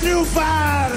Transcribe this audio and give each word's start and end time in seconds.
triunfar. 0.00 0.90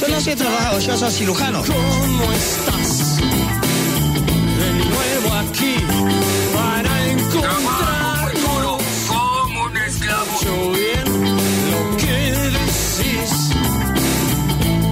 Yo 0.00 0.08
no 0.08 0.20
sé 0.20 0.36
trabajar, 0.36 0.78
yo 0.78 0.96
soy 0.96 1.10
cirujano. 1.10 1.62
¿Cómo 1.62 2.32
estás? 2.32 3.16
De 4.58 4.68
nuevo 4.84 5.34
aquí 5.42 5.76
para 6.54 7.10
encontrarnos. 7.10 8.82
como 9.08 9.62
un 9.64 9.76
esclavo. 9.76 10.40
Yo 10.42 10.72
bien 10.72 11.06
lo 11.72 11.96
que 11.96 12.16
decís, 12.56 13.32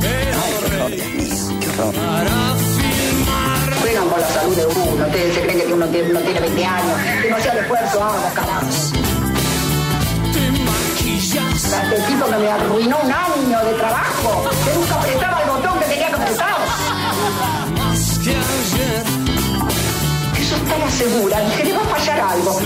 pero 0.00 0.40
reís 0.88 1.52
para 1.76 2.38
filmar. 2.76 3.74
Juegan 3.80 4.08
con 4.08 4.20
la 4.20 4.28
salud 4.28 4.56
de 4.56 4.66
uno, 4.66 5.06
ustedes 5.06 5.34
se 5.34 5.40
creen 5.42 5.58
que 5.58 5.72
uno 5.72 5.86
tiene, 5.86 6.10
uno 6.10 6.20
tiene 6.20 6.40
20 6.40 6.64
años, 6.64 6.96
que 7.22 7.30
no 7.30 7.40
sea 7.40 7.52
el 7.52 7.58
esfuerzo, 7.58 8.04
haga 8.04 8.30
carajo. 8.34 8.75
Maquillas, 11.70 11.92
Este 11.92 12.12
tipo 12.12 12.26
que 12.26 12.36
me 12.36 12.48
arruinó 12.50 12.98
un 13.02 13.12
año 13.12 13.64
de 13.64 13.72
trabajo, 13.74 14.44
que 14.64 14.74
nunca 14.78 14.94
apretaba 14.96 15.42
el 15.42 15.50
botón 15.50 15.78
que 15.80 15.84
tenía 15.86 16.08
que 16.08 16.14
apretar. 16.14 16.56
más 17.78 18.18
que 18.22 18.30
ayer 18.30 19.04
Eso 20.38 20.56
está 20.56 20.78
la 20.78 20.90
segura, 20.90 21.56
que 21.56 21.64
le 21.64 21.72
va 21.72 21.82
a 21.82 21.84
fallar 21.86 22.20
algo. 22.20 22.60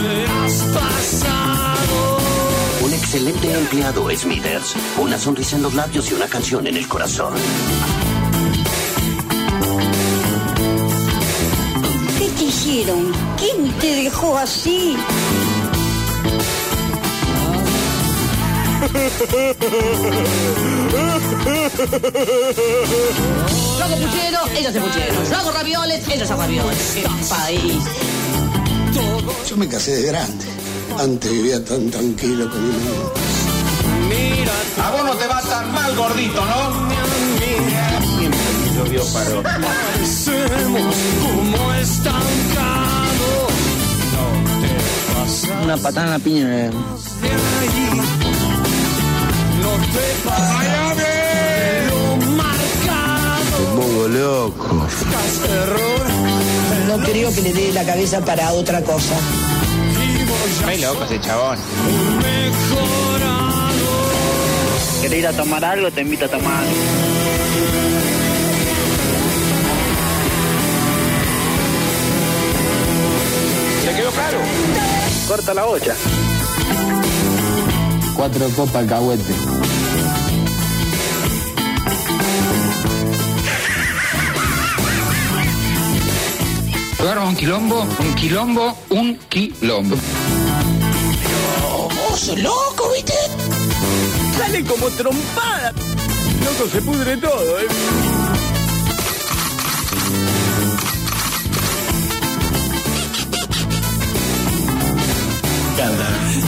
Un 2.83 2.93
excelente 2.93 3.53
empleado, 3.53 4.09
Smithers. 4.17 4.75
Una 4.99 5.19
sonrisa 5.19 5.57
en 5.57 5.63
los 5.63 5.75
labios 5.75 6.11
y 6.11 6.15
una 6.15 6.27
canción 6.27 6.67
en 6.67 6.77
el 6.77 6.89
corazón. 6.89 7.35
¿Qué 12.19 12.29
te 12.29 12.45
hicieron? 12.45 13.13
¿Quién 13.39 13.73
te 13.79 13.95
dejó 13.97 14.37
así? 14.39 14.97
Yo 23.79 23.85
hago 23.85 23.97
puchero, 23.97 24.41
ellos 24.57 24.73
se 24.73 24.81
puchero. 24.81 25.15
Yo 25.31 25.37
hago 25.37 25.53
ravioles, 25.53 26.09
ellos 26.09 26.31
hago 26.31 26.43
ravioles. 26.43 26.93
¡Qué 26.95 27.03
país! 27.29 27.85
Yo 29.49 29.57
me 29.57 29.69
casé 29.69 29.93
de 29.97 30.07
grande. 30.09 30.45
Antes 30.99 31.31
vivía 31.31 31.65
tan 31.65 31.91
tranquilo 31.91 32.51
con 32.51 32.63
mi 32.63 32.73
mamá. 32.73 33.11
Mira, 34.09 34.53
A 34.85 34.91
vos 34.91 35.05
no 35.05 35.15
te 35.15 35.27
va 35.27 35.41
tan 35.43 35.73
mal, 35.73 35.97
gordito, 35.97 36.45
¿no? 36.45 36.91
parecemos 39.63 40.95
como 41.23 41.73
estancado. 41.75 43.29
No 44.13 44.23
te 44.61 44.71
pasas 45.15 45.65
Una 45.65 45.77
patada 45.77 46.07
en 46.07 46.11
la 46.13 46.19
piña. 46.19 46.71
Pongo 53.77 54.09
loco. 54.09 54.87
No 56.89 56.99
creo 57.05 57.35
que 57.35 57.43
le 57.43 57.53
dé 57.53 57.73
la 57.73 57.85
cabeza 57.85 58.21
para 58.25 58.53
otra 58.53 58.83
cosa. 58.83 59.15
Muy 60.65 60.79
loco 60.79 61.05
ese 61.05 61.21
chabón. 61.21 61.59
mejorado. 62.19 63.71
¿Querés 65.03 65.19
ir 65.19 65.27
a 65.27 65.33
tomar 65.33 65.65
algo? 65.65 65.91
Te 65.91 66.03
invito 66.03 66.25
a 66.25 66.29
tomar. 66.29 66.65
¿Se 73.85 73.95
quedó 73.97 74.11
claro? 74.11 74.39
Corta 75.29 75.55
la 75.55 75.65
bocha. 75.65 75.95
Cuatro 78.17 78.49
copas 78.51 78.87
cahuete. 78.87 79.60
Agarra 87.01 87.25
un 87.25 87.35
quilombo, 87.35 87.87
un 87.99 88.15
quilombo, 88.15 88.77
un 88.91 89.17
quilombo. 89.31 89.97
¿Vos 92.11 92.21
sos 92.21 92.39
loco, 92.39 92.91
viste? 92.95 93.15
Sale 94.37 94.63
como 94.65 94.87
trompada. 94.91 95.73
Loco, 96.45 96.71
se 96.71 96.83
pudre 96.83 97.17
todo, 97.17 97.61
¿eh? 97.61 97.69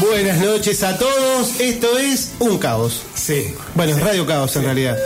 Buenas 0.00 0.38
noches 0.40 0.82
a 0.82 0.98
todos. 0.98 1.60
Esto 1.60 1.96
es 1.96 2.32
Un 2.40 2.58
Caos. 2.58 3.02
Sí. 3.14 3.54
Bueno, 3.74 3.92
es 3.96 4.02
Radio 4.02 4.26
Caos 4.26 4.54
en 4.56 4.64
realidad. 4.64 4.98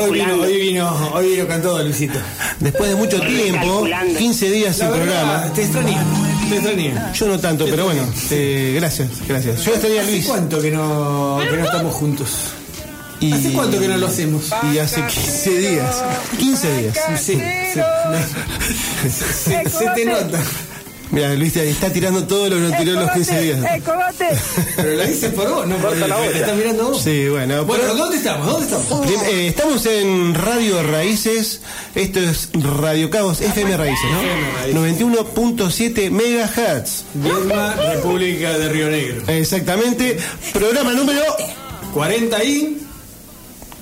Hoy 0.00 0.10
vino, 0.10 0.34
hoy 0.34 0.60
vino, 0.60 1.10
hoy 1.12 1.36
vino 1.36 1.46
con 1.46 1.62
todo, 1.62 1.82
Luisito. 1.82 2.18
Después 2.60 2.88
de 2.90 2.96
mucho 2.96 3.20
tiempo, 3.20 3.86
15 4.18 4.50
días 4.50 4.76
sin 4.76 4.88
programa. 4.88 5.44
te 5.54 5.62
extrañé, 5.62 5.96
te 6.48 6.54
extrañé. 6.56 6.94
Yo 7.14 7.26
no 7.28 7.38
tanto, 7.38 7.66
pero 7.66 7.84
bueno, 7.84 8.02
eh, 8.30 8.72
gracias, 8.76 9.08
gracias. 9.28 9.62
Yo 9.64 9.72
extrañé 9.72 9.98
a 9.98 10.02
¿Hace 10.02 10.10
Luis. 10.12 10.26
cuánto 10.26 10.60
que 10.60 10.70
no, 10.70 11.38
que 11.50 11.56
no 11.56 11.64
estamos 11.64 11.94
juntos? 11.94 12.28
Y, 13.20 13.32
¿Hace 13.32 13.52
cuánto 13.52 13.78
que 13.80 13.88
no 13.88 13.96
lo 13.96 14.06
hacemos? 14.08 14.50
Y 14.72 14.78
hace 14.78 15.02
15 15.06 15.58
días. 15.58 16.02
15 16.38 16.76
días. 16.82 16.98
Sí, 17.18 17.34
se, 17.34 17.82
se- 19.10 19.70
se 19.70 19.86
te 19.94 20.04
nota. 20.04 20.38
Mira, 21.10 21.32
Luis 21.34 21.52
te 21.52 21.68
está 21.70 21.92
tirando 21.92 22.24
todo 22.26 22.48
lo 22.50 22.56
que 22.56 22.62
no 22.62 22.76
tiró 22.78 22.92
en 22.94 23.00
los 23.00 23.10
15 23.12 23.40
días. 23.40 23.58
Pero 24.76 24.90
lo 24.96 25.06
dices 25.06 25.32
por 25.32 25.48
vos, 25.48 25.66
no 25.66 25.76
por 25.76 25.96
la 25.96 26.16
¿Te 26.16 26.38
estás 26.40 26.56
mirando 26.56 26.90
vos? 26.90 27.02
Sí, 27.02 27.28
bueno. 27.28 27.64
Bueno, 27.64 27.84
pero- 27.86 27.96
¿dónde 27.96 28.16
estamos? 28.16 28.46
¿Dónde 28.46 28.64
estamos? 28.66 29.06
Prim- 29.06 29.20
eh, 29.30 29.46
estamos 29.48 29.86
en 29.86 30.34
Radio 30.34 30.82
Raíces, 30.82 31.60
esto 31.94 32.18
es 32.20 32.48
Radio 32.54 33.08
Caos 33.10 33.40
FM 33.40 33.76
Raíces, 33.76 34.06
¿no? 34.72 34.80
91.7 34.80 36.10
megahertz. 36.10 37.04
Viedma, 37.14 37.74
República 37.74 38.58
de 38.58 38.68
Río 38.68 38.88
Negro. 38.90 39.22
Exactamente, 39.28 40.16
programa 40.52 40.92
número 40.92 41.22
40 41.94 42.44
y 42.44 42.78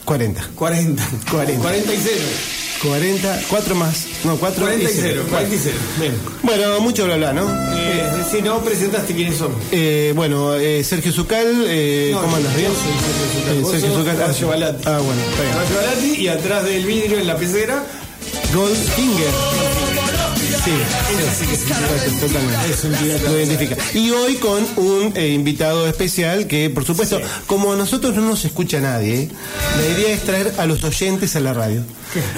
40. 0.05 0.51
40. 0.55 1.03
40. 1.31 1.63
40 1.63 1.95
y 1.95 1.99
0. 2.03 2.17
40, 2.83 3.41
4 3.49 3.75
más, 3.75 4.07
no, 4.25 4.37
4 4.37 4.61
40 4.63 4.91
y 4.91 4.93
0. 4.95 5.23
40 5.31 5.55
y 5.55 5.59
0. 5.59 5.77
Bien. 5.99 6.13
Bueno, 6.43 6.81
mucho 6.81 7.07
bla 7.07 7.17
bla, 7.17 7.33
¿no? 7.33 7.49
Eh, 7.75 8.11
si 8.31 8.43
no 8.43 8.61
presentaste 8.63 9.15
quiénes 9.15 9.37
son. 9.39 9.53
Eh, 9.73 10.13
bueno, 10.15 10.55
eh, 10.55 10.85
Sergio 10.85 11.11
Zucal, 11.13 11.65
eh, 11.67 12.11
No, 12.13 12.21
¿cómo 12.23 12.37
andas? 12.37 12.55
¿Bien? 12.57 12.71
soy 12.73 12.93
Sergio 13.01 13.33
Zucal. 13.33 13.57
Eh, 13.57 13.81
Sergio 13.81 13.99
Zucal. 13.99 14.17
ah, 14.21 14.47
Balati. 14.47 14.83
Ah, 14.87 14.99
bueno, 14.99 15.23
está 15.31 15.43
bien. 15.43 15.77
Balati 15.83 16.21
y 16.23 16.29
atrás 16.29 16.65
del 16.65 16.85
vidrio 16.87 17.19
en 17.19 17.27
la 17.27 17.37
pecera. 17.37 17.83
Goldfinger. 18.55 19.31
Sí. 20.65 20.73
Y 23.99 24.11
hoy 24.11 24.37
con 24.37 24.67
un 24.77 25.13
eh, 25.15 25.29
invitado 25.29 25.87
especial 25.87 26.47
que, 26.47 26.71
por 26.71 26.85
supuesto, 26.87 27.21
como 27.47 27.75
a 27.75 27.77
nosotros 27.77 28.15
no 28.15 28.23
nos 28.23 28.45
escucha 28.47 28.81
nadie, 28.81 29.15
¿eh? 29.15 29.29
la 29.77 29.87
idea 29.87 30.15
es 30.15 30.23
traer 30.23 30.55
a 30.57 30.65
los 30.65 30.83
oyentes 30.85 31.37
a 31.37 31.41
la 31.41 31.53
radio. 31.53 31.83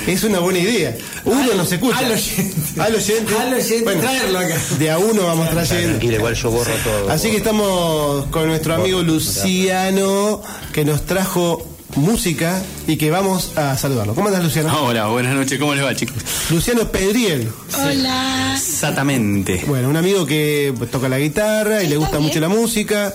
Es 0.07 0.25
una 0.25 0.41
buena 0.41 0.59
idea. 0.59 0.97
Uno 1.25 1.55
nos 1.55 1.71
escucha. 1.71 1.99
Al 1.99 2.13
oyente. 2.13 2.81
Al 2.81 2.95
oyente. 2.95 3.35
Al 3.39 3.55
oyente, 3.55 3.85
Bueno, 3.85 4.01
traerlo 4.01 4.39
acá. 4.39 4.57
De 4.79 4.91
a 4.91 4.99
uno 4.99 5.23
vamos 5.25 5.51
trayendo. 5.51 5.89
Tranquilo, 5.91 6.17
igual 6.17 6.35
yo 6.35 6.51
borro 6.51 6.73
todo. 6.83 7.11
Así 7.11 7.31
que 7.31 7.37
estamos 7.37 8.27
con 8.27 8.49
nuestro 8.49 8.75
amigo 8.75 9.03
Luciano, 9.03 10.43
que 10.73 10.85
nos 10.85 11.05
trajo 11.07 11.76
música 11.97 12.63
y 12.87 12.97
que 12.97 13.11
vamos 13.11 13.53
a 13.57 13.77
saludarlo. 13.77 14.15
¿Cómo 14.15 14.29
andas, 14.29 14.45
Luciano? 14.45 14.73
Hola, 14.85 15.07
buenas 15.07 15.35
noches, 15.35 15.59
¿cómo 15.59 15.75
les 15.75 15.85
va, 15.85 15.95
chicos? 15.95 16.17
Luciano 16.51 16.91
Pedriel. 16.91 17.49
Hola. 17.79 18.55
Exactamente. 18.57 19.65
Bueno, 19.67 19.89
un 19.89 19.97
amigo 19.97 20.27
que 20.27 20.73
toca 20.91 21.09
la 21.09 21.19
guitarra 21.19 21.83
y 21.83 21.89
le 21.89 21.97
gusta 21.97 22.19
mucho 22.21 22.41
la 22.41 22.49
música. 22.49 23.13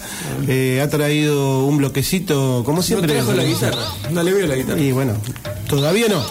eh, 0.48 0.82
ha 0.84 0.90
traído 0.90 1.66
un 1.66 1.78
bloquecito, 1.78 2.64
como 2.66 2.78
No 2.78 2.84
siempre. 2.84 3.14
trajo 3.14 3.34
la 3.34 3.44
guitarra. 3.44 3.84
No 4.12 4.24
le 4.24 4.34
veo 4.34 4.48
la 4.48 4.56
guitarra. 4.56 4.80
Y 4.80 4.92
bueno, 4.92 5.14
todavía 5.68 6.08
no. 6.08 6.24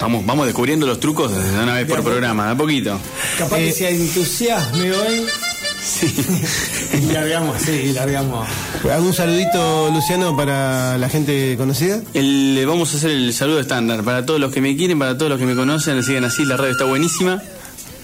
Vamos, 0.00 0.24
vamos 0.26 0.46
descubriendo 0.46 0.86
los 0.86 1.00
trucos 1.00 1.30
de 1.32 1.38
una 1.62 1.74
vez 1.74 1.86
por 1.86 2.02
programa, 2.02 2.46
de 2.46 2.52
a 2.52 2.56
poquito. 2.56 2.98
Capaz 3.38 3.58
Eh, 3.58 3.66
que 3.66 3.72
se 3.72 3.90
entusiasme 3.90 4.92
hoy. 4.92 5.26
Sí. 5.88 6.14
Y 7.02 7.12
largamos, 7.12 7.62
sí, 7.62 7.92
largamos. 7.94 8.46
¿Algún 8.92 9.14
saludito, 9.14 9.90
Luciano, 9.90 10.36
para 10.36 10.98
la 10.98 11.08
gente 11.08 11.56
conocida? 11.56 12.00
El- 12.14 12.54
le 12.54 12.66
vamos 12.66 12.92
a 12.92 12.98
hacer 12.98 13.10
el 13.10 13.32
saludo 13.32 13.58
estándar 13.60 14.02
para 14.04 14.26
todos 14.26 14.38
los 14.38 14.52
que 14.52 14.60
me 14.60 14.76
quieren, 14.76 14.98
para 14.98 15.16
todos 15.16 15.30
los 15.30 15.38
que 15.38 15.46
me 15.46 15.54
conocen, 15.54 16.02
sigan 16.02 16.24
así, 16.24 16.44
la 16.44 16.56
radio 16.58 16.72
está 16.72 16.84
buenísima. 16.84 17.40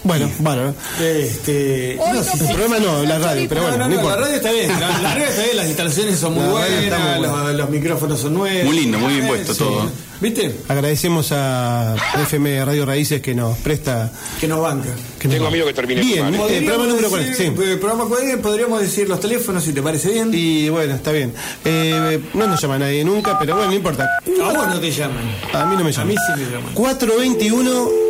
Bueno, 0.04 0.30
bueno. 0.38 0.74
Este, 1.00 1.96
no, 1.98 2.20
el 2.20 2.54
programa 2.54 2.78
no, 2.78 3.02
la 3.04 3.18
radio, 3.18 3.46
pero 3.48 3.62
bueno, 3.62 3.78
no, 3.78 3.84
no, 3.84 3.88
no, 3.88 3.94
importa. 3.96 4.16
la 4.16 4.22
radio 4.22 4.36
está 4.36 4.52
bien, 4.52 4.68
la, 4.68 4.98
la 5.00 5.14
radio 5.14 5.28
está 5.28 5.42
bien, 5.44 5.56
las 5.56 5.66
instalaciones 5.66 6.18
son 6.18 6.34
muy 6.34 6.44
buenas, 6.44 7.18
buena. 7.18 7.44
los, 7.46 7.54
los 7.56 7.70
micrófonos 7.70 8.20
son 8.20 8.34
nuevos. 8.34 8.64
Muy 8.66 8.76
lindo, 8.80 8.98
muy 8.98 9.14
bien 9.14 9.26
puesto 9.26 9.54
sí. 9.54 9.58
todo. 9.60 9.90
¿Viste? 10.20 10.54
Agradecemos 10.68 11.32
a 11.32 11.96
FM 12.22 12.64
Radio 12.64 12.86
Raíces 12.86 13.20
que 13.20 13.34
nos 13.34 13.56
presta. 13.58 14.12
Que 14.40 14.46
nos 14.46 14.60
banca. 14.60 14.90
Que 15.18 15.26
Tengo 15.28 15.46
amigo 15.48 15.66
que 15.66 15.72
termine 15.74 16.02
Bien, 16.02 16.34
eh, 16.34 16.62
programa 16.64 16.86
número 16.86 17.08
40. 17.10 17.30
decir, 17.36 17.52
Sí. 17.56 17.62
eh, 17.62 17.76
programa 17.76 18.04
40, 18.06 18.42
podríamos 18.42 18.80
decir 18.80 19.08
los 19.08 19.20
teléfonos 19.20 19.64
si 19.64 19.72
te 19.72 19.82
parece 19.82 20.10
bien. 20.12 20.30
Y 20.32 20.68
bueno, 20.68 20.94
está 20.94 21.12
bien. 21.12 21.32
Eh, 21.64 22.20
no 22.34 22.46
nos 22.46 22.60
llama 22.60 22.78
nadie 22.78 23.04
nunca, 23.04 23.38
pero 23.38 23.54
bueno, 23.54 23.70
no 23.70 23.76
importa. 23.76 24.06
A 24.42 24.52
vos 24.52 24.68
no 24.68 24.80
te 24.80 24.90
llaman. 24.90 25.24
A 25.52 25.64
mí 25.66 25.76
no 25.76 25.84
me 25.84 25.92
llama. 25.92 26.02
A 26.02 26.06
mí 26.06 26.14
sí 26.14 26.40
me 26.42 26.50
llaman. 26.50 26.74
421 26.74 28.03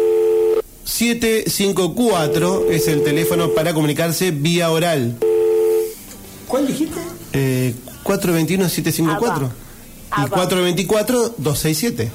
754 0.85 2.71
es 2.71 2.87
el 2.89 3.03
teléfono 3.03 3.51
para 3.51 3.73
comunicarse 3.75 4.31
vía 4.31 4.71
oral. 4.71 5.17
¿Cuál 6.47 6.67
dijiste? 6.67 7.01
Eh, 7.33 7.75
421 8.03 8.69
754 8.69 9.51
y 10.19 10.29
424 10.29 11.35
267. 11.39 12.11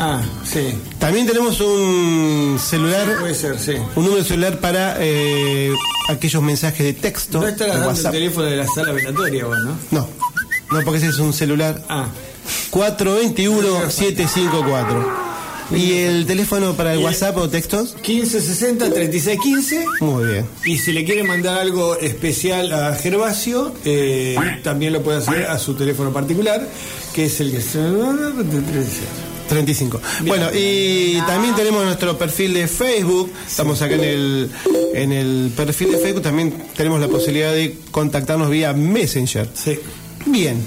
Ah, 0.00 0.22
sí. 0.44 0.74
También 1.00 1.26
tenemos 1.26 1.60
un 1.60 2.56
celular, 2.60 3.16
Puede 3.18 3.34
ser, 3.34 3.58
sí. 3.58 3.72
un 3.96 4.04
número 4.04 4.22
de 4.22 4.28
celular 4.28 4.60
para 4.60 4.96
eh, 5.00 5.72
aquellos 6.08 6.40
mensajes 6.42 6.86
de 6.86 6.92
texto. 6.92 7.40
No 7.40 7.48
estarás 7.48 7.74
dando 7.74 7.90
el 7.90 7.96
WhatsApp. 7.96 8.12
teléfono 8.12 8.46
de 8.46 8.56
la 8.56 8.66
sala 8.68 8.92
velatoria 8.92 9.46
vos, 9.46 9.58
¿no? 9.64 9.76
No, 9.90 10.08
no, 10.70 10.80
porque 10.84 10.98
ese 10.98 11.08
es 11.08 11.18
un 11.18 11.32
celular. 11.32 11.82
Ah. 11.88 12.06
421-754. 12.70 15.27
¿Y 15.74 15.92
el 15.92 16.26
teléfono 16.26 16.74
para 16.74 16.94
el 16.94 17.00
WhatsApp 17.00 17.36
o 17.36 17.48
textos? 17.48 17.94
1560 17.96 18.90
3615 18.90 19.86
Muy 20.00 20.26
bien. 20.26 20.46
y 20.64 20.78
si 20.78 20.92
le 20.92 21.04
quiere 21.04 21.24
mandar 21.24 21.58
algo 21.58 21.96
especial 21.98 22.72
a 22.72 22.94
Gervasio, 22.94 23.74
eh, 23.84 24.36
también 24.62 24.92
lo 24.94 25.02
puede 25.02 25.18
hacer 25.18 25.44
a 25.44 25.58
su 25.58 25.74
teléfono 25.74 26.12
particular, 26.12 26.66
que 27.14 27.26
es 27.26 27.40
el 27.40 27.52
que... 27.52 27.58
35. 29.48 30.00
Bueno, 30.26 30.48
y 30.54 31.18
también 31.26 31.54
tenemos 31.54 31.82
nuestro 31.84 32.18
perfil 32.18 32.54
de 32.54 32.68
Facebook. 32.68 33.32
Estamos 33.46 33.80
acá 33.80 33.94
en 33.94 34.04
el, 34.04 34.50
en 34.94 35.12
el 35.12 35.52
perfil 35.56 35.92
de 35.92 35.98
Facebook. 35.98 36.22
También 36.22 36.52
tenemos 36.76 37.00
la 37.00 37.08
posibilidad 37.08 37.52
de 37.52 37.76
contactarnos 37.90 38.50
vía 38.50 38.72
Messenger. 38.74 39.48
Sí. 39.54 39.78
Bien. 40.26 40.62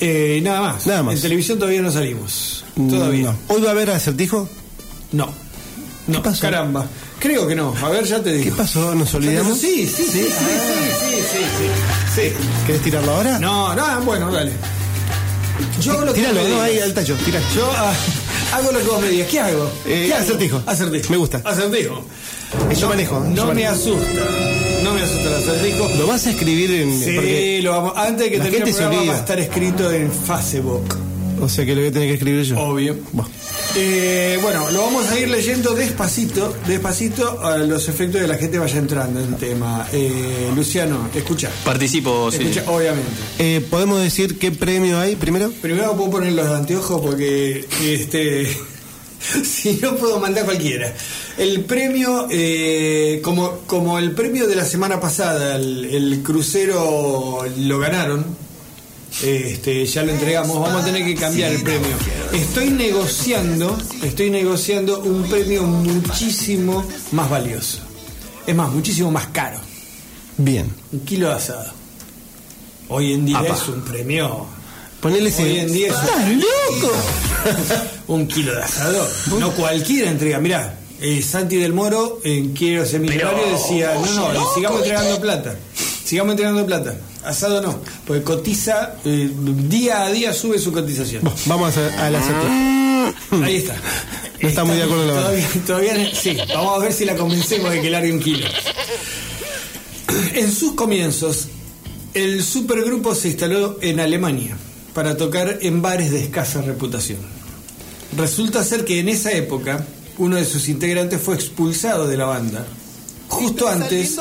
Eh, 0.00 0.40
nada 0.42 0.60
más. 0.60 0.86
Nada 0.86 1.02
más. 1.02 1.14
En 1.14 1.22
televisión 1.22 1.58
todavía 1.58 1.80
no 1.80 1.90
salimos. 1.90 2.63
Todavía. 2.76 3.30
No. 3.32 3.36
¿Hoy 3.54 3.62
va 3.62 3.68
a 3.68 3.72
haber 3.72 3.90
acertijo? 3.90 4.48
No. 5.12 5.28
No, 6.06 6.22
pasó? 6.22 6.40
caramba. 6.42 6.86
Creo 7.18 7.46
que 7.46 7.54
no. 7.54 7.74
A 7.82 7.88
ver, 7.88 8.04
ya 8.04 8.22
te 8.22 8.32
digo. 8.32 8.44
¿Qué 8.44 8.50
pasó? 8.52 8.94
¿Nos 8.94 9.14
olvidamos? 9.14 9.58
Sí, 9.58 9.86
sí, 9.86 10.02
sí, 10.04 10.10
sí, 10.12 10.24
sí, 10.24 10.24
sí, 10.28 11.16
sí, 11.16 11.38
sí, 11.58 12.20
sí. 12.30 12.32
¿Querés 12.66 12.82
tirarlo 12.82 13.12
ahora? 13.12 13.38
No, 13.38 13.74
no, 13.74 14.00
bueno, 14.02 14.30
dale. 14.30 14.52
Yo 15.80 16.04
lo 16.04 16.12
que 16.12 16.20
Tíralo, 16.20 16.46
no, 16.48 16.60
ahí 16.60 16.78
al 16.80 16.92
tacho, 16.92 17.14
tirá. 17.24 17.40
Yo 17.54 17.70
ah, 17.76 17.94
hago 18.54 18.72
lo 18.72 18.78
que 18.80 18.86
vos 18.86 19.00
me 19.00 19.08
digas. 19.08 19.28
¿Qué 19.28 19.40
hago? 19.40 19.70
Eh, 19.86 20.04
¿Qué 20.08 20.14
hago? 20.14 20.24
acertijo. 20.24 20.62
Acertijo. 20.66 21.10
Me 21.10 21.16
gusta. 21.16 21.40
Acertijo. 21.44 22.04
Eh, 22.70 22.74
yo 22.74 22.88
manejo. 22.88 23.14
yo 23.24 23.30
No 23.30 23.46
me 23.46 23.54
manejo. 23.54 23.72
asusta. 23.72 24.20
No 24.82 24.92
me 24.92 25.00
asusta 25.02 25.28
el 25.28 25.34
acertijo. 25.36 25.88
¿Lo 25.96 26.06
vas 26.06 26.26
a 26.26 26.30
escribir 26.30 26.70
en.? 26.72 26.98
Sí, 26.98 27.12
porque- 27.14 27.60
lo 27.62 27.70
vamos. 27.70 27.92
Antes 27.96 28.26
de 28.26 28.30
que 28.32 28.40
termine 28.40 28.68
el 28.68 28.74
programa 28.74 29.04
va 29.04 29.14
a 29.14 29.18
estar 29.20 29.38
escrito 29.40 29.90
en 29.90 30.12
Facebook. 30.12 30.98
O 31.44 31.48
sea 31.48 31.66
que 31.66 31.74
lo 31.74 31.80
voy 31.82 31.90
a 31.90 31.92
tener 31.92 32.08
que 32.08 32.14
escribir 32.14 32.42
yo. 32.44 32.58
Obvio. 32.58 32.96
Bueno. 33.12 33.30
Eh, 33.76 34.38
bueno, 34.40 34.70
lo 34.70 34.82
vamos 34.82 35.06
a 35.10 35.18
ir 35.18 35.28
leyendo 35.28 35.74
despacito, 35.74 36.56
despacito 36.66 37.44
a 37.44 37.58
los 37.58 37.88
efectos 37.88 38.20
de 38.20 38.28
la 38.28 38.36
gente 38.36 38.58
vaya 38.58 38.78
entrando 38.78 39.20
en 39.20 39.36
tema. 39.36 39.86
Eh, 39.92 40.50
Luciano, 40.54 41.10
escucha. 41.14 41.50
Participo, 41.64 42.30
sí. 42.30 42.38
Escucha, 42.42 42.64
obviamente. 42.70 43.10
Eh, 43.38 43.64
¿Podemos 43.68 44.00
decir 44.00 44.38
qué 44.38 44.52
premio 44.52 44.98
hay 44.98 45.16
primero? 45.16 45.52
Primero 45.60 45.94
puedo 45.96 46.10
poner 46.10 46.32
los 46.32 46.48
anteojos 46.48 47.00
porque 47.00 47.66
este 47.82 48.48
si 49.44 49.74
no 49.82 49.96
puedo 49.96 50.18
mandar 50.20 50.44
cualquiera. 50.44 50.94
El 51.36 51.60
premio, 51.64 52.28
eh, 52.30 53.20
como, 53.22 53.58
como 53.66 53.98
el 53.98 54.12
premio 54.12 54.46
de 54.46 54.54
la 54.54 54.64
semana 54.64 55.00
pasada, 55.00 55.56
el, 55.56 55.84
el 55.86 56.22
crucero 56.22 57.44
lo 57.58 57.78
ganaron. 57.78 58.43
Este, 59.22 59.86
ya 59.86 60.02
lo 60.02 60.12
entregamos, 60.12 60.60
vamos 60.60 60.82
a 60.82 60.84
tener 60.84 61.04
que 61.04 61.14
cambiar 61.14 61.52
el 61.52 61.62
premio. 61.62 61.96
Estoy 62.32 62.70
negociando, 62.70 63.78
estoy 64.02 64.30
negociando 64.30 65.00
un 65.00 65.24
premio 65.24 65.62
muchísimo 65.62 66.84
más 67.12 67.30
valioso. 67.30 67.80
Es 68.46 68.54
más, 68.54 68.70
muchísimo 68.70 69.10
más 69.10 69.28
caro. 69.28 69.58
Bien. 70.36 70.70
Un 70.92 71.00
kilo 71.00 71.28
de 71.28 71.34
asado. 71.34 71.72
Hoy 72.88 73.12
en 73.14 73.24
día 73.24 73.38
Apa. 73.38 73.54
es 73.54 73.68
un 73.68 73.82
premio 73.82 74.46
Ponele 75.04 75.28
ese. 75.28 75.42
Hoy 75.42 75.58
en 75.58 75.70
día 75.70 75.88
es 75.88 75.94
¡Estás 75.94 76.30
loco! 76.32 76.94
un 78.08 78.26
kilo 78.26 78.54
de 78.54 78.62
asador. 78.62 79.06
No 79.38 79.50
cualquiera 79.52 80.10
entrega. 80.10 80.40
Mirá, 80.40 80.78
eh, 80.98 81.20
Santi 81.20 81.56
del 81.56 81.74
Moro 81.74 82.20
en 82.24 82.54
Quiero 82.54 82.86
ser 82.86 83.00
millonario 83.00 83.50
decía, 83.50 83.94
no, 83.94 84.32
no, 84.32 84.54
sigamos 84.54 84.78
entregando 84.78 85.20
plata. 85.20 85.56
Sigamos 86.04 86.32
entregando 86.32 86.64
plata. 86.64 86.96
Asado 87.24 87.62
no, 87.62 87.80
porque 88.06 88.22
cotiza, 88.22 88.96
eh, 89.04 89.30
día 89.68 90.02
a 90.02 90.10
día 90.10 90.32
sube 90.32 90.58
su 90.58 90.72
cotización. 90.72 91.22
Bueno, 91.22 91.38
Vamos 91.46 91.76
a, 91.76 92.06
al 92.06 92.16
acertijo. 92.16 93.44
Ahí 93.44 93.56
está. 93.56 93.76
No 94.40 94.48
está 94.48 94.64
muy 94.64 94.76
de 94.76 94.82
acuerdo 94.82 95.06
la 95.06 95.12
verdad. 95.12 95.22
Todavía, 95.22 95.48
todavía 95.66 96.14
sí, 96.14 96.36
vamos 96.48 96.76
a 96.76 96.78
ver 96.84 96.92
si 96.92 97.04
la 97.04 97.16
convencemos 97.16 97.70
de 97.70 97.80
que 97.80 97.90
largue 97.90 98.12
un 98.12 98.20
kilo. 98.20 98.46
En 100.34 100.52
sus 100.52 100.72
comienzos, 100.72 101.48
el 102.12 102.42
supergrupo 102.44 103.14
se 103.14 103.28
instaló 103.28 103.78
en 103.80 104.00
Alemania 104.00 104.56
para 104.92 105.16
tocar 105.16 105.58
en 105.62 105.82
bares 105.82 106.10
de 106.10 106.20
escasa 106.20 106.62
reputación. 106.62 107.18
Resulta 108.16 108.62
ser 108.62 108.84
que 108.84 109.00
en 109.00 109.08
esa 109.08 109.32
época 109.32 109.84
uno 110.18 110.36
de 110.36 110.44
sus 110.44 110.68
integrantes 110.68 111.20
fue 111.20 111.34
expulsado 111.34 112.06
de 112.06 112.16
la 112.16 112.26
banda 112.26 112.64
justo 113.28 113.68
antes 113.68 114.16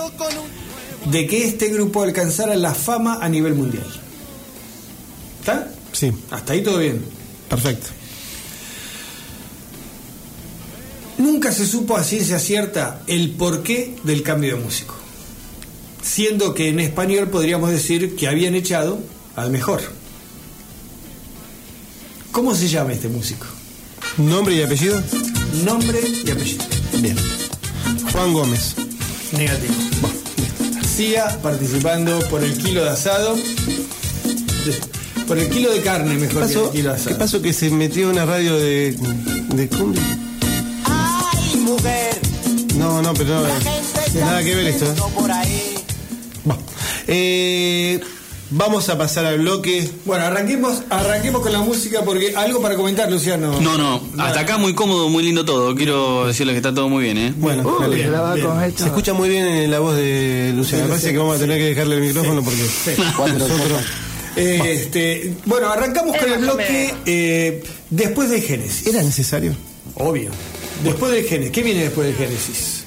de 1.05 1.27
que 1.27 1.45
este 1.45 1.67
grupo 1.69 2.03
alcanzara 2.03 2.55
la 2.55 2.73
fama 2.73 3.19
a 3.21 3.29
nivel 3.29 3.53
mundial. 3.55 3.85
¿Está? 5.39 5.69
Sí, 5.91 6.11
Hasta 6.31 6.53
ahí 6.53 6.63
todo 6.63 6.79
bien. 6.79 7.03
perfecto. 7.49 7.87
Nunca 11.17 11.51
se 11.51 11.65
supo 11.67 11.95
a 11.95 12.03
ciencia 12.03 12.39
cierta 12.39 13.01
el 13.07 13.31
porqué 13.31 13.95
del 14.03 14.23
cambio 14.23 14.55
de 14.57 14.63
músico, 14.63 14.95
siendo 16.01 16.53
que 16.53 16.69
en 16.69 16.79
español 16.79 17.29
podríamos 17.29 17.69
decir 17.69 18.15
que 18.15 18.27
habían 18.27 18.55
echado 18.55 18.99
al 19.35 19.51
mejor. 19.51 19.81
¿Cómo 22.31 22.55
se 22.55 22.67
llama 22.67 22.93
este 22.93 23.09
músico? 23.09 23.45
¿Nombre 24.17 24.55
y 24.55 24.63
apellido? 24.63 25.01
Nombre 25.63 25.99
y 26.25 26.29
apellido. 26.31 26.63
Bien. 26.99 27.15
Juan 28.11 28.33
Gómez. 28.33 28.75
Negativo. 29.33 29.73
García 30.93 31.39
participando 31.41 32.19
por 32.29 32.43
el 32.43 32.55
kilo 32.55 32.83
de 32.83 32.91
asado. 32.91 33.35
por 35.27 35.39
el 35.39 35.49
kilo 35.49 35.71
de 35.71 35.81
carne, 35.81 36.13
¿Qué 36.13 36.19
mejor 36.21 36.33
que 36.43 36.47
pasó? 36.53 36.65
el 36.67 36.71
kilo 36.71 36.89
de 36.89 36.95
asado. 36.95 37.09
¿Qué 37.09 37.15
pasó 37.15 37.41
que 37.41 37.51
se 37.51 37.71
metió 37.71 38.11
una 38.11 38.25
radio 38.27 38.55
de. 38.59 38.95
de 39.55 39.69
cumbia? 39.69 40.03
Ay, 40.85 41.55
mujer, 41.61 42.19
No, 42.77 43.01
no, 43.01 43.11
pero 43.15 43.41
no. 43.41 44.19
Nada 44.19 44.43
que 44.43 44.53
ver 44.53 44.67
esto. 44.67 44.85
¿eh? 44.85 44.95
por 45.15 45.31
ahí. 45.31 45.73
Bueno, 46.43 46.61
eh, 47.07 47.99
vamos 48.53 48.89
a 48.89 48.97
pasar 48.97 49.25
al 49.25 49.39
bloque. 49.39 49.89
Bueno, 50.05 50.25
arranquemos, 50.25 50.83
arranquemos 50.89 51.41
con 51.41 51.51
la 51.51 51.59
música 51.61 52.01
porque 52.03 52.33
algo 52.35 52.61
para 52.61 52.75
comentar, 52.75 53.11
Luciano. 53.11 53.59
No, 53.61 53.77
no, 53.77 54.01
hasta 54.17 54.41
acá 54.41 54.57
muy 54.57 54.73
cómodo, 54.73 55.09
muy 55.09 55.23
lindo 55.23 55.43
todo. 55.45 55.75
Quiero 55.75 56.27
decirles 56.27 56.53
que 56.53 56.57
está 56.57 56.73
todo 56.73 56.89
muy 56.89 57.03
bien, 57.03 57.17
¿eh? 57.17 57.33
Bueno, 57.37 57.63
Uh, 57.67 57.81
dale. 57.81 57.95
bien, 57.95 58.11
bien. 58.35 58.77
se 58.77 58.85
escucha 58.85 59.13
muy 59.13 59.29
bien 59.29 59.45
en 59.45 59.71
la 59.71 59.79
voz 59.79 59.95
de 59.95 60.51
Luciano. 60.55 60.83
Me 60.85 60.89
parece 60.89 61.11
que 61.11 61.17
vamos 61.17 61.35
a 61.37 61.39
tener 61.39 61.57
que 61.57 61.65
dejarle 61.65 61.95
el 61.95 62.01
micrófono 62.01 62.43
porque 62.43 62.61
nosotros. 63.33 63.81
Eh, 64.35 64.61
este, 64.65 65.33
bueno, 65.45 65.71
arrancamos 65.71 66.17
con 66.17 66.31
el 66.31 66.39
bloque 66.39 66.93
eh, 67.05 67.63
después 67.89 68.29
de 68.29 68.41
Génesis. 68.41 68.87
¿Era 68.87 69.03
necesario? 69.03 69.55
Obvio. 69.95 70.31
Después 70.83 71.11
del 71.11 71.23
Génesis. 71.25 71.51
¿Qué 71.51 71.63
viene 71.63 71.83
después 71.83 72.07
del 72.07 72.15
Génesis? 72.15 72.83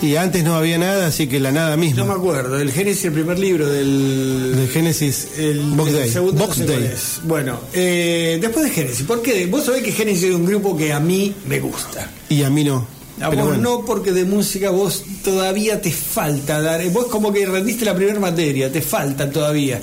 Y 0.00 0.14
antes 0.16 0.44
no 0.44 0.54
había 0.54 0.78
nada, 0.78 1.08
así 1.08 1.26
que 1.26 1.40
la 1.40 1.50
nada 1.50 1.70
No 1.70 1.76
me 1.76 1.86
misma. 1.86 2.12
acuerdo. 2.14 2.58
El 2.58 2.70
Génesis, 2.70 3.06
el 3.06 3.12
primer 3.12 3.38
libro 3.38 3.68
del. 3.68 4.54
De 4.56 4.68
Génesis. 4.68 5.28
El, 5.36 5.60
Box 5.60 5.92
Day. 5.92 6.08
segundo 6.10 6.46
Box 6.46 6.58
no 6.58 6.66
sé 6.66 6.80
Day. 6.80 6.90
Bueno, 7.24 7.60
eh, 7.72 8.38
después 8.40 8.64
de 8.66 8.70
Génesis. 8.70 9.02
¿Por 9.06 9.22
qué? 9.22 9.46
Vos 9.46 9.64
sabés 9.64 9.82
que 9.82 9.92
Génesis 9.92 10.24
es 10.24 10.34
un 10.34 10.46
grupo 10.46 10.76
que 10.76 10.92
a 10.92 11.00
mí 11.00 11.34
me 11.46 11.58
gusta. 11.60 12.10
Y 12.28 12.42
a 12.42 12.50
mí 12.50 12.64
no. 12.64 12.86
A 13.20 13.30
Pero 13.30 13.42
vos 13.42 13.54
bueno. 13.56 13.78
no, 13.78 13.84
porque 13.84 14.12
de 14.12 14.24
música 14.24 14.70
vos 14.70 15.02
todavía 15.24 15.80
te 15.82 15.90
falta 15.90 16.60
dar. 16.62 16.84
Vos 16.90 17.06
como 17.06 17.32
que 17.32 17.44
rendiste 17.46 17.84
la 17.84 17.94
primera 17.96 18.20
materia, 18.20 18.70
te 18.70 18.80
falta 18.80 19.28
todavía. 19.28 19.80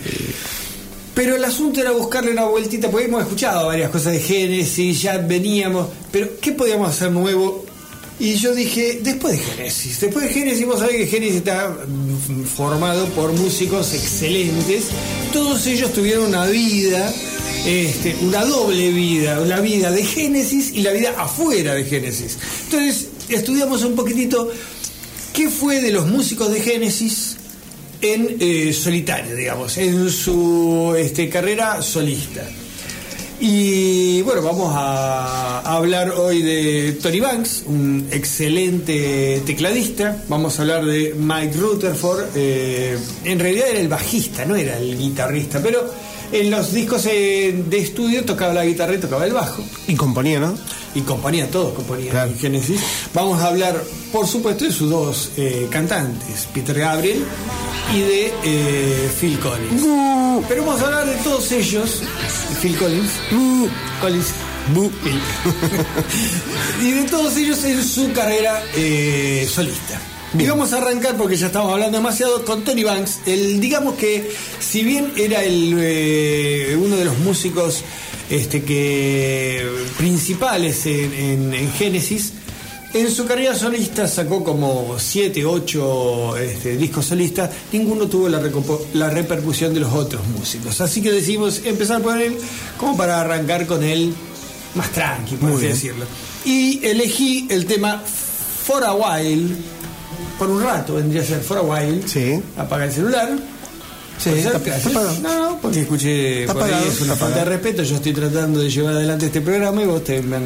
Pero 1.15 1.37
el 1.37 1.45
asunto 1.45 1.79
era 1.79 1.91
buscarle 1.91 2.31
una 2.31 2.43
vueltita, 2.43 2.91
porque 2.91 3.05
hemos 3.05 3.23
escuchado 3.23 3.67
varias 3.67 3.89
cosas 3.89 4.13
de 4.13 4.19
Génesis, 4.19 5.01
ya 5.01 5.17
veníamos. 5.17 5.87
Pero, 6.11 6.29
¿qué 6.41 6.51
podíamos 6.51 6.89
hacer 6.89 7.09
nuevo 7.09 7.65
Y 8.19 8.35
yo 8.35 8.53
dije, 8.53 8.99
después 9.01 9.33
de 9.33 9.39
Génesis, 9.39 9.99
después 10.01 10.27
de 10.27 10.33
Génesis, 10.33 10.65
vos 10.65 10.79
sabés 10.79 10.97
que 10.97 11.07
Génesis 11.07 11.37
está 11.37 11.69
mm, 11.69 12.43
formado 12.43 13.05
por 13.07 13.31
músicos 13.31 13.93
excelentes, 13.93 14.85
todos 15.31 15.65
ellos 15.67 15.93
tuvieron 15.93 16.25
una 16.27 16.45
vida, 16.45 17.13
este, 17.65 18.15
una 18.21 18.43
doble 18.43 18.91
vida, 18.91 19.39
la 19.39 19.61
vida 19.61 19.91
de 19.91 20.03
Génesis 20.03 20.71
y 20.73 20.81
la 20.81 20.91
vida 20.91 21.13
afuera 21.17 21.75
de 21.75 21.85
Génesis. 21.85 22.37
Entonces, 22.65 23.07
estudiamos 23.29 23.83
un 23.83 23.95
poquitito 23.95 24.49
qué 25.33 25.49
fue 25.49 25.81
de 25.81 25.91
los 25.91 26.07
músicos 26.07 26.51
de 26.51 26.61
Génesis 26.61 27.34
en 28.01 28.37
eh, 28.39 28.73
solitario, 28.73 29.35
digamos, 29.35 29.77
en 29.77 30.09
su 30.09 30.95
este, 30.97 31.29
carrera 31.29 31.81
solista. 31.81 32.43
Y 33.39 34.21
bueno, 34.21 34.41
vamos 34.41 34.71
a, 34.73 35.59
hablar 35.59 36.11
hoy 36.11 36.41
de 36.41 36.97
Tony 37.01 37.19
Banks, 37.19 37.63
un 37.67 38.07
excelente 38.09 39.41
tecladista. 39.45 40.23
Vamos 40.29 40.57
a 40.57 40.61
hablar 40.61 40.85
de 40.85 41.13
Mike 41.17 41.57
Rutherford. 41.57 42.25
eh, 42.35 42.97
en 43.25 43.39
realidad 43.39 43.69
era 43.69 43.79
el 43.79 43.89
bajista, 43.89 44.45
no 44.45 44.55
era 44.55 44.77
el 44.77 44.97
guitarrista, 44.97 45.61
pero 45.61 45.85
en 46.41 46.51
los 46.51 46.73
discos 46.73 47.05
eh, 47.05 47.63
de 47.69 47.79
estudio 47.79 48.23
tocaba 48.25 48.53
la 48.53 48.65
guitarra 48.65 48.93
y 48.95 48.97
tocaba 48.97 49.25
el 49.25 49.33
bajo. 49.33 49.63
Y 49.87 49.95
componía, 49.95 50.39
¿no? 50.39 50.55
Y 50.93 51.01
componía, 51.01 51.49
todos 51.49 51.73
componían 51.73 52.09
Claro. 52.11 52.31
en 52.31 52.37
Genesis. 52.39 52.81
Vamos 53.13 53.41
a 53.41 53.47
hablar, 53.47 53.81
por 54.11 54.27
supuesto, 54.27 54.63
de 54.65 54.71
sus 54.71 54.89
dos 54.89 55.31
eh, 55.37 55.67
cantantes, 55.69 56.47
Peter 56.53 56.77
Gabriel 56.79 57.23
y 57.93 57.99
de 57.99 58.33
eh, 58.43 59.09
Phil 59.19 59.37
Collins. 59.39 59.81
Pero 60.47 60.65
vamos 60.65 60.81
a 60.81 60.85
hablar 60.85 61.05
de 61.05 61.15
todos 61.17 61.51
ellos, 61.51 62.01
Phil 62.61 62.77
Collins, 62.77 63.11
Collins, 64.01 64.27
Phil. 65.03 65.21
y 66.87 66.91
de 66.91 67.03
todos 67.03 67.35
ellos 67.37 67.63
en 67.63 67.83
su 67.83 68.11
carrera 68.13 68.63
eh, 68.75 69.47
Y 70.37 70.45
vamos 70.47 70.73
a 70.73 70.77
arrancar 70.79 71.15
porque 71.15 71.37
ya 71.37 71.47
estamos 71.47 71.71
hablando 71.71 71.97
demasiado 71.97 72.43
con 72.43 72.63
Tony 72.63 72.83
Banks. 72.83 73.19
El, 73.25 73.59
digamos 73.61 73.95
que 73.95 74.29
si 74.59 74.83
bien 74.83 75.13
era 75.15 75.43
el, 75.43 75.75
eh, 75.79 76.77
uno 76.79 76.97
de 76.97 77.05
los 77.05 77.17
músicos 77.19 77.83
este, 78.29 78.63
que 78.63 79.65
principales 79.97 80.85
en, 80.87 81.13
en- 81.13 81.53
en 81.53 81.71
Genesis, 81.73 82.33
en 82.93 83.09
su 83.11 83.25
carrera 83.25 83.55
solista 83.55 84.07
sacó 84.07 84.43
como 84.43 84.95
7, 84.99 85.45
8 85.45 86.33
discos 86.79 87.05
solistas, 87.05 87.49
ninguno 87.71 88.07
tuvo 88.07 88.27
la, 88.29 89.09
repercusión 89.09 89.73
de 89.73 89.79
los 89.81 89.93
otros 89.93 90.25
músicos. 90.27 90.79
Así 90.81 91.01
que 91.01 91.11
decidimos 91.11 91.61
empezar 91.65 92.01
por 92.01 92.19
él 92.21 92.37
como 92.77 92.95
para 92.97 93.21
arrancar 93.21 93.65
con 93.67 93.83
él 93.83 94.13
más 94.75 94.91
tranqui, 94.91 95.35
por 95.35 95.49
Muy 95.49 95.55
así 95.57 95.61
bien. 95.65 95.73
decirlo. 95.73 96.05
Y 96.45 96.85
elegí 96.85 97.47
el 97.49 97.65
tema 97.65 98.01
For 98.65 98.83
a 98.83 98.93
While, 98.93 99.55
por 100.37 100.49
un 100.49 100.61
rato 100.61 100.95
vendría 100.95 101.21
a 101.21 101.25
ser 101.25 101.41
For 101.41 101.57
a 101.57 101.61
While. 101.61 102.07
Sí. 102.07 102.41
Apaga 102.57 102.85
el 102.85 102.91
celular. 102.91 103.29
Sí, 104.17 104.29
Puede 104.29 104.43
ser, 104.43 104.55
está-. 104.55 105.13
No, 105.21 105.49
no, 105.49 105.57
porque 105.61 105.81
escuché 105.81 106.41
Está 106.41 106.53
por 106.53 106.63
ahí, 106.63 106.69
apagado, 106.69 106.91
es 106.91 107.01
una 107.01 107.15
falta 107.15 107.39
de 107.39 107.45
respeto. 107.45 107.83
Yo 107.83 107.95
estoy 107.95 108.13
tratando 108.13 108.59
de 108.59 108.69
llevar 108.69 108.93
adelante 108.95 109.25
este 109.25 109.41
programa 109.41 109.81
y 109.81 109.85
vos 109.85 110.03
te 110.03 110.21
me. 110.21 110.37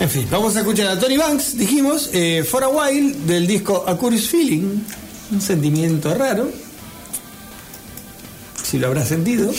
En 0.00 0.08
fin, 0.08 0.28
vamos 0.30 0.54
a 0.54 0.60
escuchar 0.60 0.86
a 0.88 0.98
Tony 1.00 1.16
Banks, 1.16 1.56
dijimos, 1.56 2.10
eh, 2.12 2.44
For 2.48 2.62
a 2.62 2.68
While, 2.68 3.16
del 3.26 3.46
disco 3.48 3.84
A 3.86 3.96
Curious 3.96 4.28
Feeling, 4.28 4.80
un 5.32 5.40
sentimiento 5.40 6.14
raro. 6.14 6.48
Si 8.62 8.78
lo 8.78 8.88
habrás 8.88 9.08
sentido. 9.08 9.50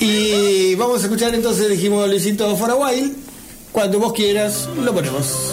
Y 0.00 0.74
vamos 0.76 1.02
a 1.02 1.04
escuchar 1.04 1.34
entonces, 1.34 1.68
dijimos 1.68 2.08
Luisito 2.08 2.56
For 2.56 2.70
a 2.70 2.76
While. 2.76 3.12
Cuando 3.72 3.98
vos 3.98 4.12
quieras, 4.12 4.68
lo 4.82 4.94
ponemos. 4.94 5.52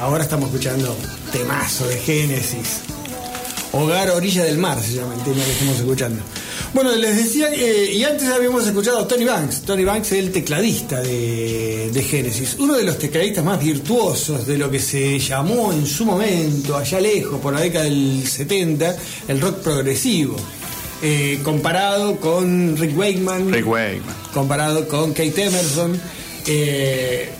Ahora 0.00 0.24
estamos 0.24 0.46
escuchando 0.48 0.96
temazo 1.32 1.86
de 1.86 1.96
Génesis. 1.98 2.80
Hogar 3.72 4.10
Orilla 4.10 4.44
del 4.44 4.58
Mar 4.58 4.80
se 4.80 4.94
llama 4.94 5.14
el 5.14 5.20
tema 5.22 5.44
que 5.44 5.52
estamos 5.52 5.78
escuchando. 5.78 6.22
Bueno, 6.72 6.94
les 6.96 7.16
decía, 7.16 7.48
eh, 7.52 7.92
y 7.94 8.02
antes 8.04 8.28
habíamos 8.28 8.66
escuchado 8.66 9.00
a 9.00 9.08
Tony 9.08 9.24
Banks. 9.24 9.62
Tony 9.62 9.84
Banks 9.84 10.12
es 10.12 10.18
el 10.18 10.32
tecladista 10.32 11.00
de, 11.00 11.90
de 11.92 12.02
Genesis, 12.02 12.56
uno 12.58 12.76
de 12.76 12.84
los 12.84 12.98
tecladistas 12.98 13.44
más 13.44 13.60
virtuosos 13.62 14.46
de 14.46 14.56
lo 14.58 14.70
que 14.70 14.78
se 14.80 15.18
llamó 15.18 15.72
en 15.72 15.86
su 15.86 16.04
momento, 16.04 16.76
allá 16.76 17.00
lejos, 17.00 17.40
por 17.40 17.52
la 17.52 17.60
década 17.60 17.84
del 17.84 18.24
70, 18.26 18.96
el 19.28 19.40
rock 19.40 19.58
progresivo. 19.58 20.36
Eh, 21.02 21.40
comparado 21.42 22.16
con 22.16 22.76
Rick 22.76 22.96
Wakeman, 22.96 23.52
Rick 23.52 23.66
Wakeman. 23.66 24.14
comparado 24.34 24.86
con 24.86 25.12
Kate 25.12 25.44
Emerson. 25.44 26.00
eh, 26.46 27.30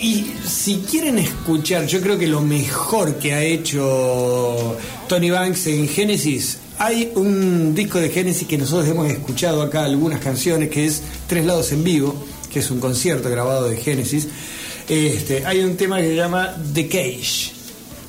y 0.00 0.32
si 0.46 0.76
quieren 0.78 1.18
escuchar, 1.18 1.86
yo 1.86 2.00
creo 2.00 2.18
que 2.18 2.26
lo 2.26 2.40
mejor 2.40 3.16
que 3.16 3.34
ha 3.34 3.42
hecho 3.42 4.76
Tony 5.08 5.30
Banks 5.30 5.66
en 5.66 5.88
Genesis, 5.88 6.58
hay 6.78 7.12
un 7.14 7.74
disco 7.74 8.00
de 8.00 8.08
Genesis 8.08 8.48
que 8.48 8.56
nosotros 8.56 8.88
hemos 8.88 9.10
escuchado 9.10 9.60
acá, 9.60 9.84
algunas 9.84 10.20
canciones, 10.20 10.70
que 10.70 10.86
es 10.86 11.02
Tres 11.26 11.44
Lados 11.44 11.72
en 11.72 11.84
Vivo, 11.84 12.14
que 12.50 12.60
es 12.60 12.70
un 12.70 12.80
concierto 12.80 13.28
grabado 13.28 13.68
de 13.68 13.76
Genesis. 13.76 14.26
Este, 14.88 15.44
hay 15.44 15.60
un 15.60 15.76
tema 15.76 15.98
que 15.98 16.08
se 16.08 16.16
llama 16.16 16.56
The 16.72 16.88
Cage. 16.88 17.52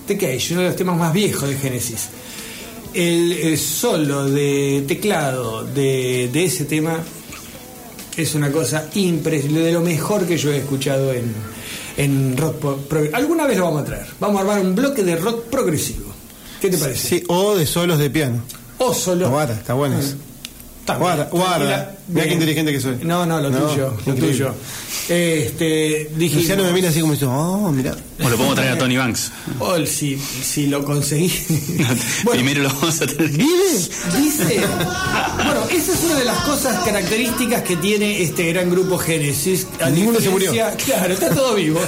The 0.07 0.17
Cage, 0.17 0.53
uno 0.53 0.61
de 0.61 0.67
los 0.67 0.75
temas 0.77 0.97
más 0.97 1.11
viejos 1.11 1.49
de 1.49 1.57
Genesis. 1.57 2.07
El, 2.93 3.57
solo 3.57 4.29
de 4.29 4.85
teclado 4.87 5.63
de, 5.65 6.29
de 6.31 6.45
ese 6.45 6.63
tema 6.63 7.03
es 8.15 8.35
una 8.35 8.49
cosa 8.51 8.89
impresionante, 8.93 9.65
de 9.65 9.71
lo 9.73 9.81
mejor 9.81 10.25
que 10.25 10.37
yo 10.37 10.51
he 10.51 10.57
escuchado 10.57 11.13
en, 11.13 11.50
en 12.03 12.35
rock 12.37 12.55
pro- 12.57 12.77
pro- 12.77 13.09
Alguna 13.13 13.45
vez 13.47 13.57
lo 13.57 13.65
vamos 13.65 13.81
a 13.81 13.85
traer. 13.85 14.05
Vamos 14.19 14.37
a 14.37 14.41
armar 14.41 14.59
un 14.61 14.75
bloque 14.75 15.03
de 15.03 15.15
rock 15.15 15.45
progresivo. 15.45 16.11
¿Qué 16.59 16.69
te 16.69 16.77
parece? 16.77 17.07
Sí, 17.07 17.23
o 17.27 17.55
de 17.55 17.65
solos 17.65 17.97
de 17.99 18.09
piano. 18.09 18.41
O 18.77 18.93
solo. 18.93 19.29
Guarda, 19.29 19.53
está 19.55 19.73
bueno 19.73 19.97
eso. 19.99 20.15
También. 20.85 21.03
Guarda, 21.15 21.29
guarda. 21.31 21.95
Mira 22.07 22.25
qué 22.27 22.33
inteligente 22.33 22.71
que 22.73 22.81
soy. 22.81 22.97
No, 23.03 23.25
no, 23.25 23.39
lo 23.39 23.49
No, 23.49 23.59
tuyo, 23.67 23.93
lo 24.05 24.13
increíble. 24.13 24.31
tuyo. 24.31 24.53
Este, 25.09 26.09
dije, 26.15 26.35
Luciano 26.37 26.63
me 26.63 26.71
mira 26.73 26.89
así 26.89 27.01
como 27.01 27.13
diciendo, 27.13 27.35
oh, 27.37 27.71
mira. 27.71 27.95
O 28.23 28.29
lo 28.29 28.35
podemos 28.35 28.55
traer 28.55 28.71
a 28.73 28.77
Tony 28.77 28.97
Banks. 28.97 29.31
Oh, 29.59 29.77
si, 29.85 30.17
si 30.17 30.67
lo 30.67 30.83
conseguí. 30.83 31.29
Primero 32.31 32.63
lo 32.63 32.69
vamos 32.69 32.99
a 33.01 33.05
tener. 33.07 33.29
¿Vive? 33.29 33.73
Dice. 34.17 34.61
Bueno, 35.35 35.61
esa 35.71 35.91
es 35.93 36.03
una 36.05 36.15
de 36.15 36.25
las 36.25 36.37
cosas 36.39 36.83
características 36.83 37.61
que 37.63 37.75
tiene 37.77 38.21
este 38.23 38.51
gran 38.51 38.69
grupo 38.71 38.97
Génesis. 38.97 39.67
A 39.81 39.89
Ninguno 39.89 40.19
se 40.19 40.29
diferencia- 40.29 40.75
Claro, 40.77 41.13
está 41.13 41.29
todo 41.29 41.55
vivo. 41.55 41.79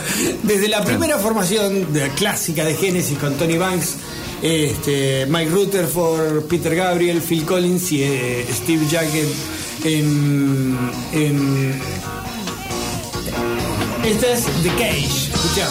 Desde 0.44 0.68
la 0.68 0.84
primera 0.84 1.18
formación 1.18 1.92
de- 1.94 2.10
clásica 2.12 2.64
de 2.66 2.76
Génesis 2.76 3.18
con 3.18 3.34
Tony 3.36 3.58
Banks, 3.58 3.96
este, 4.44 5.26
Mike 5.28 5.52
Rutherford, 5.52 6.44
Peter 6.50 6.76
Gabriel, 6.76 7.22
Phil 7.22 7.46
Collins 7.46 7.92
y 7.94 8.04
eh, 8.04 8.46
Steve 8.52 8.86
Jacket 8.90 9.30
en, 9.86 10.78
en. 11.14 11.82
Esta 14.04 14.34
es 14.34 14.44
The 14.62 14.70
Cage. 14.70 15.32
Escucha. 15.34 15.70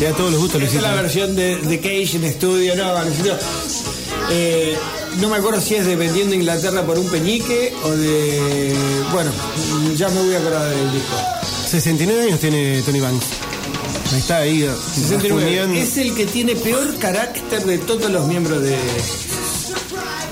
Te 0.00 0.04
da 0.06 0.16
todos 0.16 0.32
los 0.32 0.40
gustos, 0.40 0.62
Esta 0.62 0.76
es 0.76 0.82
la 0.82 0.94
versión 0.94 1.36
de, 1.36 1.58
de 1.58 1.78
Cage 1.78 2.16
en 2.16 2.24
estudio, 2.24 2.74
no, 2.74 3.04
Luisito. 3.04 3.38
Eh, 4.32 4.76
no 5.20 5.28
me 5.28 5.36
acuerdo 5.36 5.60
si 5.60 5.74
es 5.74 5.86
de 5.86 5.96
Vendiendo 5.96 6.34
Inglaterra 6.34 6.82
por 6.82 6.98
un 6.98 7.08
peñique 7.10 7.72
o 7.84 7.90
de. 7.90 8.74
Bueno, 9.12 9.30
ya 9.96 10.08
me 10.08 10.22
voy 10.22 10.34
a 10.34 10.38
acordar 10.38 10.68
del 10.68 10.92
disco. 10.92 11.14
69 11.68 12.22
años 12.24 12.40
tiene 12.40 12.82
Tony 12.82 13.00
Banks. 13.00 13.26
Ahí 14.12 14.18
está 14.18 14.36
ahí. 14.38 14.60
69. 14.94 15.28
rajuneando. 15.28 15.78
Es 15.78 15.96
el 15.96 16.14
que 16.14 16.26
tiene 16.26 16.54
peor 16.54 16.98
carácter 16.98 17.64
de 17.64 17.78
todos 17.78 18.10
los 18.10 18.26
miembros 18.26 18.62
de. 18.62 18.76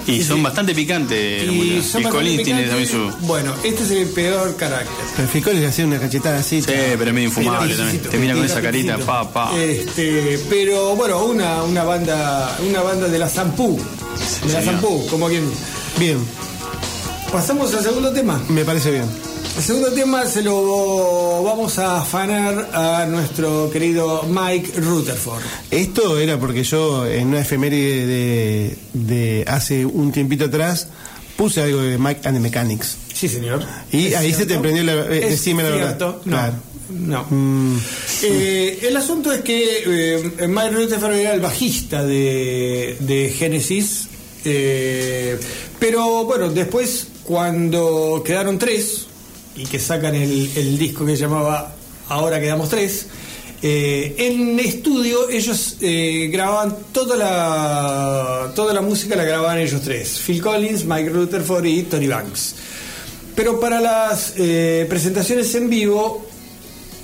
Y 0.07 0.23
son 0.23 0.43
bastante 0.43 0.75
picantes. 0.75 1.45
los 1.45 1.55
Y 1.55 1.83
son 1.83 2.03
bastante 2.03 2.45
tiene 2.45 2.65
también 2.65 2.89
su. 2.89 3.11
Bueno, 3.21 3.55
este 3.63 3.85
es 3.85 3.91
el 3.91 4.09
peor 4.09 4.57
carácter. 4.57 5.05
Pero 5.17 5.29
Phil 5.29 5.43
Collins 5.43 5.63
le 5.63 5.69
hacía 5.69 5.87
una 5.87 6.01
cachetada 6.01 6.39
así. 6.39 6.63
Sí, 6.63 6.67
pero 6.69 7.05
es 7.05 7.13
medio 7.15 7.29
infumable 7.29 7.75
también. 7.75 8.03
Te 8.03 8.19
mira 8.19 8.35
con 8.35 8.45
esa 8.45 8.61
carita, 8.61 8.99
pa, 8.99 9.31
pa. 9.33 9.57
Este, 9.57 10.41
pero 10.49 10.97
bueno, 10.97 11.25
una, 11.25 11.63
una 11.63 11.85
banda, 11.85 12.59
una 12.69 12.83
banda 12.83 13.09
de 13.09 13.19
la 13.19 13.29
Zampú. 13.29 13.79
De 14.47 14.53
la 14.53 14.61
señor. 14.61 14.65
Zampú, 14.65 15.07
como 15.09 15.29
quien. 15.29 15.45
Bien, 15.99 16.19
Pasamos 17.33 17.73
al 17.75 17.83
segundo 17.85 18.13
tema. 18.13 18.43
me 18.49 18.65
parece 18.65 18.91
bien. 18.91 19.05
El 19.57 19.63
segundo 19.63 19.93
tema 19.93 20.27
se 20.27 20.43
lo 20.43 21.43
vamos 21.45 21.79
a 21.79 22.01
afanar 22.01 22.71
a 22.73 23.07
nuestro 23.07 23.71
querido 23.71 24.25
Mike 24.29 24.81
Rutherford. 24.81 25.43
Esto 25.71 26.19
era 26.19 26.39
porque 26.39 26.63
yo 26.65 27.07
en 27.07 27.29
una 27.29 27.41
efeméride 27.41 28.07
de, 28.07 28.79
de 28.95 29.45
hace 29.47 29.85
un 29.87 30.11
tiempito 30.13 30.47
atrás 30.47 30.89
puse 31.37 31.63
algo 31.63 31.81
de 31.81 31.99
Mike 31.99 32.21
and 32.27 32.37
the 32.37 32.41
Mechanics. 32.41 32.97
Sí, 33.15 33.29
señor. 33.29 33.65
Y 33.93 34.09
¿Es 34.09 34.17
ahí 34.17 34.33
se 34.35 34.47
te 34.47 34.59
prendió 34.59 34.83
la- 34.85 34.95
eh, 35.07 35.21
¿Es 35.25 35.31
decime 35.31 35.63
la 35.63 35.71
verdad. 35.71 35.99
No. 36.01 36.21
Claro. 36.23 36.55
No. 36.91 37.27
Eh, 38.23 38.81
el 38.83 38.97
asunto 38.97 39.33
es 39.33 39.43
que 39.43 39.83
eh, 39.87 40.49
Mike 40.49 40.71
Rutherford 40.71 41.15
era 41.15 41.35
el 41.35 41.41
bajista 41.41 42.05
de, 42.05 42.97
de 43.01 43.31
Genesis. 43.31 44.09
eh, 44.45 45.39
pero 45.79 46.25
bueno, 46.25 46.51
después 46.51 47.07
cuando 47.25 48.23
quedaron 48.25 48.59
tres 48.59 49.07
y 49.57 49.65
que 49.65 49.79
sacan 49.79 50.15
el, 50.15 50.51
el 50.57 50.79
disco 50.79 51.07
que 51.07 51.17
llamaba 51.17 51.77
Ahora 52.09 52.41
quedamos 52.41 52.69
tres, 52.69 53.07
en 53.63 54.59
estudio 54.59 55.31
ellos 55.31 55.77
grababan 55.81 56.77
toda 56.93 57.15
la, 57.17 58.53
toda 58.53 58.75
la 58.75 58.81
música, 58.81 59.15
la 59.15 59.23
grababan 59.23 59.59
ellos 59.59 59.81
tres, 59.83 60.21
Phil 60.27 60.43
Collins, 60.43 60.85
Mike 60.87 61.11
Rutherford 61.11 61.67
y 61.67 61.83
Tony 61.85 62.09
Banks. 62.09 62.57
Pero 63.37 63.61
para 63.61 63.81
las 63.81 64.33
presentaciones 64.89 65.55
en 65.55 65.71
vivo 65.71 66.30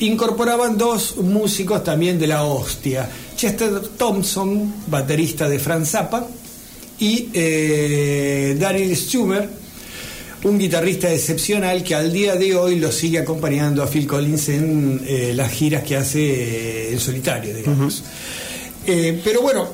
incorporaban 0.01 0.77
dos 0.77 1.17
músicos 1.17 1.83
también 1.85 2.19
de 2.19 2.27
la 2.27 2.45
hostia. 2.45 3.09
Chester 3.37 3.81
Thompson, 3.97 4.75
baterista 4.87 5.49
de 5.49 5.59
Franz 5.59 5.91
Zappa, 5.91 6.27
y 6.99 7.29
eh, 7.33 8.57
Daniel 8.59 8.97
Stumer, 8.97 9.49
un 10.45 10.59
guitarrista 10.59 11.13
excepcional 11.13 11.83
que 11.83 11.95
al 11.95 12.13
día 12.13 12.37
de 12.37 12.55
hoy 12.55 12.79
lo 12.79 12.93
sigue 12.93 13.19
acompañando 13.19 13.83
a 13.83 13.87
Phil 13.87 14.07
Collins 14.07 14.49
en 14.51 15.03
eh, 15.07 15.33
las 15.35 15.51
giras 15.51 15.83
que 15.83 15.97
hace 15.97 16.21
eh, 16.21 16.93
en 16.93 17.01
solitario, 17.01 17.55
digamos. 17.55 18.03
Eh, 18.87 19.21
pero 19.25 19.43
bueno, 19.43 19.69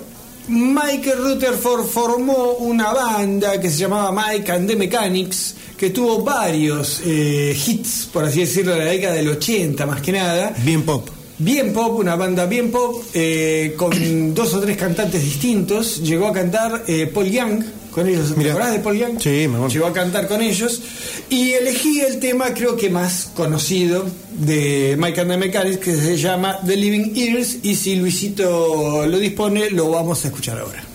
Mike 0.49 1.15
Rutherford 1.15 1.85
formó 1.85 2.53
una 2.55 2.93
banda 2.93 3.61
que 3.61 3.71
se 3.71 3.79
llamaba 3.79 4.11
Mike 4.13 4.51
and 4.51 4.69
the 4.69 4.77
Mechanics, 4.77 5.55
que 5.83 5.91
tuvo 5.91 6.23
varios 6.23 7.03
eh, 7.05 7.59
hits, 7.67 8.09
por 8.13 8.25
así 8.25 8.39
decirlo, 8.39 8.71
de 8.75 8.79
la 8.79 8.85
década 8.85 9.15
del 9.15 9.29
80 9.31 9.85
más 9.85 10.01
que 10.01 10.13
nada. 10.13 10.55
bien 10.59 10.85
pop. 10.85 11.09
Bien 11.39 11.73
pop, 11.73 11.99
una 11.99 12.15
banda 12.15 12.47
bien 12.47 12.71
pop, 12.71 13.03
eh, 13.13 13.75
con 13.77 13.91
dos 14.33 14.55
o 14.55 14.61
tres 14.61 14.77
cantantes 14.77 15.21
distintos. 15.21 16.01
Llegó 16.01 16.29
a 16.29 16.33
cantar 16.33 16.85
eh, 16.87 17.11
Paul 17.13 17.29
Young 17.29 17.65
con 17.91 18.07
ellos. 18.07 18.33
¿Te 18.33 18.49
acordás 18.49 18.75
de 18.75 18.79
Paul 18.79 18.97
Young? 18.97 19.21
Sí, 19.21 19.49
me. 19.49 19.69
Llegó 19.69 19.87
a 19.87 19.93
cantar 19.93 20.29
con 20.29 20.41
ellos. 20.41 20.81
Y 21.29 21.51
elegí 21.51 21.99
el 21.99 22.21
tema, 22.21 22.55
creo 22.55 22.77
que 22.77 22.89
más 22.89 23.33
conocido, 23.35 24.07
de 24.39 24.95
Mike 24.97 25.21
and 25.21 25.31
the 25.33 25.37
Mechanics, 25.37 25.79
que 25.79 25.97
se 25.97 26.17
llama 26.17 26.61
The 26.65 26.77
Living 26.77 27.17
Ears. 27.17 27.57
Y 27.65 27.75
si 27.75 27.97
Luisito 27.97 29.05
lo 29.05 29.19
dispone, 29.19 29.69
lo 29.71 29.91
vamos 29.91 30.25
a 30.25 30.29
escuchar 30.29 30.61
ahora. 30.61 30.92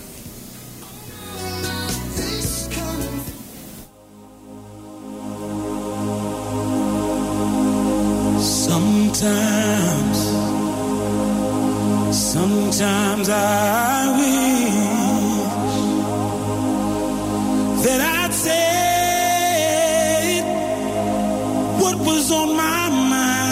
Sometimes 12.77 13.27
I 13.29 14.07
wish 14.19 14.75
that 17.83 18.01
I'd 18.19 18.33
said 18.33 18.83
what 21.81 21.97
was 21.97 22.31
on 22.31 22.55
my 22.55 22.89
mind. 23.09 23.45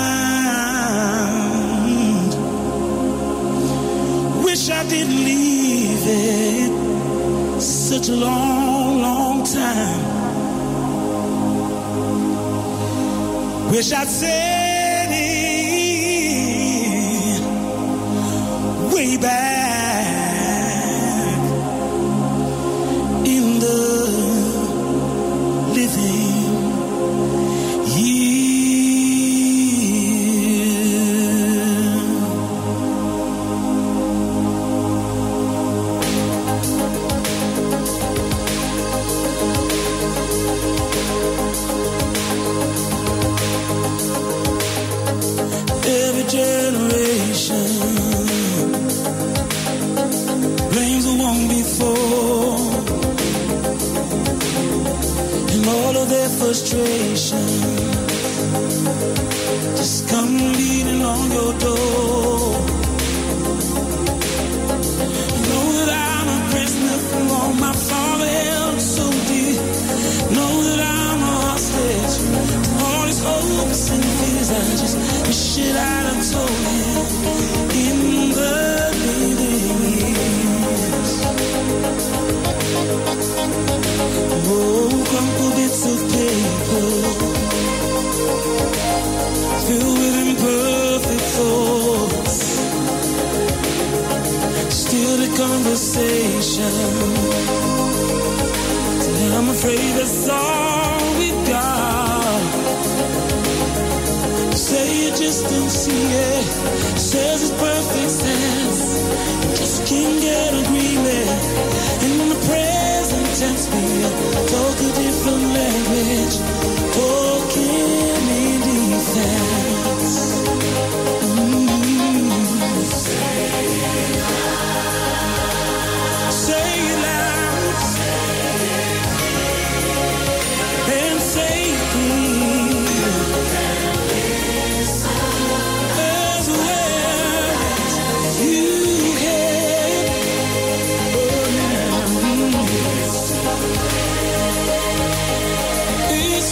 Wish 4.43 4.69
I 4.69 4.83
didn't 4.88 5.23
leave 5.23 6.03
it 6.05 6.71
such 7.61 8.09
a 8.09 8.15
long, 8.15 9.01
long 9.01 9.43
time. 9.43 10.01
Wish 13.71 13.91
I'd 13.91 14.07
said 14.07 14.64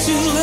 to 0.05 0.42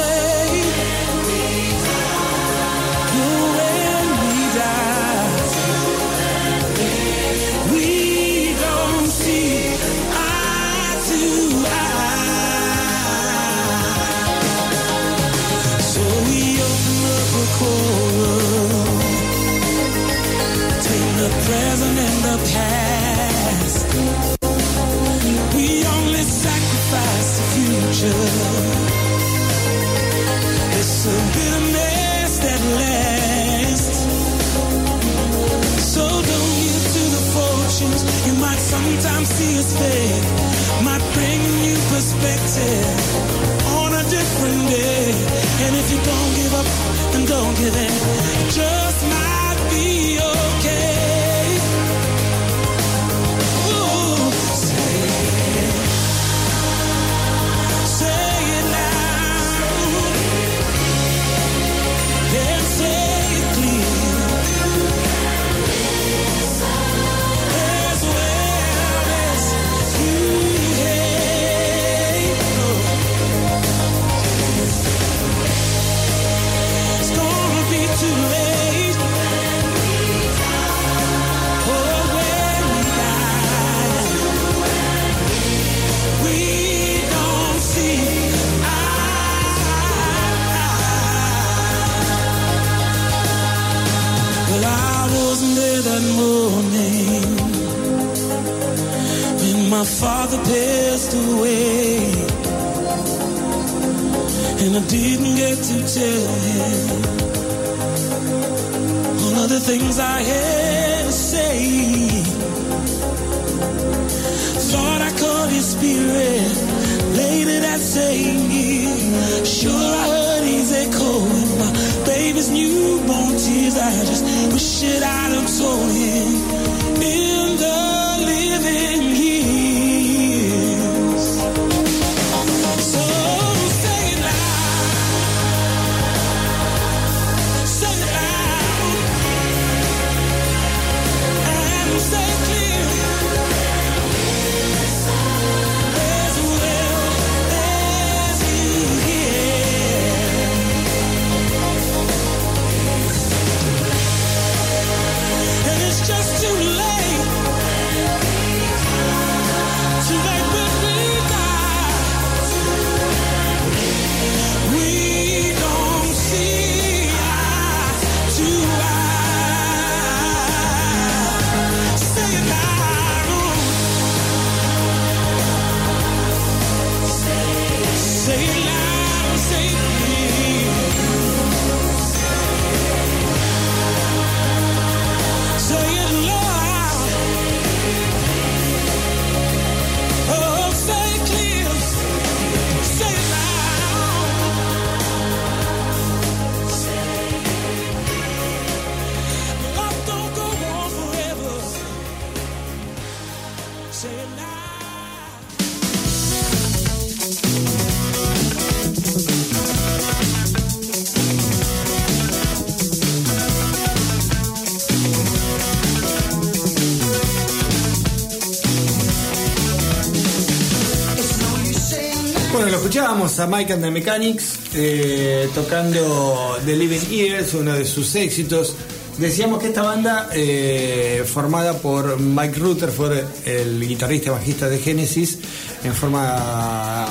a 223.20 223.46
Mike 223.46 223.74
and 223.74 223.82
the 223.82 223.90
Mechanics 223.90 224.58
eh, 224.74 225.46
tocando 225.54 226.56
The 226.64 226.74
Living 226.74 227.06
Years, 227.10 227.52
uno 227.52 227.74
de 227.74 227.84
sus 227.84 228.14
éxitos. 228.14 228.74
Decíamos 229.18 229.60
que 229.60 229.66
esta 229.68 229.82
banda, 229.82 230.30
eh, 230.32 231.22
formada 231.26 231.76
por 231.76 232.18
Mike 232.18 232.58
Rutherford, 232.58 233.18
el 233.44 233.86
guitarrista 233.86 234.30
bajista 234.30 234.70
de 234.70 234.78
Genesis, 234.78 235.38
en 235.84 235.92
forma 235.92 237.06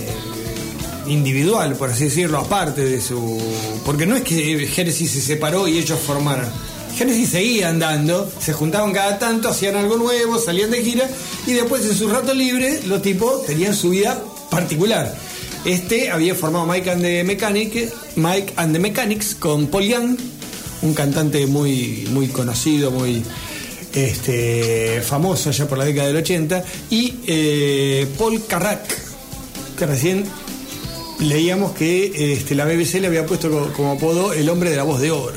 eh, 0.00 1.10
individual, 1.10 1.74
por 1.74 1.90
así 1.90 2.04
decirlo, 2.04 2.38
aparte 2.38 2.82
de 2.82 3.02
su. 3.02 3.38
Porque 3.84 4.06
no 4.06 4.16
es 4.16 4.22
que 4.22 4.66
Genesis 4.66 5.10
se 5.10 5.20
separó 5.20 5.68
y 5.68 5.76
ellos 5.76 5.98
formaron. 6.00 6.48
Genesis 6.96 7.28
seguía 7.28 7.68
andando, 7.68 8.30
se 8.40 8.54
juntaban 8.54 8.92
cada 8.92 9.18
tanto, 9.18 9.50
hacían 9.50 9.76
algo 9.76 9.98
nuevo, 9.98 10.38
salían 10.38 10.70
de 10.70 10.82
gira 10.82 11.10
y 11.46 11.52
después 11.52 11.84
en 11.84 11.94
su 11.94 12.08
rato 12.08 12.32
libre 12.32 12.80
los 12.86 13.02
tipos 13.02 13.44
tenían 13.44 13.74
su 13.74 13.90
vida 13.90 14.18
particular. 14.50 15.14
Este 15.64 16.10
había 16.10 16.34
formado 16.34 16.66
Mike 16.66 16.90
and 16.90 17.02
the 17.02 17.24
Mechanic, 17.24 17.92
Mike 18.16 18.54
and 18.56 18.72
the 18.72 18.78
Mechanics 18.80 19.34
con 19.36 19.68
Paul 19.68 19.84
Young, 19.84 20.16
un 20.82 20.94
cantante 20.94 21.46
muy, 21.46 22.08
muy 22.10 22.26
conocido, 22.28 22.90
muy 22.90 23.22
este, 23.94 25.00
famoso 25.06 25.50
allá 25.50 25.68
por 25.68 25.78
la 25.78 25.84
década 25.84 26.08
del 26.08 26.16
80, 26.16 26.64
y 26.90 27.14
eh, 27.26 28.06
Paul 28.18 28.44
Carrack, 28.46 28.82
que 29.78 29.86
recién 29.86 30.24
leíamos 31.20 31.72
que 31.72 32.32
este, 32.32 32.56
la 32.56 32.64
BBC 32.64 32.94
le 33.00 33.06
había 33.06 33.24
puesto 33.24 33.48
co- 33.48 33.72
como 33.76 33.92
apodo 33.92 34.32
el 34.32 34.48
hombre 34.48 34.70
de 34.70 34.76
la 34.76 34.82
voz 34.82 35.00
de 35.00 35.12
oro. 35.12 35.36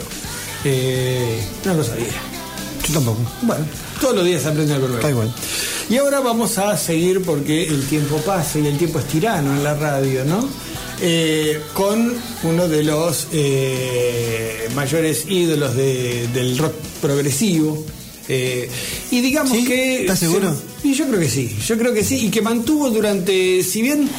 No 1.66 1.74
lo 1.76 1.84
sabía. 1.84 2.06
Yo 2.88 2.94
tampoco. 2.96 3.20
Bueno, 3.44 3.64
todos 4.02 4.16
los 4.16 4.26
días 4.26 4.44
aprende 4.48 4.74
algo 4.74 4.88
nuevo. 4.88 5.04
Da 5.04 5.10
igual. 5.12 5.32
Y 5.90 5.98
ahora 5.98 6.20
vamos 6.20 6.58
a 6.58 6.76
seguir 6.78 7.22
porque 7.22 7.64
el 7.68 7.86
tiempo 7.88 8.18
pasa 8.18 8.58
y 8.60 8.66
el 8.68 8.78
tiempo 8.78 9.00
es 9.00 9.06
tirano 9.06 9.56
en 9.56 9.64
la 9.64 9.76
radio, 9.76 10.26
¿no? 10.26 10.48
Eh, 11.02 11.60
con 11.74 12.14
uno 12.44 12.68
de 12.68 12.84
los 12.84 13.28
eh, 13.34 14.68
mayores 14.76 15.26
ídolos 15.30 15.76
de- 15.76 16.28
del 16.34 16.58
rock 16.58 16.74
progresivo. 17.02 17.86
Eh, 18.28 18.68
y 19.12 19.22
digamos 19.22 19.52
¿Sí? 19.56 19.66
que. 19.66 20.02
¿Estás 20.02 20.20
seguro? 20.20 20.56
Y 20.84 20.94
yo 20.96 21.06
creo 21.08 21.20
que 21.20 21.30
sí, 21.30 21.56
yo 21.68 21.78
creo 21.78 21.94
que 21.94 22.04
sí. 22.04 22.26
Y 22.26 22.30
que 22.30 22.42
mantuvo 22.42 22.90
durante. 22.90 23.62
Si 23.64 23.82
bien. 23.82 24.10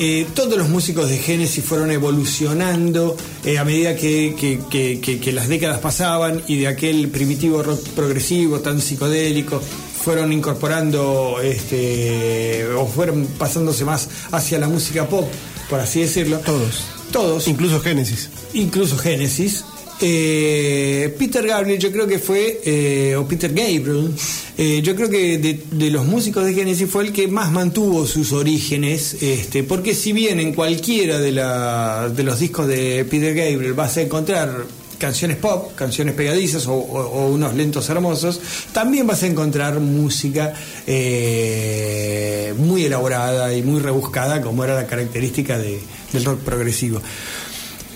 eh, 0.00 0.26
todos 0.34 0.58
los 0.58 0.68
músicos 0.68 1.08
de 1.08 1.18
Genesis 1.18 1.64
fueron 1.64 1.88
evolucionando 1.92 3.16
eh, 3.44 3.58
a 3.58 3.64
medida 3.64 3.94
que, 3.94 4.34
que- 4.38 4.58
que- 4.68 4.98
que- 5.00 5.20
que 5.20 5.32
las 5.32 5.46
décadas 5.48 5.78
pasaban 5.78 6.42
y 6.48 6.56
de 6.58 6.66
aquel 6.66 7.06
primitivo 7.10 7.62
rock 7.62 7.80
progresivo 7.90 8.58
tan 8.58 8.80
psicodélico 8.80 9.62
fueron 10.04 10.32
incorporando 10.32 11.38
este 11.42 12.64
o 12.76 12.86
fueron 12.86 13.26
pasándose 13.38 13.84
más 13.84 14.08
hacia 14.32 14.58
la 14.58 14.68
música 14.68 15.08
pop, 15.08 15.26
por 15.70 15.80
así 15.80 16.00
decirlo. 16.00 16.38
Todos. 16.40 16.84
Todos, 17.12 17.46
Incluso 17.48 17.80
Génesis. 17.80 18.28
incluso 18.54 18.98
Genesis. 18.98 19.64
Eh, 20.00 21.14
Peter 21.18 21.46
Gabriel, 21.46 21.78
yo 21.78 21.90
creo 21.92 22.06
que 22.06 22.18
fue, 22.18 22.60
eh, 22.64 23.14
o 23.16 23.26
Peter 23.26 23.50
Gabriel, 23.54 24.10
eh, 24.58 24.80
yo 24.82 24.96
creo 24.96 25.08
que 25.08 25.38
de, 25.38 25.60
de 25.70 25.90
los 25.90 26.04
músicos 26.04 26.44
de 26.44 26.52
Genesis 26.52 26.90
fue 26.90 27.04
el 27.04 27.12
que 27.12 27.28
más 27.28 27.52
mantuvo 27.52 28.04
sus 28.06 28.32
orígenes, 28.32 29.16
este, 29.22 29.62
porque 29.62 29.94
si 29.94 30.12
bien 30.12 30.40
en 30.40 30.52
cualquiera 30.52 31.18
de, 31.20 31.30
la- 31.32 32.10
de 32.14 32.22
los 32.24 32.40
discos 32.40 32.66
de 32.66 33.04
Peter 33.08 33.34
Gabriel 33.34 33.72
vas 33.74 33.96
a 33.96 34.02
encontrar 34.02 34.66
canciones 35.04 35.36
pop, 35.36 35.72
canciones 35.74 36.14
pegadizas 36.14 36.66
o, 36.66 36.74
unos 36.74 37.52
lentos 37.54 37.88
hermosos, 37.90 38.40
también 38.72 39.06
vas 39.06 39.22
a 39.22 39.26
encontrar 39.26 39.78
música 39.80 40.54
eh, 40.86 42.54
muy 42.56 42.84
elaborada 42.86 43.52
y 43.54 43.62
muy 43.62 43.80
rebuscada, 43.80 44.40
como 44.40 44.64
era 44.64 44.74
la 44.74 44.86
característica 44.86 45.58
de- 45.58 45.80
del 46.12 46.24
rock 46.24 46.40
progresivo. 46.40 47.02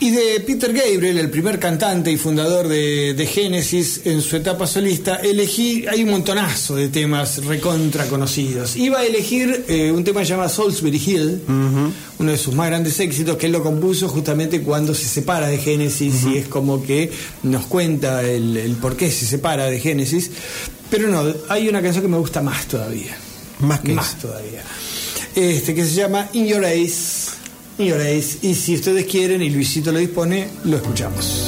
Y 0.00 0.10
de 0.10 0.40
Peter 0.40 0.72
Gabriel, 0.72 1.18
el 1.18 1.28
primer 1.28 1.58
cantante 1.58 2.12
y 2.12 2.16
fundador 2.16 2.68
de, 2.68 3.14
de 3.14 3.26
Genesis 3.26 4.02
en 4.04 4.22
su 4.22 4.36
etapa 4.36 4.66
solista, 4.66 5.16
elegí, 5.16 5.86
hay 5.88 6.04
un 6.04 6.10
montonazo 6.10 6.76
de 6.76 6.88
temas 6.88 7.44
recontra 7.44 8.06
conocidos. 8.06 8.76
Iba 8.76 9.00
a 9.00 9.04
elegir 9.04 9.64
eh, 9.66 9.90
un 9.90 10.04
tema 10.04 10.22
llamado 10.22 10.48
Salisbury 10.48 11.02
Hill, 11.04 11.40
uno 12.18 12.30
de 12.30 12.38
sus 12.38 12.54
más 12.54 12.68
grandes 12.68 13.00
éxitos, 13.00 13.36
que 13.36 13.46
él 13.46 13.52
lo 13.52 13.62
compuso 13.62 14.08
justamente 14.08 14.62
cuando 14.62 14.94
se 14.94 15.06
separa 15.06 15.48
de 15.48 15.58
Genesis 15.58 16.24
y 16.24 16.36
es 16.36 16.46
como 16.46 16.80
que 16.82 17.10
nos 17.42 17.66
cuenta 17.66 18.22
el, 18.22 18.56
el 18.56 18.76
por 18.76 18.96
qué 18.96 19.10
se 19.10 19.26
separa 19.26 19.66
de 19.66 19.80
Genesis. 19.80 20.30
Pero 20.90 21.08
no, 21.08 21.24
hay 21.48 21.68
una 21.68 21.82
canción 21.82 22.02
que 22.02 22.08
me 22.08 22.18
gusta 22.18 22.40
más 22.40 22.66
todavía. 22.66 23.16
Más 23.58 23.80
que 23.80 23.92
Más 23.92 24.16
todavía. 24.18 24.62
Este, 25.34 25.74
que 25.74 25.84
se 25.84 25.94
llama 25.94 26.28
In 26.32 26.46
Your 26.46 26.64
Ace. 26.64 27.17
Your 27.78 28.00
Ace. 28.00 28.38
Y 28.42 28.54
si 28.54 28.74
ustedes 28.74 29.06
quieren 29.06 29.42
y 29.42 29.50
Luisito 29.50 29.92
lo 29.92 29.98
dispone, 29.98 30.48
lo 30.64 30.76
escuchamos. 30.76 31.47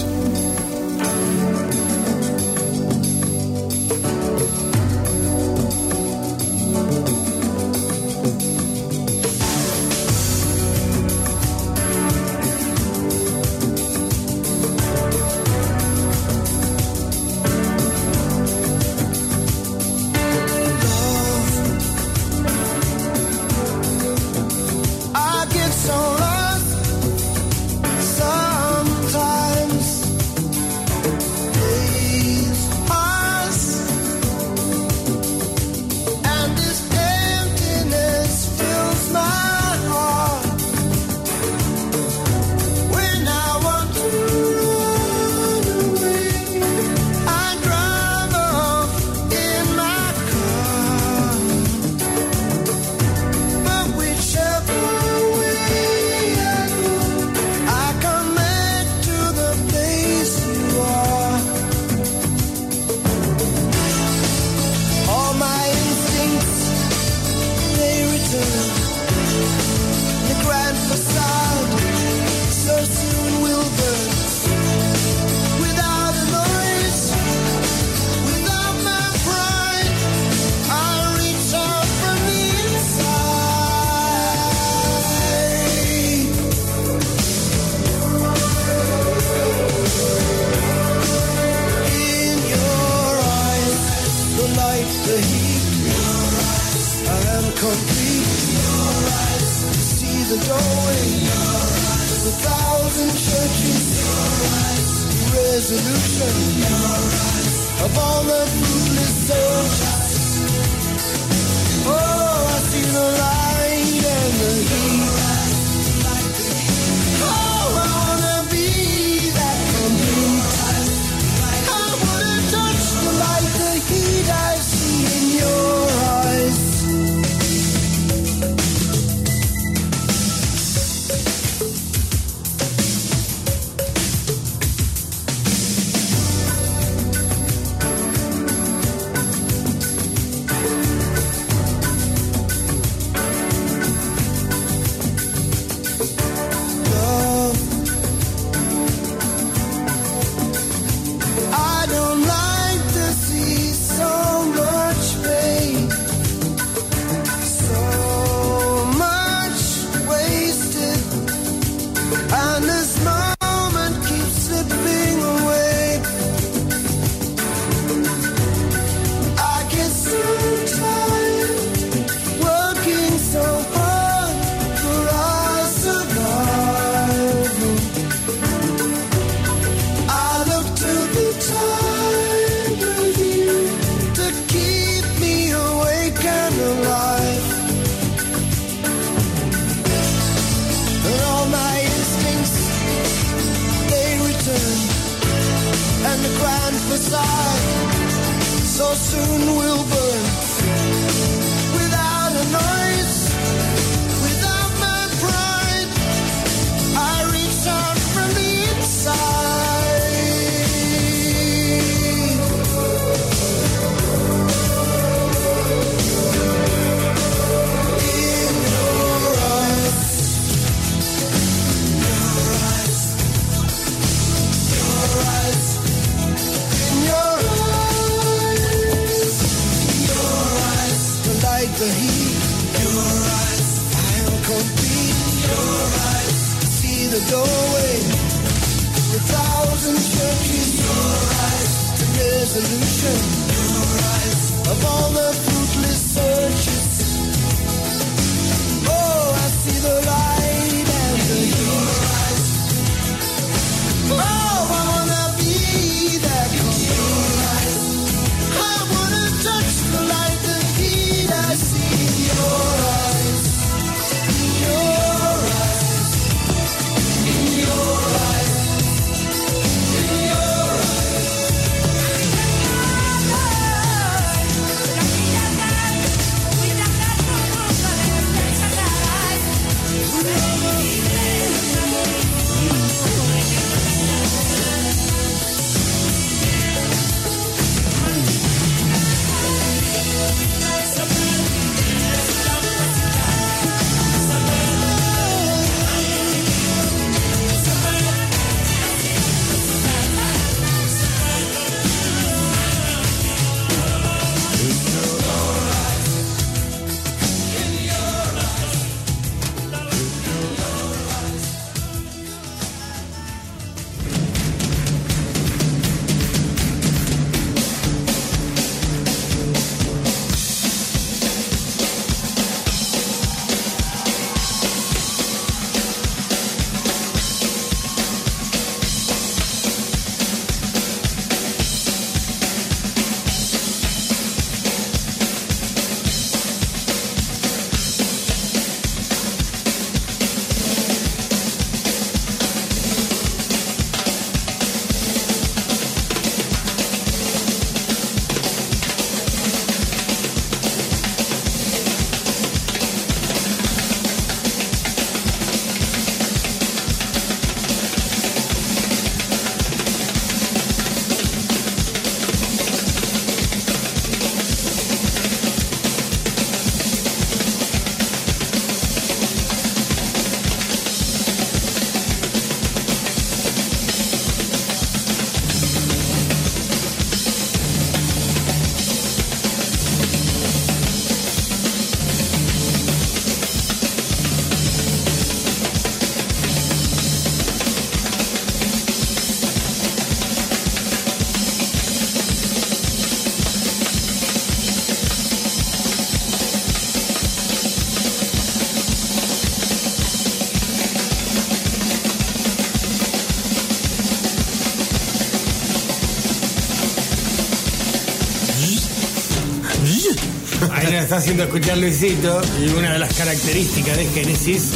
Está 411.11 411.19
haciendo 411.19 411.43
escuchar 411.43 411.77
Luisito 411.77 412.41
y 412.65 412.69
una 412.69 412.93
de 412.93 413.01
las 413.01 413.13
características 413.15 413.97
de 413.97 414.07
Genesis 414.07 414.75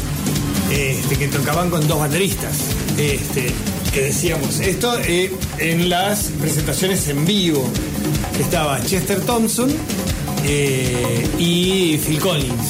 este, 0.68 1.14
que 1.16 1.28
tocaban 1.28 1.70
con 1.70 1.86
dos 1.86 2.00
bateristas. 2.00 2.56
Este, 2.98 3.52
que 3.92 4.00
decíamos, 4.00 4.58
esto 4.58 4.98
eh, 4.98 5.32
en 5.58 5.88
las 5.88 6.32
presentaciones 6.40 7.06
en 7.06 7.24
vivo 7.24 7.64
estaba 8.40 8.84
Chester 8.84 9.20
Thompson 9.20 9.70
eh, 10.44 11.24
y 11.38 11.98
Phil 11.98 12.18
Collins. 12.18 12.66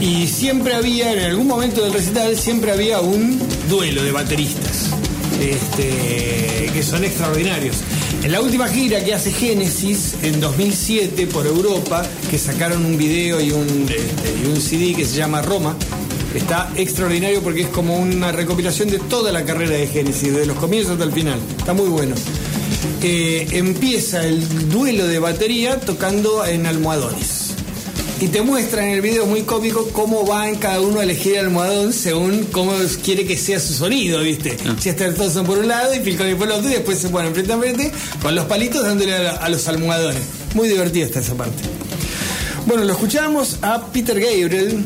Y 0.00 0.26
siempre 0.26 0.72
había, 0.72 1.12
en 1.12 1.18
algún 1.18 1.48
momento 1.48 1.82
del 1.84 1.92
recital, 1.92 2.34
siempre 2.34 2.72
había 2.72 3.00
un 3.00 3.38
duelo 3.68 4.02
de 4.02 4.10
bateristas 4.10 4.88
este, 5.38 6.70
que 6.72 6.82
son 6.82 7.04
extraordinarios. 7.04 7.76
En 8.22 8.32
la 8.32 8.42
última 8.42 8.68
gira 8.68 9.02
que 9.02 9.14
hace 9.14 9.32
Genesis 9.32 10.14
en 10.22 10.40
2007 10.40 11.26
por 11.28 11.46
Europa, 11.46 12.02
que 12.30 12.36
sacaron 12.36 12.84
un 12.84 12.98
video 12.98 13.40
y 13.40 13.50
un, 13.50 13.66
y 13.66 14.46
un 14.46 14.60
CD 14.60 14.94
que 14.94 15.06
se 15.06 15.16
llama 15.16 15.40
Roma, 15.40 15.74
está 16.34 16.70
extraordinario 16.76 17.42
porque 17.42 17.62
es 17.62 17.68
como 17.68 17.96
una 17.96 18.30
recopilación 18.30 18.90
de 18.90 18.98
toda 18.98 19.32
la 19.32 19.44
carrera 19.44 19.72
de 19.72 19.86
Genesis, 19.86 20.34
desde 20.34 20.46
los 20.46 20.58
comienzos 20.58 20.92
hasta 20.92 21.04
el 21.04 21.12
final. 21.12 21.38
Está 21.58 21.72
muy 21.72 21.88
bueno. 21.88 22.14
Eh, 23.02 23.48
empieza 23.52 24.26
el 24.26 24.68
duelo 24.68 25.06
de 25.06 25.18
batería 25.18 25.80
tocando 25.80 26.44
en 26.44 26.66
almohadones. 26.66 27.39
Y 28.20 28.28
te 28.28 28.42
muestra 28.42 28.84
en 28.86 28.90
el 28.90 29.00
video 29.00 29.24
muy 29.24 29.42
cómico 29.42 29.88
cómo 29.92 30.26
van 30.26 30.56
cada 30.56 30.80
uno 30.82 31.00
a 31.00 31.04
elegir 31.04 31.36
el 31.36 31.46
almohadón 31.46 31.94
según 31.94 32.44
cómo 32.52 32.72
quiere 33.02 33.24
que 33.24 33.38
sea 33.38 33.58
su 33.58 33.72
sonido, 33.72 34.20
¿viste? 34.20 34.58
Chester 34.78 35.14
Thompson 35.14 35.46
por 35.46 35.56
un 35.56 35.68
lado 35.68 35.94
y 35.94 36.00
Phil 36.00 36.18
Collins 36.18 36.38
por 36.38 36.46
el 36.48 36.52
otro 36.52 36.68
y 36.68 36.74
después 36.74 36.98
se 36.98 37.08
ponen 37.08 37.32
frente 37.32 37.54
a 37.54 37.58
frente 37.58 37.90
con 38.20 38.34
los 38.34 38.44
palitos 38.44 38.82
dándole 38.82 39.16
a, 39.16 39.36
a 39.36 39.48
los 39.48 39.66
almohadones. 39.68 40.20
Muy 40.54 40.68
divertida 40.68 41.06
está 41.06 41.20
esa 41.20 41.34
parte. 41.34 41.62
Bueno, 42.66 42.84
lo 42.84 42.92
escuchamos 42.92 43.56
a 43.62 43.86
Peter 43.86 44.20
Gabriel 44.20 44.84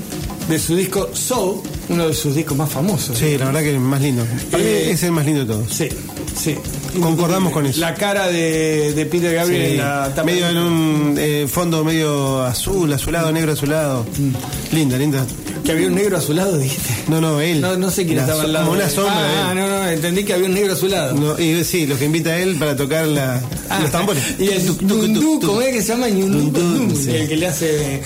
de 0.48 0.58
su 0.60 0.76
disco 0.76 1.10
Soul, 1.12 1.60
uno 1.88 2.06
de 2.06 2.14
sus 2.14 2.36
discos 2.36 2.56
más 2.56 2.70
famosos. 2.70 3.18
Sí, 3.18 3.36
la 3.36 3.46
verdad 3.46 3.60
que 3.62 3.70
es 3.70 3.74
el 3.74 3.80
más 3.80 4.00
lindo. 4.00 4.24
Eh, 4.52 4.90
es 4.92 5.02
el 5.02 5.10
más 5.10 5.26
lindo 5.26 5.40
de 5.40 5.46
todos. 5.46 5.72
Sí, 5.72 5.88
sí. 6.36 6.56
Concordamos 7.00 7.52
con 7.52 7.66
eso. 7.66 7.80
La 7.80 7.94
cara 7.94 8.28
de, 8.28 8.92
de 8.94 9.06
Peter 9.06 9.34
Gabriel 9.34 9.66
Sí, 9.66 9.72
en 9.72 9.78
la 9.78 10.08
tapa 10.10 10.24
medio 10.24 10.48
en 10.48 10.56
un 10.58 11.14
eh, 11.18 11.46
fondo 11.48 11.84
medio 11.84 12.42
azul, 12.42 12.92
azulado, 12.92 13.32
negro 13.32 13.52
azulado. 13.52 14.06
Mm. 14.16 14.74
Linda, 14.74 14.96
linda. 14.98 15.26
Que 15.64 15.72
había 15.72 15.86
un 15.86 15.94
negro 15.94 16.18
a 16.18 16.20
su 16.20 16.34
lado, 16.34 16.58
dijiste. 16.58 16.90
No, 17.08 17.20
no, 17.20 17.40
él. 17.40 17.60
No, 17.60 17.76
no 17.76 17.90
sé 17.90 18.04
quién 18.04 18.16
La 18.16 18.22
estaba 18.24 18.42
al 18.42 18.52
lado. 18.52 18.66
Como 18.66 18.78
una 18.78 18.90
sombra. 18.90 19.14
Ah, 19.16 19.52
él. 19.52 19.56
no, 19.58 19.66
no, 19.68 19.88
entendí 19.88 20.22
que 20.24 20.34
había 20.34 20.46
un 20.46 20.54
negro 20.54 20.74
a 20.74 20.76
su 20.76 20.88
lado. 20.88 21.14
No, 21.14 21.40
y 21.40 21.64
sí, 21.64 21.86
los 21.86 21.98
que 21.98 22.04
invita 22.04 22.30
a 22.30 22.38
él 22.38 22.56
para 22.56 22.76
tocar 22.76 23.06
la, 23.06 23.40
Ah, 23.70 23.80
los 23.80 23.90
tambores. 23.90 24.22
Y 24.38 24.48
el 24.48 24.66
tuc. 24.66 25.44
¿cómo 25.44 25.62
es 25.62 25.74
que 25.74 25.82
se 25.82 25.88
llama? 25.94 26.08
Ñundú, 26.08 26.94
sí. 26.94 27.10
El 27.10 27.28
que 27.28 27.36
le 27.36 27.46
hace. 27.46 28.02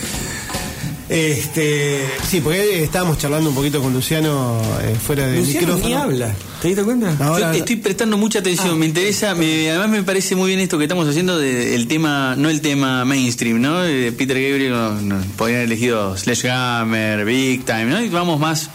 Este. 1.09 2.05
Sí, 2.29 2.41
porque 2.41 2.83
estábamos 2.85 3.19
charlando 3.19 3.49
un 3.49 3.55
poquito 3.55 3.81
con 3.81 3.93
Luciano 3.93 4.61
eh, 4.83 4.95
fuera 5.01 5.27
del 5.27 5.39
Luciano 5.41 5.75
micrófono. 5.75 5.89
ni 5.89 5.95
habla. 5.95 6.35
¿Te 6.61 6.69
diste 6.69 6.83
cuenta? 6.83 7.17
Ahora- 7.21 7.53
Yo 7.53 7.59
estoy 7.61 7.77
prestando 7.77 8.19
mucha 8.19 8.41
atención, 8.41 8.79
me 8.79 8.87
interesa, 8.87 9.35
me- 9.35 9.71
además 9.71 9.89
me 9.91 10.03
parece 10.03 10.35
muy 10.37 10.49
bien 10.49 10.61
esto 10.61 10.77
que 10.77 10.85
estamos 10.85 11.09
haciendo 11.09 11.39
del 11.39 11.87
tema, 11.87 12.35
no 12.37 12.51
el 12.51 12.61
tema 12.61 13.05
mainstream, 13.05 13.61
¿no? 13.61 13.81
De 13.83 14.13
Peter 14.13 14.37
Gabriel, 14.41 14.71
no, 14.73 15.01
no, 15.01 15.21
podrían 15.37 15.61
haber 15.61 15.73
elegido 15.73 16.17
Sledgehammer, 16.17 17.25
Big 17.25 17.65
Time, 17.65 17.87
¿no? 17.87 18.03
Y 18.03 18.09
vamos 18.09 18.39
más. 18.41 18.69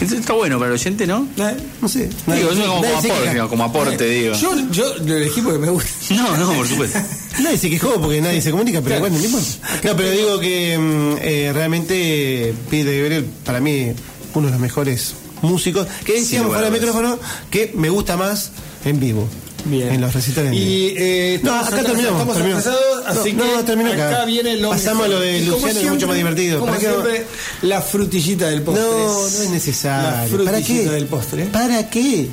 Esto 0.00 0.14
está 0.14 0.32
bueno 0.32 0.58
para 0.58 0.68
el 0.70 0.74
oyente, 0.74 1.06
¿no? 1.08 1.26
Eh, 1.36 1.56
No 1.82 1.88
sé. 1.88 2.08
Digo, 2.26 2.52
eso 2.52 2.62
como, 2.66 2.82
nadie 2.82 3.00
se 3.02 3.10
aporte, 3.10 3.32
digo, 3.34 3.48
como 3.48 3.64
aporte, 3.64 4.04
digo. 4.08 4.34
Yo, 4.36 4.70
yo 4.70 4.94
lo 5.04 5.16
elegí 5.16 5.40
porque 5.42 5.58
me 5.58 5.70
gusta. 5.70 5.90
No, 6.14 6.36
no, 6.36 6.52
por 6.54 6.66
supuesto. 6.68 6.98
Nadie 7.42 7.58
se 7.58 7.70
quejó 7.70 8.00
porque 8.00 8.20
nadie 8.20 8.40
se 8.42 8.50
comunica, 8.50 8.80
pero 8.82 9.00
bueno, 9.00 9.18
no 9.18 9.24
importa. 9.24 9.48
No, 9.84 9.96
pero 9.96 10.10
digo 10.10 10.40
que 10.40 10.78
mm, 10.78 11.16
eh, 11.22 11.50
realmente 11.54 12.54
Pete 12.70 12.98
Gabriel, 13.00 13.26
para 13.44 13.60
mí, 13.60 13.92
uno 14.34 14.46
de 14.46 14.52
los 14.52 14.60
mejores 14.60 15.14
músicos, 15.42 15.86
que 16.04 16.14
decíamos 16.14 16.48
fuera 16.52 16.64
del 16.70 16.72
micrófono, 16.72 17.18
que 17.50 17.72
me 17.74 17.90
gusta 17.90 18.16
más 18.16 18.50
en 18.84 18.98
vivo. 19.00 19.28
Bien. 19.64 19.92
En 19.92 20.00
los 20.00 20.14
recitales. 20.14 20.52
Y 20.54 20.94
eh, 20.96 21.40
No, 21.42 21.54
acá 21.56 21.70
terminamos. 21.82 22.20
Estamos 22.20 22.34
terminamos. 22.36 22.66
atrasados, 22.66 23.06
así 23.06 23.32
no, 23.32 23.44
que 23.44 23.50
no, 23.52 23.64
terminó 23.64 23.92
acá. 23.92 24.08
acá 24.10 24.24
viene 24.24 24.56
lo 24.56 24.70
Pasamos 24.70 25.04
a 25.06 25.08
lo 25.08 25.20
de 25.20 25.40
Luciano, 25.40 25.80
es 25.80 25.90
mucho 25.90 26.06
más 26.06 26.16
divertido. 26.16 26.60
Como 26.60 26.76
siempre, 26.76 27.26
la 27.62 27.82
frutillita 27.82 28.48
del 28.48 28.62
postre. 28.62 28.84
No, 28.84 29.14
no 29.20 29.26
es 29.26 29.44
La 29.44 29.50
necesario. 29.50 30.44
¿Para 30.44 30.62
qué? 30.62 30.88
del 30.88 31.06
postre. 31.06 31.44
¿Para 31.46 31.90
qué? 31.90 32.28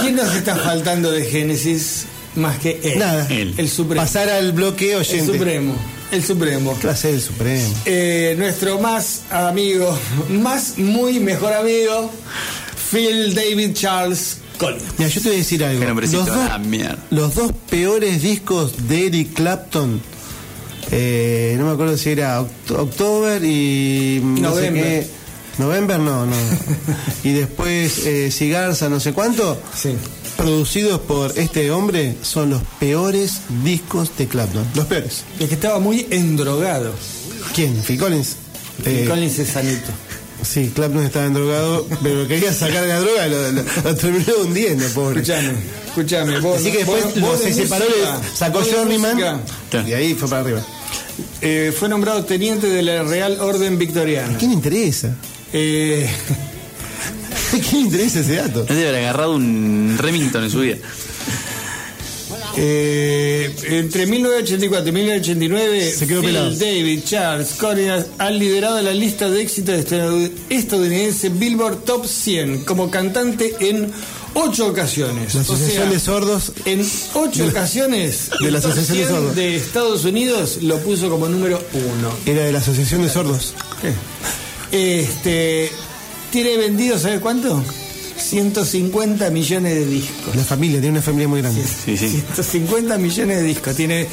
¿Quién 0.00 0.16
nos 0.16 0.34
está 0.34 0.56
faltando 0.56 1.10
de 1.10 1.24
Génesis 1.24 2.06
más 2.36 2.58
que 2.58 2.80
él? 2.82 2.98
Nada. 2.98 3.26
Él. 3.30 3.54
El 3.56 3.68
Supremo. 3.68 4.02
Pasar 4.02 4.28
al 4.28 4.52
bloque 4.52 4.92
el 4.92 4.98
oyente. 4.98 5.32
Supremo. 5.32 5.74
El 6.12 6.22
Supremo. 6.24 6.76
¿Qué 6.80 6.86
va 6.86 6.92
a 6.92 6.96
ser 6.96 7.14
el 7.14 7.20
Supremo? 7.22 7.74
Eh, 7.86 8.34
nuestro 8.38 8.78
más 8.80 9.22
amigo, 9.30 9.98
más 10.30 10.78
muy 10.78 11.18
mejor 11.20 11.52
amigo, 11.52 12.10
Phil 12.90 13.34
David 13.34 13.72
Charles 13.74 14.38
Collins. 14.58 14.82
Mira, 14.98 15.08
yo 15.10 15.20
te 15.20 15.28
voy 15.28 15.34
a 15.36 15.38
decir 15.38 15.64
algo. 15.64 15.84
Los 15.84 16.12
dos, 16.12 16.28
ah, 16.30 16.60
los 17.10 17.34
dos 17.34 17.52
peores 17.68 18.22
discos 18.22 18.88
de 18.88 19.06
Eric 19.06 19.32
Clapton, 19.34 20.00
eh, 20.92 21.56
no 21.58 21.66
me 21.66 21.72
acuerdo 21.72 21.96
si 21.96 22.10
era 22.10 22.40
Oct- 22.40 22.76
October 22.78 23.42
y. 23.44 24.20
no 24.22 24.50
sé 24.54 24.70
November. 24.70 24.82
qué. 24.84 25.06
November 25.58 25.98
no, 26.00 26.26
no. 26.26 26.36
y 27.24 27.32
después 27.32 28.06
eh, 28.06 28.30
Cigarza, 28.30 28.88
no 28.88 29.00
sé 29.00 29.12
cuánto. 29.12 29.60
Sí. 29.76 29.94
Producidos 30.36 31.00
por 31.00 31.38
este 31.38 31.70
hombre, 31.70 32.16
son 32.22 32.50
los 32.50 32.62
peores 32.80 33.40
discos 33.62 34.10
de 34.18 34.26
Clapton. 34.26 34.64
Los 34.74 34.86
peores. 34.86 35.22
Es 35.38 35.48
que 35.48 35.54
estaba 35.54 35.78
muy 35.78 36.06
endrogado. 36.10 36.92
¿Quién? 37.54 37.74
¿Phil 37.82 37.98
Collins? 37.98 38.36
Phil 38.82 38.98
Eh, 38.98 39.06
Collins 39.08 39.38
es 39.38 39.48
sanito. 39.48 39.90
Sí, 40.42 40.72
Clapton 40.74 41.04
estaba 41.06 41.26
endrogado, 41.26 41.86
pero 42.02 42.26
quería 42.26 42.52
sacar 42.52 42.82
de 42.82 42.88
la 42.88 43.00
droga 43.00 43.26
lo, 43.28 43.52
lo- 43.52 43.62
lo 43.84 43.94
terminó 43.96 44.32
hundiendo, 44.44 44.86
pobre. 44.88 45.20
Escuchame, 45.22 45.52
escuchame. 45.86 46.40
Vos, 46.40 46.58
Así 46.60 46.70
que 46.72 46.78
después 46.78 47.04
vos- 47.04 47.16
lo- 47.16 47.26
vos 47.28 47.40
de 47.40 47.52
se 47.54 47.62
separó, 47.62 47.84
música, 47.86 48.20
sacó 48.34 48.60
Journeyman 48.62 49.40
y 49.86 49.92
ahí 49.92 50.14
fue 50.14 50.28
para 50.28 50.42
arriba. 50.42 50.62
eh, 51.40 51.72
fue 51.78 51.88
nombrado 51.88 52.24
teniente 52.24 52.66
de 52.66 52.82
la 52.82 53.04
Real 53.04 53.38
Orden 53.40 53.78
Victoriana. 53.78 54.34
¿A 54.34 54.38
quién 54.38 54.52
interesa? 54.52 55.14
Eh, 55.52 56.10
¿A 57.58 57.60
quién 57.60 57.72
le 57.72 57.80
interesa 57.88 58.20
ese 58.20 58.34
dato? 58.36 58.60
No 58.68 58.74
debe 58.74 58.88
haber 58.88 59.00
agarrado 59.04 59.32
un 59.34 59.96
Remington 59.98 60.44
en 60.44 60.50
su 60.50 60.60
vida. 60.60 60.76
eh, 62.56 63.54
entre 63.68 64.06
1984 64.06 64.88
y 64.88 64.92
1989, 64.92 65.92
Se 65.92 66.06
quedó 66.06 66.20
Phil 66.20 66.30
pelado. 66.30 66.50
David 66.54 67.00
Charles 67.04 67.48
Collins 67.58 68.06
han 68.18 68.38
liderado 68.38 68.80
la 68.80 68.92
lista 68.92 69.28
de 69.28 69.42
éxitos 69.42 69.74
estad- 69.76 70.30
estadounidense 70.50 71.28
Billboard 71.30 71.78
Top 71.84 72.06
100 72.06 72.64
como 72.64 72.90
cantante 72.90 73.54
en 73.60 73.90
ocho 74.34 74.66
ocasiones. 74.68 75.34
La 75.34 75.40
O 75.40 75.42
Asociación 75.42 75.82
sea, 75.84 75.90
de 75.92 76.00
Sordos. 76.00 76.52
En 76.64 76.86
ocho 77.14 77.44
ocasiones, 77.46 78.30
de 78.40 78.50
la 78.50 78.58
Asociación 78.58 78.98
de 78.98 79.04
100 79.04 79.08
Sordos. 79.16 79.36
de 79.36 79.56
Estados 79.56 80.04
Unidos 80.04 80.58
lo 80.62 80.78
puso 80.78 81.10
como 81.10 81.28
número 81.28 81.60
uno. 81.72 82.10
Era 82.26 82.44
de 82.44 82.52
la 82.52 82.58
Asociación 82.58 83.02
de 83.02 83.08
Sordos. 83.10 83.54
Este 84.70 85.70
tiene 86.34 86.56
vendido, 86.56 86.98
¿sabes 86.98 87.20
cuánto? 87.20 87.62
150 88.16 89.30
millones 89.30 89.74
de 89.74 89.86
discos. 89.86 90.34
La 90.34 90.42
familia, 90.44 90.80
tiene 90.80 90.94
una 90.98 91.02
familia 91.02 91.28
muy 91.28 91.40
grande. 91.40 91.62
Sí, 91.62 91.96
sí. 91.96 92.08
150 92.08 92.98
millones 92.98 93.36
de 93.38 93.42
discos. 93.44 93.76
Tiene, 93.76 94.08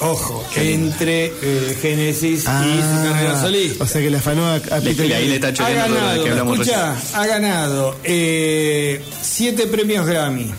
ojo, 0.00 0.44
entre 0.56 1.32
eh, 1.42 1.78
Génesis 1.80 2.40
y 2.40 2.42
su 2.42 2.44
carrera 2.44 3.40
solista. 3.40 3.76
Ah, 3.80 3.84
o 3.84 3.86
sea 3.86 4.00
que 4.02 4.10
le 4.10 4.18
afanó 4.18 4.46
a, 4.46 4.54
a 4.56 4.78
Le- 4.80 4.90
Peter 4.94 5.14
ahí 5.14 5.28
le 5.28 5.34
está 5.36 5.48
Ha 5.48 5.70
ganado, 5.70 6.24
que 6.24 6.30
hablamos 6.30 6.60
escucha, 6.60 6.94
recién. 6.94 7.20
ha 7.20 7.26
ganado 7.26 7.96
eh, 8.04 9.02
siete 9.22 9.66
premios 9.66 10.06
Grammy, 10.06 10.50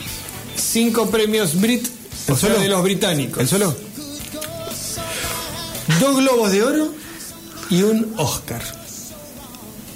cinco 0.56 1.12
premios 1.12 1.60
Brit, 1.62 1.86
o 2.28 2.32
¿El 2.34 2.38
sea, 2.40 2.50
solo? 2.50 2.60
de 2.60 2.70
los 2.70 2.82
británicos, 2.84 3.40
¿El 3.42 3.48
solo? 3.48 3.76
dos 6.00 6.18
globos 6.18 6.52
de 6.52 6.64
oro 6.64 6.94
y 7.70 7.84
un 7.84 8.14
Oscar. 8.18 8.62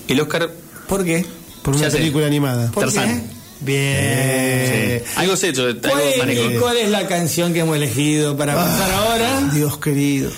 El 0.07 0.21
Oscar. 0.21 0.51
¿Por 0.87 1.03
qué? 1.05 1.25
Por 1.61 1.75
una 1.75 1.83
Ya 1.85 1.91
sé. 1.91 1.97
película 1.97 2.27
animada. 2.27 2.71
¿Por 2.71 2.85
Tarzán. 2.85 3.21
qué? 3.21 3.37
Bien. 3.59 5.03
Sí. 5.05 5.11
Algo 5.17 5.35
sé, 5.35 5.51
yo, 5.53 5.63
¿Cuál, 5.81 6.31
y 6.31 6.55
cuál 6.59 6.77
es 6.77 6.89
la 6.89 7.07
canción 7.07 7.53
que 7.53 7.59
hemos 7.61 7.75
elegido 7.75 8.37
para 8.37 8.55
pasar 8.55 8.91
ahora? 8.91 9.49
Dios 9.53 9.77
querido. 9.79 10.31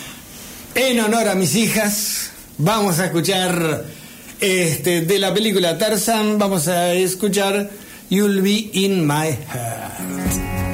En 0.76 1.00
honor 1.02 1.28
a 1.28 1.36
mis 1.36 1.56
hijas, 1.56 2.32
vamos 2.58 3.00
a 3.00 3.06
escuchar 3.08 3.84
este, 4.40 5.02
de 5.02 5.20
la 5.20 5.34
película 5.34 5.78
Tarzan, 5.78 6.38
vamos 6.38 6.68
a 6.70 6.94
escuchar 6.94 7.70
You'll 8.10 8.42
Be 8.42 8.70
in 8.74 9.06
My 9.06 9.28
Heart. 9.52 10.69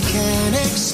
can 0.00 0.54
explain. 0.54 0.89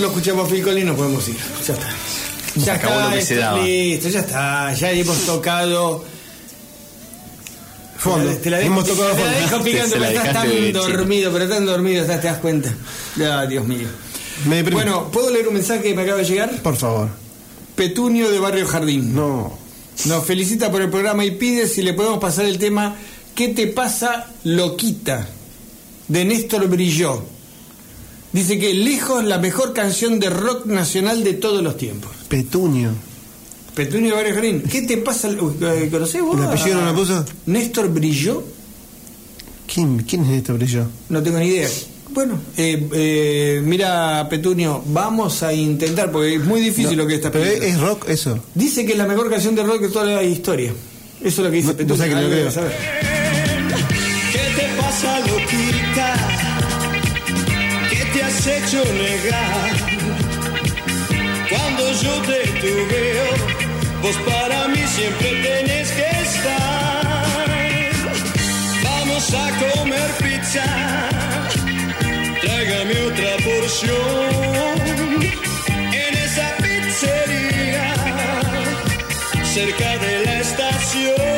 Lo 0.00 0.08
escuchamos 0.08 0.46
a 0.46 0.50
Phil 0.52 0.62
Collins, 0.62 0.86
nos 0.86 0.96
podemos 0.96 1.28
ir. 1.28 1.36
Ya 1.66 1.72
está. 1.74 1.88
Ya 2.56 2.74
acabó 2.74 2.94
está, 2.94 3.10
lo 3.10 3.16
que 3.16 3.22
se 3.22 3.34
daba. 3.36 3.60
listo, 3.62 4.08
ya 4.08 4.20
está. 4.20 4.72
Ya 4.74 4.90
hemos 4.92 5.18
tocado. 5.26 6.04
Fondo. 7.98 8.30
Te 8.36 8.50
la 8.50 8.58
dejo, 8.58 8.66
Hemos 8.72 8.86
tocado 8.86 9.12
te 9.14 9.24
la 9.24 9.30
fondo. 9.32 9.40
dejo 9.40 9.64
picando, 9.64 9.92
pero 9.92 10.04
estás 10.04 10.32
tan 10.32 10.72
dormido, 10.72 11.32
pero 11.32 11.48
tan 11.48 11.66
dormido, 11.66 12.02
estás, 12.02 12.20
te 12.20 12.26
das 12.28 12.38
cuenta. 12.38 12.72
Ya, 13.16 13.46
Dios 13.46 13.66
mío. 13.66 13.88
Me. 14.46 14.62
Bueno, 14.62 15.10
¿puedo 15.10 15.30
leer 15.30 15.48
un 15.48 15.54
mensaje 15.54 15.82
que 15.82 15.94
me 15.94 16.02
acaba 16.02 16.18
de 16.18 16.24
llegar? 16.24 16.50
Por 16.62 16.76
favor. 16.76 17.08
Petunio 17.74 18.30
de 18.30 18.38
Barrio 18.38 18.66
Jardín. 18.66 19.14
No. 19.14 19.56
Nos 20.04 20.24
felicita 20.24 20.70
por 20.70 20.82
el 20.82 20.90
programa 20.90 21.24
y 21.24 21.30
pide 21.32 21.66
si 21.68 21.82
le 21.82 21.92
podemos 21.94 22.18
pasar 22.18 22.44
el 22.46 22.58
tema 22.58 22.96
¿Qué 23.34 23.48
te 23.48 23.66
pasa, 23.68 24.26
loquita? 24.44 25.26
de 26.06 26.24
Néstor 26.24 26.68
Brilló. 26.68 27.24
Dice 28.34 28.58
que 28.58 28.74
lejos 28.74 29.24
la 29.24 29.38
mejor 29.38 29.72
canción 29.72 30.20
de 30.20 30.28
rock 30.28 30.66
nacional 30.66 31.24
de 31.24 31.32
todos 31.34 31.62
los 31.62 31.76
tiempos. 31.78 32.10
Petunio. 32.28 32.90
Petunio 33.74 34.10
de 34.10 34.16
Barrio 34.16 34.34
Jardín. 34.34 34.62
¿Qué 34.70 34.82
te 34.82 34.98
pasa? 34.98 35.28
¿Conocés 35.90 36.20
vos? 36.22 36.36
¿El 36.38 36.44
apellido 36.44 36.80
no 36.80 36.86
lo 36.92 36.94
puso? 36.94 37.24
Néstor 37.46 37.88
Brilló. 37.88 38.42
¿Quién, 39.72 39.98
quién 40.02 40.24
es 40.24 40.30
este 40.32 40.52
brillo? 40.52 40.86
No 41.08 41.22
tengo 41.22 41.38
ni 41.38 41.46
idea. 41.46 41.68
Bueno, 42.10 42.38
eh, 42.56 42.88
eh, 42.92 43.60
mira, 43.64 44.26
Petunio, 44.28 44.82
vamos 44.86 45.42
a 45.42 45.52
intentar, 45.52 46.12
porque 46.12 46.34
es 46.36 46.44
muy 46.44 46.60
difícil 46.60 46.96
lo 46.98 47.06
que 47.06 47.14
está 47.16 47.30
Pero 47.32 47.44
pidiendo. 47.44 47.66
es, 47.66 47.74
es 47.74 47.80
rock 47.80 48.08
eso. 48.08 48.38
Dice 48.54 48.84
que 48.84 48.92
es 48.92 48.98
la 48.98 49.06
mejor 49.06 49.30
canción 49.30 49.54
de 49.54 49.62
rock 49.64 49.80
de 49.80 49.88
toda 49.88 50.04
la 50.06 50.22
historia. 50.22 50.72
Eso 51.20 51.28
es 51.28 51.38
lo 51.38 51.50
que 51.50 51.56
dice 51.56 51.68
No- 51.68 51.76
Petunio. 51.76 51.96
no 51.96 52.02
sé 52.04 52.08
que 52.08 52.14
creo. 52.14 52.50
¿Qué 54.32 54.60
te 54.60 54.80
pasa, 54.80 55.20
loquita? 55.20 56.23
¿Qué 58.44 58.50
te 58.50 58.56
has 58.56 58.74
hecho 58.74 58.84
negar? 58.92 59.70
Cuando 61.48 61.92
yo 62.02 62.12
te 62.22 62.42
veo, 62.92 63.28
vos 64.02 64.16
para 64.18 64.68
mí 64.68 64.82
siempre 64.86 65.28
tenés 65.42 65.90
que 65.92 66.08
estar. 66.28 67.04
Vamos 68.82 69.32
a 69.32 69.50
comer 69.60 70.10
pizza, 70.22 70.64
tráigame 72.42 73.00
otra 73.08 73.36
porción. 73.44 74.78
En 76.04 76.14
esa 76.14 76.48
pizzería, 76.58 77.94
cerca 79.54 79.96
de 80.04 80.24
la 80.26 80.40
estación. 80.40 81.33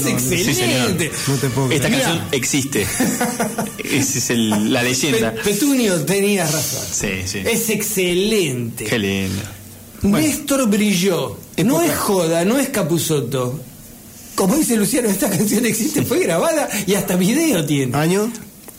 Es 0.00 0.12
no, 0.12 0.18
excelente. 0.18 0.54
Sí, 0.54 0.54
señor. 0.54 1.10
No 1.28 1.34
te 1.36 1.48
puedo 1.50 1.70
Esta 1.70 1.88
creer. 1.88 2.02
canción 2.02 2.28
existe. 2.32 2.82
Esa 3.84 4.18
es 4.18 4.30
el- 4.30 4.72
la 4.72 4.82
leyenda. 4.82 5.32
Pe- 5.34 5.40
Petunio, 5.42 6.00
tenías 6.04 6.52
razón. 6.52 6.84
Sí, 6.92 7.08
sí. 7.26 7.38
Es 7.44 7.70
excelente. 7.70 8.84
Qué 8.84 8.98
lindo. 8.98 9.42
Néstor 10.02 10.68
brilló. 10.68 11.36
No 11.64 11.82
es 11.82 11.94
joda, 11.96 12.44
no 12.44 12.58
es 12.58 12.68
Capuzoto. 12.70 13.60
Como 14.34 14.56
dice 14.56 14.76
Luciano, 14.76 15.08
esta 15.10 15.28
canción 15.28 15.66
existe, 15.66 16.02
fue 16.02 16.20
grabada 16.20 16.68
y 16.86 16.94
hasta 16.94 17.16
video 17.16 17.64
tiene. 17.66 17.94
¿Año? 17.96 18.32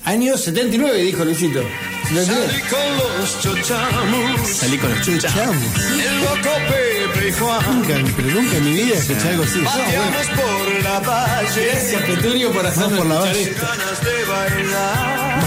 Año 0.04 0.36
79, 0.36 1.04
dijo 1.04 1.24
Luisito. 1.24 1.62
79. 2.16 2.48
Salí 2.48 2.62
con 2.70 2.98
los 3.20 3.40
chochamos. 3.42 4.50
Salí 4.50 4.78
con 4.78 4.90
los 4.92 5.02
chuchas. 5.02 5.34
Chamo. 5.34 5.54
El 5.54 6.22
loco 6.22 6.58
Pepe 6.68 7.28
y 7.28 7.32
Juan. 7.34 7.62
Nunca, 7.74 8.14
pero 8.16 8.28
nunca 8.30 8.58
en 8.58 8.66
mi 8.66 8.74
vida 8.74 8.96
escuché 8.96 9.30
algo 9.30 9.44
así. 9.44 9.60
Pateamos 9.60 10.28
por 10.28 10.84
la 10.84 11.00
valle. 11.00 11.66
Gracias, 11.72 12.02
Petunio, 12.04 12.52
por 12.52 12.66
hacernos 12.66 12.94
por 12.94 13.06
la 13.08 13.32
esto. 13.32 13.62
Ganas 13.66 14.04
de 14.04 14.26
bailar. 14.26 15.42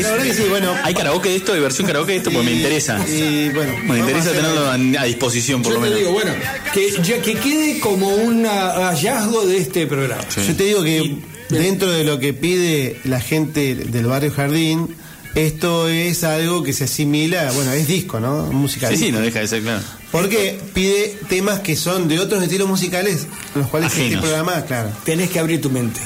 La 0.00 0.10
verdad 0.12 0.24
que 0.24 0.34
sí, 0.34 0.44
bueno. 0.48 0.74
¿Hay 0.82 0.94
karaoke 0.94 1.28
de 1.28 1.36
esto? 1.36 1.52
¿Hay 1.52 1.60
versión 1.60 1.86
karaoke 1.86 2.12
de 2.12 2.18
esto? 2.18 2.30
Porque 2.30 2.46
me 2.46 2.52
interesa. 2.52 2.98
Y 3.08 3.50
bueno. 3.50 3.72
Me 3.84 3.98
interesa 3.98 4.30
tenerlo 4.32 4.66
a, 4.68 4.74
a 4.74 5.04
disposición, 5.04 5.62
por 5.62 5.72
Yo 5.72 5.78
lo 5.78 5.84
te 5.84 5.90
menos. 5.90 5.98
digo, 6.00 6.12
bueno, 6.12 6.32
que, 6.72 6.90
ya 7.02 7.20
que 7.20 7.34
quede 7.34 7.80
como 7.80 8.08
un 8.08 8.44
hallazgo 8.46 9.46
de 9.46 9.58
este 9.58 9.86
programa. 9.86 10.22
Yo 10.34 10.54
te 10.56 10.64
digo 10.64 10.82
que 10.82 11.16
dentro 11.50 11.90
de 11.90 12.04
lo 12.04 12.18
que 12.18 12.32
pide 12.32 13.00
la 13.04 13.20
gente 13.20 13.74
del 13.74 14.06
barrio 14.06 14.30
Jardín, 14.32 14.94
esto 15.34 15.88
es 15.88 16.24
algo 16.24 16.62
que 16.62 16.72
se 16.72 16.84
asimila, 16.84 17.50
bueno, 17.52 17.72
es 17.72 17.86
disco, 17.86 18.18
¿no? 18.20 18.44
Música 18.52 18.88
Sí, 18.88 18.96
sí, 18.96 19.12
no 19.12 19.20
deja 19.20 19.38
de 19.40 19.46
ser 19.48 19.62
claro. 19.62 19.82
Porque 20.10 20.58
pide 20.74 21.16
temas 21.28 21.60
que 21.60 21.76
son 21.76 22.08
de 22.08 22.18
otros 22.18 22.42
estilos 22.42 22.68
musicales, 22.68 23.26
los 23.54 23.68
cuales 23.68 23.92
este 23.92 24.06
Ajenos. 24.06 24.22
programa, 24.24 24.62
claro. 24.64 24.90
Tenés 25.04 25.30
que 25.30 25.38
abrir 25.38 25.60
tu 25.60 25.70
mente. 25.70 26.00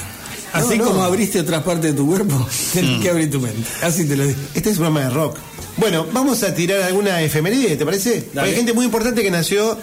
Así 0.53 0.77
No, 0.77 0.85
no. 0.85 0.91
como 0.91 1.03
abriste 1.03 1.39
otras 1.39 1.63
partes 1.63 1.91
de 1.91 1.97
tu 1.97 2.07
cuerpo, 2.07 2.47
tenés 2.73 3.01
que 3.01 3.09
abrir 3.09 3.31
tu 3.31 3.41
mente. 3.41 3.67
Así 3.81 4.05
te 4.07 4.15
lo 4.15 4.25
digo. 4.27 4.39
Este 4.53 4.69
es 4.69 4.77
un 4.77 4.83
programa 4.85 5.09
de 5.09 5.13
rock. 5.15 5.37
Bueno, 5.77 6.05
vamos 6.13 6.43
a 6.43 6.53
tirar 6.53 6.83
alguna 6.83 7.21
efeméride, 7.21 7.75
¿te 7.75 7.83
parece? 7.85 8.29
Hay 8.37 8.53
gente 8.55 8.73
muy 8.73 8.85
importante 8.85 9.23
que 9.23 9.31
nació 9.31 9.77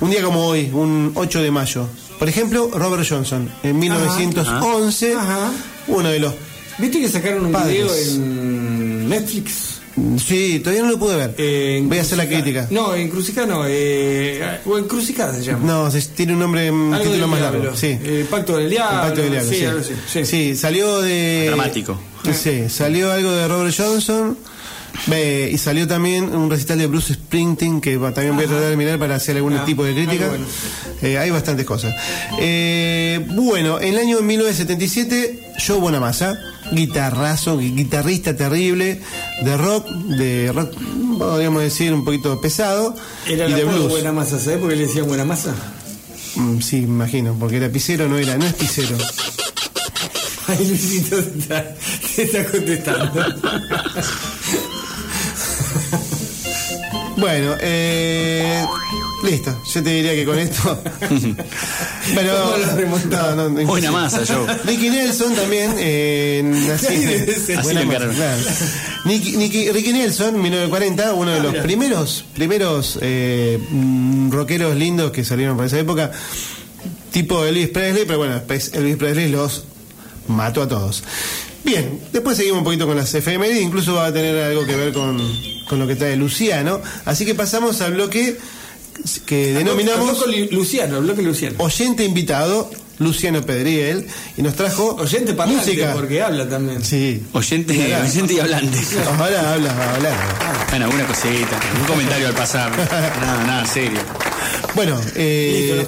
un 0.00 0.10
día 0.10 0.22
como 0.22 0.44
hoy, 0.46 0.68
un 0.72 1.12
8 1.14 1.40
de 1.42 1.50
mayo. 1.50 1.86
Por 2.24 2.30
ejemplo, 2.30 2.70
Robert 2.72 3.06
Johnson, 3.06 3.50
en 3.62 3.78
1911, 3.78 5.14
Ajá. 5.14 5.50
uno 5.88 6.08
de 6.08 6.18
los... 6.20 6.32
¿Viste 6.78 6.98
que 6.98 7.06
sacaron 7.10 7.44
un 7.44 7.52
Padres. 7.52 7.74
video 7.74 7.94
en 7.94 9.08
Netflix? 9.10 9.80
Sí, 10.26 10.58
todavía 10.60 10.84
no 10.84 10.92
lo 10.92 10.98
pude 10.98 11.16
ver. 11.16 11.34
Eh, 11.36 11.82
Voy 11.84 11.98
a 11.98 12.00
hacer 12.00 12.16
la 12.16 12.24
Crucica- 12.24 12.42
crítica. 12.42 12.68
No, 12.70 12.94
en 12.94 13.10
Crucica 13.10 13.44
no. 13.44 13.64
Eh, 13.68 14.42
o 14.64 14.78
en 14.78 14.84
Crucicada 14.88 15.34
se 15.34 15.44
llama. 15.44 15.66
No, 15.66 15.90
se- 15.90 16.00
tiene 16.00 16.32
un 16.32 16.38
nombre, 16.38 16.70
un 16.70 16.92
título 16.96 17.10
del 17.12 17.26
más 17.26 17.40
diablo. 17.40 17.58
largo. 17.64 17.76
Sí. 17.76 17.98
Eh, 18.02 18.26
Pacto 18.30 18.56
del 18.56 18.70
Diablo. 18.70 18.96
El 19.02 19.06
Pacto 19.06 19.20
del 19.20 19.30
Diablo, 19.30 19.50
sí, 19.50 19.56
sí. 19.58 19.64
algo 19.66 19.80
así, 19.80 19.92
sí. 20.10 20.24
Sí, 20.24 20.56
salió 20.56 21.02
de. 21.02 21.44
Dramático. 21.48 22.00
Sí, 22.32 22.70
salió 22.70 23.12
algo 23.12 23.32
de 23.32 23.46
Robert 23.48 23.74
Johnson. 23.76 24.38
Y 25.52 25.58
salió 25.58 25.86
también 25.86 26.34
un 26.34 26.48
recital 26.50 26.78
de 26.78 26.86
Bruce 26.86 27.14
Springsteen 27.14 27.80
que 27.80 27.96
también 27.96 28.36
voy 28.36 28.44
a 28.44 28.48
tratar 28.48 28.70
de 28.70 28.76
mirar 28.76 28.98
para 28.98 29.16
hacer 29.16 29.36
algún 29.36 29.54
Ah, 29.54 29.64
tipo 29.64 29.84
de 29.84 29.92
crítica. 29.94 30.28
bueno. 30.28 30.44
Eh, 31.02 31.18
hay 31.18 31.30
bastantes 31.30 31.66
cosas. 31.66 31.94
Eh, 32.40 33.24
bueno, 33.30 33.80
en 33.80 33.94
el 33.94 33.98
año 33.98 34.20
1977, 34.22 35.52
Joe 35.66 35.78
Bonamassa, 35.78 36.34
guitarrazo, 36.72 37.60
gui- 37.60 37.74
guitarrista 37.74 38.34
terrible, 38.36 39.00
de 39.42 39.56
rock, 39.56 39.86
de 39.90 40.50
rock, 40.52 40.72
podríamos 41.18 41.62
decir, 41.62 41.92
un 41.92 42.04
poquito 42.04 42.40
pesado, 42.40 42.94
Era 43.26 43.46
y 43.46 43.50
la 43.50 43.56
de 43.58 43.64
blues. 43.64 43.90
buena 43.90 44.12
masa, 44.12 44.38
¿sabes 44.38 44.58
por 44.60 44.70
qué 44.70 44.76
le 44.76 44.86
decían 44.86 45.06
buena 45.06 45.24
masa? 45.24 45.54
Mm, 46.36 46.60
sí, 46.60 46.78
imagino, 46.78 47.36
porque 47.38 47.56
era 47.58 47.68
pisero, 47.68 48.08
no 48.08 48.16
era, 48.18 48.36
no 48.38 48.46
es 48.46 48.54
pisero. 48.54 48.96
Ay, 50.46 50.66
Luisito 50.68 51.16
te 51.22 51.38
está, 51.38 51.74
te 52.16 52.22
está 52.22 52.44
contestando. 52.44 53.12
Bueno, 57.24 57.54
eh, 57.58 58.62
listo. 59.22 59.58
Yo 59.72 59.82
te 59.82 59.88
diría 59.90 60.14
que 60.14 60.26
con 60.26 60.38
esto. 60.38 60.78
Pero. 62.14 62.54
No, 63.08 63.34
no, 63.34 63.48
no. 63.48 63.64
Buena 63.64 63.90
masa, 63.90 64.20
Joe. 64.26 64.46
Ricky 64.64 64.90
Nelson 64.90 65.34
también. 65.34 65.74
Eh, 65.78 66.42
Buena 66.44 67.80
lo 67.80 67.86
masa, 67.86 68.06
encargaron. 68.10 68.14
claro. 68.14 68.42
Nicky- 69.06 69.36
Nicky- 69.38 69.72
Ricky 69.72 69.92
Nelson, 69.94 70.34
1940, 70.42 71.14
uno 71.14 71.30
de 71.30 71.40
los 71.40 71.54
primeros, 71.56 72.26
primeros 72.34 72.98
eh, 73.00 73.58
mm, 73.70 74.30
rockeros 74.30 74.76
lindos 74.76 75.10
que 75.10 75.24
salieron 75.24 75.56
para 75.56 75.68
esa 75.68 75.78
época. 75.78 76.10
Tipo 77.10 77.42
Elvis 77.46 77.68
Presley, 77.70 78.04
pero 78.04 78.18
bueno, 78.18 78.38
Elvis 78.48 78.96
Presley 78.96 79.30
los 79.30 79.64
mató 80.28 80.60
a 80.60 80.68
todos. 80.68 81.02
Bien, 81.64 81.98
después 82.12 82.36
seguimos 82.36 82.58
un 82.58 82.64
poquito 82.64 82.86
con 82.86 82.96
las 82.96 83.12
efemérides, 83.14 83.62
incluso 83.62 83.94
va 83.94 84.06
a 84.06 84.12
tener 84.12 84.36
algo 84.42 84.66
que 84.66 84.76
ver 84.76 84.92
con, 84.92 85.18
con 85.68 85.78
lo 85.78 85.86
que 85.86 85.96
trae 85.96 86.14
Luciano. 86.16 86.80
Así 87.06 87.24
que 87.24 87.34
pasamos 87.34 87.80
al 87.80 87.94
bloque 87.94 88.36
que 89.26 89.52
denominamos 89.54 90.24
Bloque 90.24 90.48
Lu- 90.50 90.58
Luciano, 90.58 91.00
bloque 91.00 91.22
Luciano. 91.22 91.56
oyente 91.58 92.04
invitado, 92.04 92.70
Luciano 92.98 93.42
Pedriel, 93.42 94.06
y 94.36 94.42
nos 94.42 94.54
trajo 94.54 94.94
Oyente 94.96 95.34
parlante, 95.34 95.66
música. 95.70 95.92
porque 95.94 96.22
habla 96.22 96.48
también. 96.48 96.84
Sí. 96.84 97.22
Oyente, 97.32 97.72
Mirá. 97.74 98.02
oyente 98.02 98.34
y 98.34 98.40
hablante. 98.40 98.78
Ahora 99.18 99.54
habla, 99.54 99.72
va 99.74 99.84
a 99.84 99.94
hablar. 99.96 100.66
Bueno, 100.70 100.84
alguna 100.86 101.06
cosita, 101.06 101.60
un 101.80 101.86
comentario 101.86 102.28
al 102.28 102.34
pasar. 102.34 102.70
Nada, 103.20 103.44
nada, 103.46 103.66
serio. 103.66 103.98
Bueno, 104.74 105.00
eh, 105.16 105.86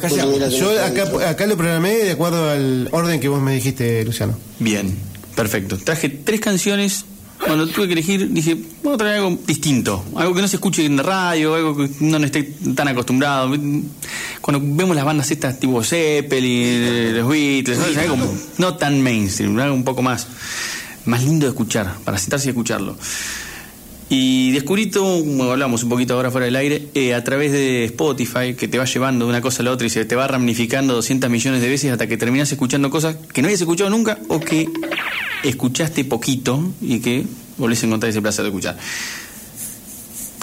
yo 0.59 0.71
acá, 0.85 1.29
acá 1.31 1.47
lo 1.47 1.57
programé 1.57 1.95
de 1.97 2.13
acuerdo 2.13 2.51
al 2.51 2.89
orden 2.93 3.21
que 3.21 3.29
vos 3.29 3.41
me 3.43 3.53
dijiste, 3.55 4.05
Luciano. 4.05 4.37
Bien, 4.59 4.97
perfecto. 5.37 5.79
Traje 5.79 6.09
tres 6.09 6.41
canciones. 6.41 7.05
Cuando 7.39 7.69
tuve 7.69 7.87
que 7.87 7.93
elegir, 7.93 8.33
dije, 8.33 8.57
voy 8.83 8.95
a 8.95 8.97
traer 8.97 9.17
algo 9.17 9.39
distinto. 9.47 10.03
Algo 10.17 10.35
que 10.35 10.41
no 10.41 10.49
se 10.49 10.57
escuche 10.57 10.85
en 10.87 10.97
la 10.97 11.03
radio, 11.03 11.55
algo 11.55 11.77
que 11.77 11.91
no 12.01 12.17
esté 12.17 12.43
tan 12.75 12.89
acostumbrado. 12.89 13.55
Cuando 14.41 14.75
vemos 14.75 14.97
las 14.97 15.05
bandas 15.05 15.31
estas 15.31 15.61
tipo 15.61 15.83
Zeppelin, 15.85 17.15
los 17.19 17.29
Beatles, 17.29 17.79
¿no? 17.79 18.01
Algo 18.01 18.17
no 18.57 18.75
tan 18.77 19.03
mainstream, 19.03 19.59
algo 19.59 19.75
un 19.75 19.85
poco 19.85 20.03
más, 20.03 20.27
más 21.05 21.23
lindo 21.23 21.45
de 21.45 21.51
escuchar, 21.51 21.95
para 22.05 22.17
sentarse 22.17 22.49
y 22.49 22.51
escucharlo. 22.51 22.97
Y 24.09 24.53
descubrí 24.53 24.87
todo, 24.87 25.51
hablamos 25.51 25.83
un 25.83 25.89
poquito 25.89 26.15
ahora 26.15 26.31
fuera 26.31 26.45
del 26.45 26.55
aire, 26.55 26.89
eh, 26.95 27.13
a 27.13 27.25
través 27.25 27.51
de 27.51 27.87
Spotify, 27.87 28.55
que 28.57 28.69
te 28.69 28.79
va 28.79 28.85
llevando 28.85 29.25
de 29.25 29.31
una 29.31 29.41
cosa 29.41 29.63
a 29.63 29.65
la 29.65 29.73
otra 29.73 29.87
y 29.89 29.91
se 29.91 30.05
te 30.05 30.15
va 30.15 30.29
ramificando 30.29 30.95
200 30.95 31.29
millones 31.29 31.61
de 31.61 31.69
veces 31.69 31.91
hasta 31.91 32.07
que 32.07 32.17
terminas 32.17 32.51
escuchando 32.53 32.89
cosas 32.89 33.17
que 33.33 33.43
no 33.43 33.47
habías 33.47 33.61
escuchado 33.61 33.91
nunca 33.91 34.19
o 34.29 34.39
que 34.39 34.69
escuchaste 35.49 36.05
poquito 36.05 36.73
y 36.81 37.01
que 37.01 37.25
volvés 37.57 37.83
a 37.83 37.87
encontrar 37.87 38.11
ese 38.11 38.21
placer 38.23 38.43
de 38.45 38.49
escuchar. 38.51 38.77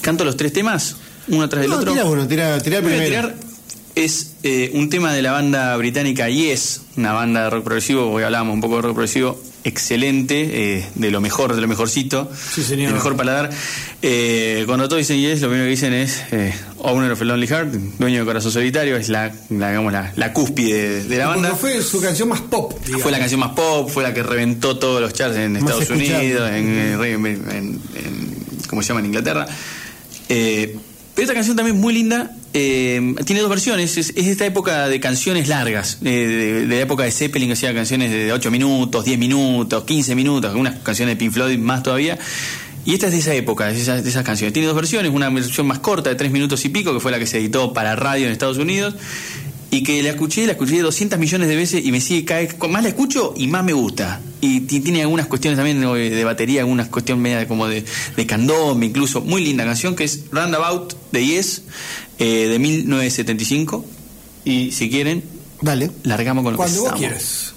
Canto 0.01 0.25
los 0.25 0.35
tres 0.35 0.51
temas, 0.53 0.95
uno 1.29 1.47
tras 1.47 1.67
No, 1.67 1.75
otro. 1.77 1.91
tira 1.93 2.05
uno, 2.05 2.27
tira, 2.27 2.59
tira 2.61 2.81
Voy 2.81 2.93
a 2.93 2.97
primero. 2.97 3.09
tirar 3.29 3.35
es 3.95 4.33
eh, 4.43 4.71
un 4.73 4.89
tema 4.89 5.13
de 5.13 5.21
la 5.21 5.31
banda 5.31 5.75
británica 5.77 6.27
Yes, 6.29 6.81
una 6.97 7.13
banda 7.13 7.43
de 7.45 7.49
rock 7.51 7.63
progresivo, 7.63 8.09
hoy 8.11 8.23
hablábamos 8.23 8.55
un 8.55 8.61
poco 8.61 8.77
de 8.77 8.81
rock 8.81 8.93
progresivo, 8.93 9.39
excelente, 9.63 10.77
eh, 10.79 10.85
de 10.95 11.11
lo 11.11 11.21
mejor, 11.21 11.55
de 11.55 11.61
lo 11.61 11.67
mejorcito, 11.67 12.29
Sí, 12.53 12.63
señor. 12.63 12.89
de 12.89 12.93
mejor 12.95 13.15
paladar. 13.15 13.49
Eh, 14.01 14.63
cuando 14.65 14.87
todos 14.89 14.99
dicen 14.99 15.19
Yes, 15.19 15.41
lo 15.41 15.47
primero 15.47 15.65
que 15.65 15.71
dicen 15.71 15.93
es 15.93 16.21
eh, 16.31 16.53
Owner 16.79 17.11
of 17.11 17.21
a 17.21 17.25
Lonely 17.25 17.47
Heart, 17.47 17.73
dueño 17.99 18.19
de 18.19 18.25
corazón 18.25 18.51
solitario, 18.51 18.97
es 18.97 19.09
la, 19.09 19.31
la, 19.49 19.69
digamos, 19.69 19.93
la, 19.93 20.11
la 20.15 20.33
cúspide 20.33 20.89
de, 20.89 21.03
de 21.05 21.17
la 21.17 21.27
banda. 21.27 21.55
fue 21.55 21.81
su 21.81 22.01
canción 22.01 22.27
más 22.29 22.41
pop. 22.41 22.73
digamos. 22.81 23.03
Fue 23.03 23.11
la 23.11 23.19
canción 23.19 23.39
más 23.39 23.51
pop, 23.51 23.89
fue 23.89 24.03
la 24.03 24.13
que 24.13 24.21
reventó 24.23 24.77
todos 24.77 24.99
los 25.01 25.13
charts 25.13 25.37
en 25.37 25.53
Más 25.53 25.61
Estados. 25.79 25.89
Unidos, 25.89 26.49
en, 26.51 26.67
en- 26.67 27.25
en- 27.25 27.81
en- 27.95 28.35
¿cómo 28.67 28.81
se 28.81 28.89
llama? 28.89 28.99
En 28.99 29.05
Inglaterra. 29.07 29.45
Eh, 30.29 30.75
pero 31.15 31.23
esta 31.23 31.33
canción 31.33 31.55
también 31.55 31.75
es 31.77 31.81
muy 31.81 31.93
linda. 31.93 32.31
Eh, 32.53 33.15
tiene 33.25 33.41
dos 33.41 33.49
versiones. 33.49 33.97
Es, 33.97 34.13
es 34.15 34.27
esta 34.27 34.45
época 34.45 34.87
de 34.87 34.99
canciones 34.99 35.47
largas. 35.47 35.97
eh, 36.03 36.09
de, 36.09 36.67
de 36.67 36.75
la 36.75 36.81
época 36.81 37.03
de 37.03 37.11
Zeppelin 37.11 37.49
que 37.49 37.53
hacía 37.53 37.73
canciones 37.73 38.11
de 38.11 38.31
8 38.31 38.51
minutos, 38.51 39.05
10 39.05 39.17
minutos, 39.19 39.83
15 39.83 40.15
minutos. 40.15 40.49
Algunas 40.51 40.79
canciones 40.79 41.15
de 41.15 41.17
Pink 41.17 41.31
Floyd 41.33 41.57
más 41.57 41.83
todavía. 41.83 42.17
Y 42.85 42.93
esta 42.93 43.05
es 43.07 43.13
de 43.13 43.19
esa 43.19 43.33
época, 43.33 43.67
de 43.67 43.79
esas, 43.79 44.03
de 44.03 44.09
esas 44.09 44.25
canciones. 44.25 44.53
Tiene 44.53 44.67
dos 44.67 44.75
versiones. 44.75 45.11
Una 45.11 45.29
versión 45.29 45.67
más 45.67 45.79
corta 45.79 46.09
de 46.09 46.15
3 46.15 46.31
minutos 46.31 46.63
y 46.65 46.69
pico, 46.69 46.93
que 46.93 46.99
fue 46.99 47.11
la 47.11 47.19
que 47.19 47.25
se 47.25 47.37
editó 47.37 47.71
para 47.73 47.95
radio 47.95 48.25
en 48.25 48.31
Estados 48.31 48.57
Unidos. 48.57 48.95
Y 49.73 49.83
que 49.83 50.03
la 50.03 50.09
escuché, 50.11 50.45
la 50.45 50.51
escuché 50.53 50.79
200 50.81 51.17
millones 51.17 51.47
de 51.49 51.55
veces 51.55 51.83
y 51.85 51.91
me 51.91 51.99
sigue 51.99 52.25
vez- 52.35 52.57
Más 52.69 52.83
la 52.83 52.89
escucho 52.89 53.33
y 53.35 53.47
más 53.47 53.63
me 53.63 53.73
gusta. 53.73 54.21
Y 54.39 54.61
ti- 54.61 54.81
tiene 54.81 55.01
algunas 55.01 55.25
cuestiones 55.27 55.57
también 55.57 55.81
de, 55.81 56.09
de 56.09 56.23
batería, 56.23 56.61
algunas 56.61 56.87
cuestiones 56.89 57.21
media 57.23 57.47
como 57.47 57.67
de, 57.67 57.83
de 58.15 58.25
candombe, 58.25 58.85
incluso. 58.85 59.21
Muy 59.21 59.43
linda 59.43 59.65
canción 59.65 59.95
que 59.95 60.03
es 60.03 60.25
Roundabout 60.31 60.93
de 61.11 61.25
Yes, 61.25 61.63
eh, 62.19 62.47
de 62.49 62.59
1975. 62.59 63.85
Y 64.45 64.71
si 64.71 64.89
quieren, 64.89 65.23
Dale. 65.61 65.89
largamos 66.03 66.43
con 66.43 66.53
lo 66.53 66.57
Cuando 66.57 66.75
que 66.75 66.79
vos 66.79 66.87
estamos. 66.89 66.99
quieras. 66.99 67.52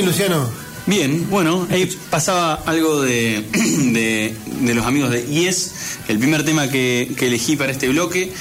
Bien, 0.00 0.06
Luciano? 0.06 0.48
Bien, 0.86 1.28
bueno, 1.28 1.68
ahí 1.70 1.84
pasaba 2.08 2.54
algo 2.64 3.02
de, 3.02 3.44
de, 3.50 4.74
los 4.74 4.86
amigos 4.86 5.10
de 5.10 5.26
Yes, 5.26 5.72
el 6.08 6.18
primer 6.18 6.42
tema 6.42 6.70
que, 6.70 7.12
que 7.18 7.26
elegí 7.26 7.54
para 7.56 7.70
este 7.70 7.86
bloque. 7.88 8.32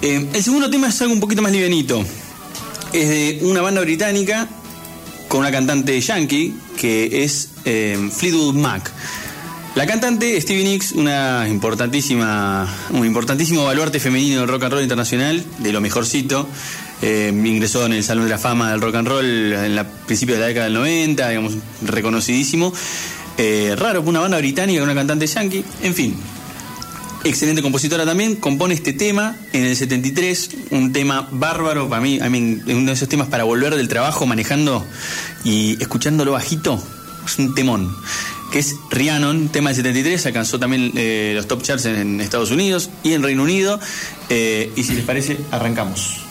Eh, 0.00 0.26
el 0.32 0.42
segundo 0.42 0.70
tema 0.70 0.88
es 0.88 1.02
algo 1.02 1.12
un 1.12 1.20
poquito 1.20 1.42
más 1.42 1.52
livianito. 1.52 2.02
Es 2.94 3.08
de 3.10 3.40
una 3.42 3.60
banda 3.60 3.82
británica 3.82 4.48
con 5.28 5.40
una 5.40 5.52
cantante 5.52 6.00
yankee 6.00 6.54
que 6.80 7.24
es 7.24 7.50
eh, 7.66 8.08
Fleetwood 8.10 8.54
Mac. 8.54 8.90
La 9.74 9.86
cantante 9.86 10.40
Stevie 10.40 10.64
Nicks, 10.64 10.92
una 10.92 11.46
importantísima, 11.46 12.66
un 12.88 13.04
importantísimo 13.04 13.64
baluarte 13.66 14.00
femenino 14.00 14.40
del 14.40 14.48
rock 14.48 14.62
and 14.62 14.72
roll 14.72 14.82
internacional, 14.82 15.44
de 15.58 15.72
lo 15.72 15.82
mejorcito. 15.82 16.48
Eh, 17.02 17.30
ingresó 17.32 17.84
en 17.86 17.92
el 17.92 18.02
Salón 18.02 18.24
de 18.24 18.30
la 18.30 18.38
Fama 18.38 18.70
del 18.70 18.80
Rock 18.80 18.94
and 18.94 19.08
Roll 19.08 19.52
en 19.52 19.76
la 19.76 19.84
principios 19.84 20.38
de 20.38 20.42
la 20.42 20.48
década 20.48 20.64
del 20.64 20.74
90, 20.74 21.28
digamos, 21.28 21.54
reconocidísimo. 21.82 22.72
Eh, 23.38 23.74
raro 23.76 24.00
una 24.00 24.20
banda 24.20 24.38
británica 24.38 24.82
una 24.82 24.94
cantante 24.94 25.26
yankee. 25.26 25.62
En 25.82 25.94
fin, 25.94 26.16
excelente 27.24 27.62
compositora 27.62 28.04
también, 28.04 28.36
compone 28.36 28.74
este 28.74 28.92
tema 28.92 29.36
en 29.52 29.64
el 29.64 29.76
73, 29.76 30.50
un 30.70 30.92
tema 30.92 31.28
bárbaro 31.30 31.88
para 31.88 32.00
mí, 32.00 32.18
uno 32.18 32.86
de 32.86 32.92
esos 32.92 33.08
temas 33.08 33.28
para 33.28 33.44
volver 33.44 33.74
del 33.74 33.88
trabajo 33.88 34.26
manejando 34.26 34.86
y 35.44 35.80
escuchándolo 35.82 36.32
bajito, 36.32 36.82
es 37.26 37.38
un 37.38 37.54
temón, 37.54 37.94
que 38.52 38.60
es 38.60 38.76
Rhiannon, 38.90 39.48
tema 39.48 39.70
del 39.70 39.76
73, 39.76 40.26
alcanzó 40.26 40.58
también 40.58 40.92
eh, 40.96 41.32
los 41.34 41.46
top 41.46 41.62
charts 41.62 41.84
en, 41.86 41.96
en 41.96 42.20
Estados 42.20 42.50
Unidos 42.50 42.90
y 43.02 43.12
en 43.12 43.22
Reino 43.22 43.42
Unido, 43.42 43.80
eh, 44.30 44.72
y 44.76 44.82
si 44.84 44.94
les 44.94 45.04
parece, 45.04 45.38
arrancamos. 45.50 46.25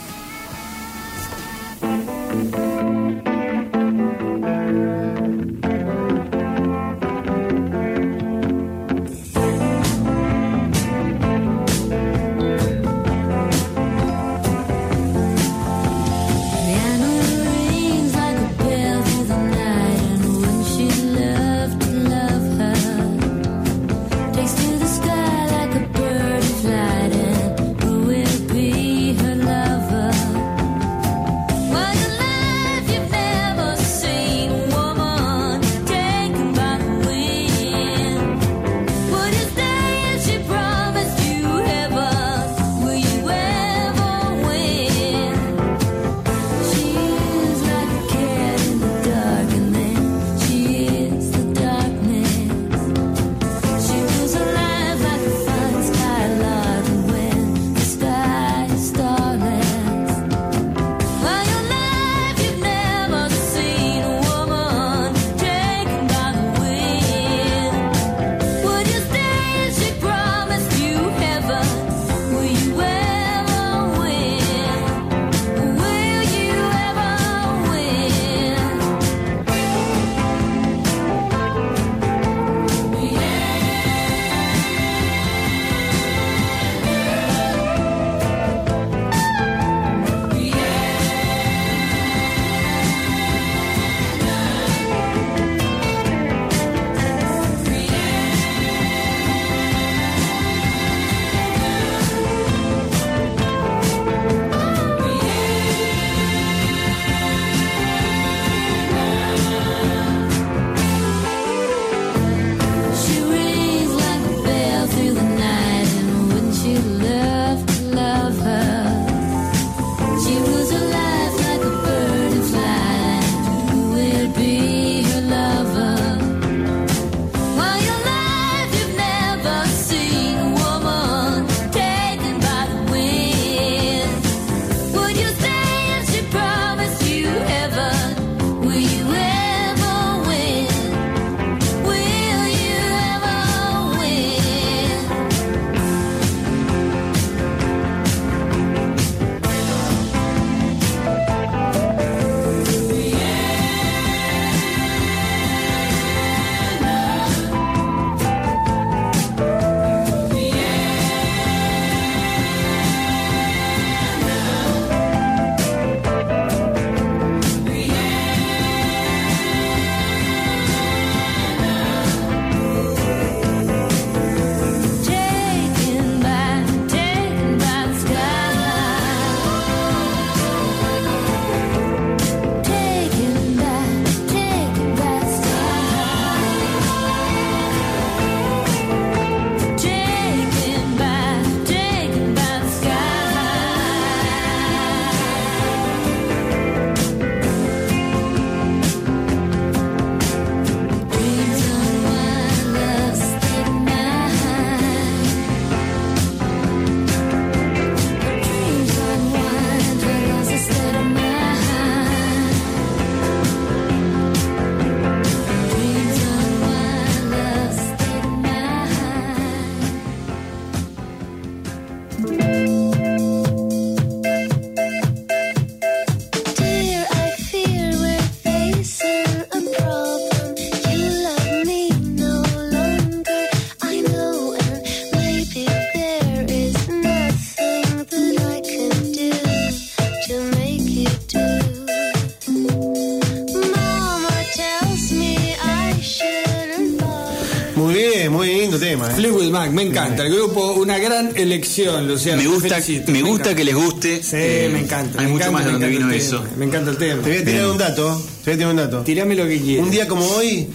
Elección, 251.42 252.08
Luciano. 252.08 252.42
Me 252.42 252.48
gusta, 252.48 252.80
felicito, 252.80 253.12
me 253.12 253.22
gusta 253.22 253.54
que 253.54 253.64
les 253.64 253.74
guste. 253.74 254.22
Sí, 254.22 254.36
Eh, 254.36 254.70
me 254.72 254.80
encanta. 254.80 255.20
Hay 255.20 255.26
me 255.26 255.32
mucho 255.32 255.44
encanta, 255.46 255.50
más 255.58 255.64
de 255.66 255.72
donde 255.72 255.88
vino 255.88 256.10
eso. 256.10 256.40
tema, 256.40 256.56
Me 256.56 256.64
encanta 256.66 256.90
el 256.90 256.96
tema. 256.98 257.22
Te 257.22 257.28
voy 257.30 257.38
a 257.38 257.44
tirar 257.44 257.60
Bien. 257.60 257.70
un 257.72 257.78
dato. 257.78 258.22
Te 258.44 258.50
voy 258.50 258.54
a 258.54 258.56
tirar 258.56 258.70
un 258.70 258.76
dato. 258.76 259.00
Tirame 259.02 259.34
lo 259.34 259.46
que 259.46 259.60
quieras. 259.60 259.84
Un 259.84 259.90
día 259.90 260.06
como 260.08 260.26
hoy, 260.26 260.66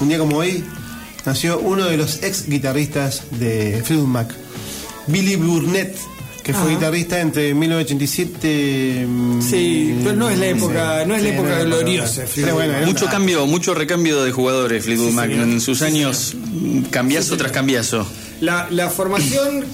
un 0.00 0.08
día 0.08 0.18
como 0.18 0.36
hoy, 0.36 0.64
nació 1.24 1.58
uno 1.58 1.86
de 1.86 1.96
los 1.96 2.22
ex 2.22 2.48
guitarristas 2.48 3.22
de 3.32 3.82
Fleetwood 3.84 4.08
Mac, 4.08 4.34
Billy 5.08 5.36
Burnett, 5.36 5.96
que 6.42 6.52
fue 6.52 6.70
Ah. 6.70 6.74
guitarrista 6.74 7.20
entre 7.20 7.52
1987. 7.54 9.06
Sí, 9.40 9.96
pero 10.02 10.14
no 10.16 10.28
es 10.30 10.38
la 10.38 10.46
época, 10.46 11.04
no 11.06 11.14
es 11.16 11.22
la 11.22 11.28
Sí, 11.30 11.34
época 11.34 11.58
no 11.58 11.64
gloriosa. 11.64 12.22
bueno, 12.54 12.86
Mucho 12.86 13.06
cambio, 13.06 13.46
mucho 13.46 13.74
recambio 13.74 14.22
de 14.22 14.30
jugadores, 14.32 14.84
Fleetwood 14.84 15.08
Sí, 15.10 15.14
Mac. 15.14 15.28
señor. 15.30 15.48
En 15.48 15.60
sus 15.60 15.78
Sí, 15.78 15.84
años, 15.84 16.34
cambiazo 16.90 17.36
tras 17.36 17.50
cambiazo. 17.52 18.06
La, 18.40 18.68
la 18.70 18.90
formación 18.90 19.64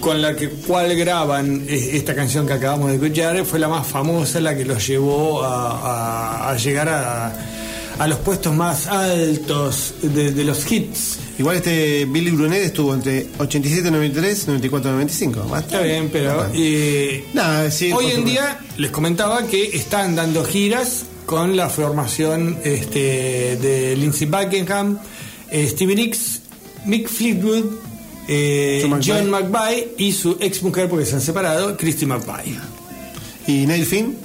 con 0.00 0.20
la 0.22 0.34
que 0.36 0.48
cual 0.48 0.94
graban 0.96 1.64
eh, 1.68 1.90
esta 1.94 2.14
canción 2.14 2.46
que 2.46 2.52
acabamos 2.54 2.88
de 2.90 2.94
escuchar 2.96 3.44
fue 3.44 3.58
la 3.58 3.68
más 3.68 3.86
famosa, 3.86 4.40
la 4.40 4.56
que 4.56 4.64
los 4.64 4.86
llevó 4.86 5.42
a, 5.42 5.70
a- 5.70 6.50
a 6.50 6.56
llegar 6.56 6.88
a, 6.88 7.32
a 7.98 8.06
los 8.08 8.18
puestos 8.20 8.54
más 8.54 8.86
altos 8.86 9.94
de, 10.02 10.32
de 10.32 10.44
los 10.44 10.70
hits. 10.70 11.18
Igual 11.38 11.56
este 11.56 12.04
Billy 12.04 12.30
Brunet 12.30 12.62
estuvo 12.62 12.92
entre 12.94 13.26
87 13.38 13.90
93 13.90 14.48
94 14.48 14.90
95. 14.92 15.56
Está 15.58 15.80
bien, 15.80 16.10
pero 16.12 16.46
eh, 16.54 17.24
Nada, 17.32 17.70
sí, 17.70 17.90
hoy 17.92 18.10
en 18.12 18.24
día 18.24 18.58
les 18.76 18.90
comentaba 18.90 19.46
que 19.46 19.64
están 19.76 20.14
dando 20.14 20.44
giras 20.44 21.04
con 21.26 21.56
la 21.56 21.68
formación 21.70 22.58
este, 22.64 23.56
de 23.56 23.96
Lindsey 23.96 24.26
Buckingham, 24.26 24.98
eh, 25.50 25.66
Stevie 25.68 25.96
Nicks, 25.96 26.40
Mick 26.84 27.08
Fleetwood, 27.08 27.64
eh, 28.28 28.80
John 28.82 28.90
McVie. 28.90 29.12
John 29.14 29.30
McVie 29.30 29.94
y 29.98 30.12
su 30.12 30.36
ex 30.40 30.62
mujer, 30.62 30.88
porque 30.88 31.06
se 31.06 31.14
han 31.16 31.20
separado, 31.20 31.76
Christy 31.76 32.06
McVie. 32.06 32.56
¿Y 33.46 33.66
Neil 33.66 33.84
Finn? 33.86 34.16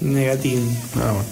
Negativo. 0.00 0.60
Ah, 0.96 1.12
bueno. 1.12 1.24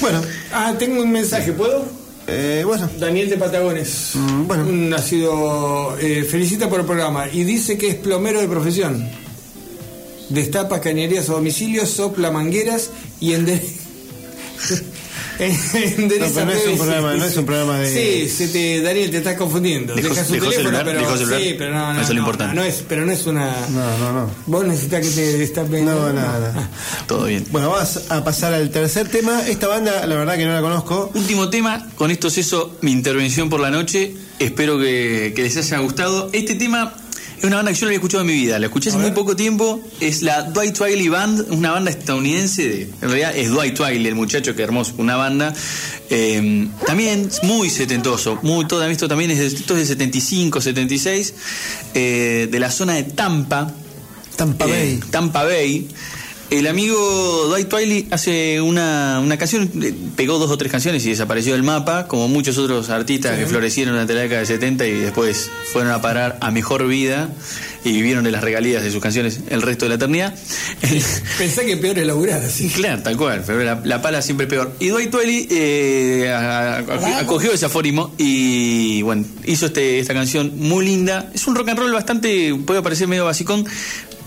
Bueno, 0.00 0.22
Ah, 0.52 0.74
tengo 0.78 1.02
un 1.02 1.10
mensaje, 1.12 1.52
¿puedo? 1.52 1.84
eh, 2.26 2.62
bueno. 2.66 2.88
Daniel 2.98 3.28
de 3.30 3.36
Patagones. 3.36 4.10
Mm, 4.14 4.46
bueno. 4.46 4.96
Ha 4.96 5.02
sido. 5.02 5.96
eh, 5.98 6.24
felicita 6.24 6.68
por 6.68 6.80
el 6.80 6.86
programa 6.86 7.26
y 7.32 7.42
dice 7.44 7.76
que 7.78 7.88
es 7.88 7.94
plomero 7.96 8.40
de 8.40 8.48
profesión. 8.48 9.08
Destapa 10.28 10.80
cañerías 10.80 11.28
a 11.30 11.32
domicilio, 11.32 11.86
sopla 11.86 12.30
mangueras 12.30 12.90
y 13.20 13.32
ende- 13.32 13.62
endereza 15.98 16.44
No, 16.44 16.46
pero 16.46 16.46
no 16.46 16.52
es 16.52 16.66
un 16.66 16.76
programa- 16.78 17.14
no 17.14 17.24
es 17.24 17.36
un 17.36 17.46
programa 17.46 17.78
de- 17.78 18.26
Sí, 18.28 18.28
se 18.28 18.48
te, 18.48 18.80
Daniel, 18.82 19.10
te 19.10 19.18
estás 19.18 19.36
confundiendo. 19.36 19.94
Dejó- 19.94 20.08
Deja 20.10 20.24
su 20.24 20.32
teléfono, 20.32 20.52
celular, 20.56 20.84
pero. 20.84 20.98
dejó 21.00 21.16
celular. 21.16 21.40
Sí, 21.40 21.54
pero 21.58 21.74
no, 21.74 21.92
no. 21.94 22.00
Eso 22.00 22.02
es 22.02 22.08
lo 22.08 22.14
no, 22.14 22.20
importante. 22.20 22.54
No 22.56 22.62
es, 22.64 22.84
pero 22.88 23.06
no 23.06 23.12
es 23.12 23.26
una. 23.26 23.54
No, 23.70 23.98
no, 23.98 24.12
no. 24.12 24.30
Vos 24.46 24.64
necesitas 24.66 25.06
que 25.06 25.12
te 25.14 25.38
destapen. 25.38 25.84
No, 25.84 26.12
nada. 26.12 26.52
nada. 26.52 26.70
Todo 27.06 27.24
bien. 27.26 27.46
Bueno, 27.50 27.70
vamos 27.70 28.00
a 28.10 28.24
pasar 28.24 28.52
al 28.54 28.70
tercer 28.70 29.08
tema. 29.08 29.42
Esta 29.46 29.68
banda, 29.68 30.06
la 30.06 30.16
verdad 30.16 30.36
que 30.36 30.44
no 30.44 30.52
la 30.54 30.60
conozco. 30.60 31.10
Último 31.14 31.48
tema, 31.50 31.86
con 31.94 32.10
esto 32.10 32.30
ceso 32.30 32.76
mi 32.80 32.92
intervención 32.92 33.48
por 33.48 33.60
la 33.60 33.70
noche. 33.70 34.14
Espero 34.38 34.78
que, 34.78 35.32
que 35.34 35.42
les 35.42 35.56
haya 35.56 35.78
gustado. 35.78 36.30
Este 36.32 36.54
tema 36.54 36.94
es 37.38 37.44
una 37.44 37.56
banda 37.56 37.72
que 37.72 37.78
yo 37.78 37.82
no 37.82 37.88
había 37.88 37.96
escuchado 37.98 38.20
en 38.22 38.26
mi 38.26 38.32
vida. 38.34 38.58
La 38.58 38.66
escuché 38.66 38.90
hace 38.90 38.98
muy 38.98 39.10
poco 39.12 39.34
tiempo. 39.36 39.80
Es 40.00 40.22
la 40.22 40.42
Dwight 40.42 40.76
Twiley 40.76 41.08
Band, 41.08 41.46
una 41.50 41.72
banda 41.72 41.90
estadounidense. 41.90 42.68
De, 42.68 42.82
en 42.82 43.08
realidad 43.08 43.36
es 43.36 43.50
Dwight 43.50 43.74
Twiley, 43.74 44.06
el 44.06 44.14
muchacho 44.14 44.54
que 44.54 44.62
hermoso. 44.62 44.94
Una 44.98 45.16
banda 45.16 45.54
eh, 46.10 46.68
también 46.86 47.28
muy 47.44 47.70
setentoso. 47.70 48.38
Muy, 48.42 48.66
todo 48.66 48.84
esto 48.84 49.08
también 49.08 49.30
es 49.30 49.38
de, 49.38 49.46
esto 49.46 49.74
es 49.74 49.80
de 49.80 49.86
75, 49.86 50.60
76. 50.60 51.34
eh, 51.94 52.48
de 52.50 52.60
la 52.60 52.70
zona 52.70 52.94
de 52.94 53.04
Tampa. 53.04 53.72
Tampa 54.36 54.66
Eh, 54.66 54.70
Bay. 54.70 55.00
Tampa 55.10 55.44
Bay. 55.44 55.88
El 56.50 56.66
amigo 56.66 57.46
Dwight 57.48 57.68
Twiley 57.68 58.08
hace 58.10 58.62
una, 58.62 59.20
una 59.22 59.36
canción, 59.36 59.70
eh, 59.82 59.92
pegó 60.16 60.38
dos 60.38 60.50
o 60.50 60.56
tres 60.56 60.72
canciones 60.72 61.04
y 61.04 61.10
desapareció 61.10 61.52
del 61.52 61.62
mapa, 61.62 62.08
como 62.08 62.26
muchos 62.26 62.56
otros 62.56 62.88
artistas 62.88 63.38
que 63.38 63.44
florecieron 63.44 63.92
durante 63.92 64.14
la 64.14 64.22
década 64.22 64.40
de 64.40 64.46
70 64.46 64.86
y 64.86 64.92
después 64.92 65.50
fueron 65.74 65.92
a 65.92 66.00
parar 66.00 66.38
a 66.40 66.50
mejor 66.50 66.88
vida 66.88 67.28
y 67.84 67.92
vivieron 67.92 68.24
de 68.24 68.30
las 68.30 68.42
regalías 68.42 68.82
de 68.82 68.90
sus 68.90 69.02
canciones 69.02 69.40
el 69.50 69.60
resto 69.60 69.84
de 69.84 69.90
la 69.90 69.94
eternidad. 69.96 70.34
Pensé 71.38 71.66
que 71.66 71.76
peor 71.76 71.98
es 71.98 72.06
laburar 72.06 72.42
así. 72.42 72.70
Claro, 72.70 73.02
tal 73.02 73.18
cual, 73.18 73.44
pero 73.46 73.62
la, 73.62 73.82
la 73.84 74.00
pala 74.00 74.22
siempre 74.22 74.46
peor. 74.46 74.74
Y 74.80 74.88
Dwight 74.88 75.10
Twiley 75.10 75.48
eh, 75.50 76.32
acogió 77.20 77.52
ese 77.52 77.66
afórismo 77.66 78.14
y 78.16 79.02
bueno, 79.02 79.26
hizo 79.44 79.66
este, 79.66 79.98
esta 79.98 80.14
canción 80.14 80.52
muy 80.56 80.86
linda. 80.86 81.30
Es 81.34 81.46
un 81.46 81.54
rock 81.54 81.68
and 81.68 81.78
roll 81.78 81.92
bastante, 81.92 82.54
puede 82.66 82.80
parecer 82.80 83.06
medio 83.06 83.26
basicón, 83.26 83.66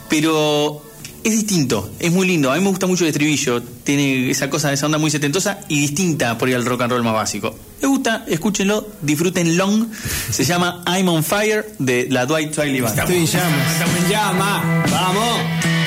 pero 0.08 0.84
es 1.24 1.32
distinto, 1.32 1.90
es 2.00 2.12
muy 2.12 2.28
lindo. 2.28 2.52
A 2.52 2.56
mí 2.56 2.62
me 2.62 2.70
gusta 2.70 2.88
mucho 2.88 3.04
el 3.04 3.10
estribillo, 3.10 3.62
tiene 3.84 4.30
esa 4.30 4.50
cosa, 4.50 4.72
esa 4.74 4.86
onda 4.86 4.98
muy 4.98 5.12
setentosa 5.12 5.60
y 5.68 5.80
distinta 5.80 6.38
por 6.38 6.50
ir 6.50 6.56
al 6.56 6.66
rock 6.66 6.82
and 6.82 6.92
roll 6.92 7.04
más 7.04 7.14
básico. 7.14 7.56
Me 7.82 7.88
gusta, 7.88 8.26
escúchenlo, 8.28 8.88
disfruten 9.02 9.58
long. 9.58 9.88
Se 10.32 10.44
llama 10.44 10.84
I'm 10.88 11.10
on 11.10 11.24
Fire 11.24 11.66
de 11.80 12.08
la 12.10 12.26
Dwight 12.26 12.54
Twiley 12.54 12.82
Band. 12.82 13.00
Estoy 13.00 13.18
en 13.18 13.26
llamas. 13.28 13.74
Estamos 13.74 13.96
en 13.98 14.10
llama. 14.10 14.84
Vamos. 14.92 15.81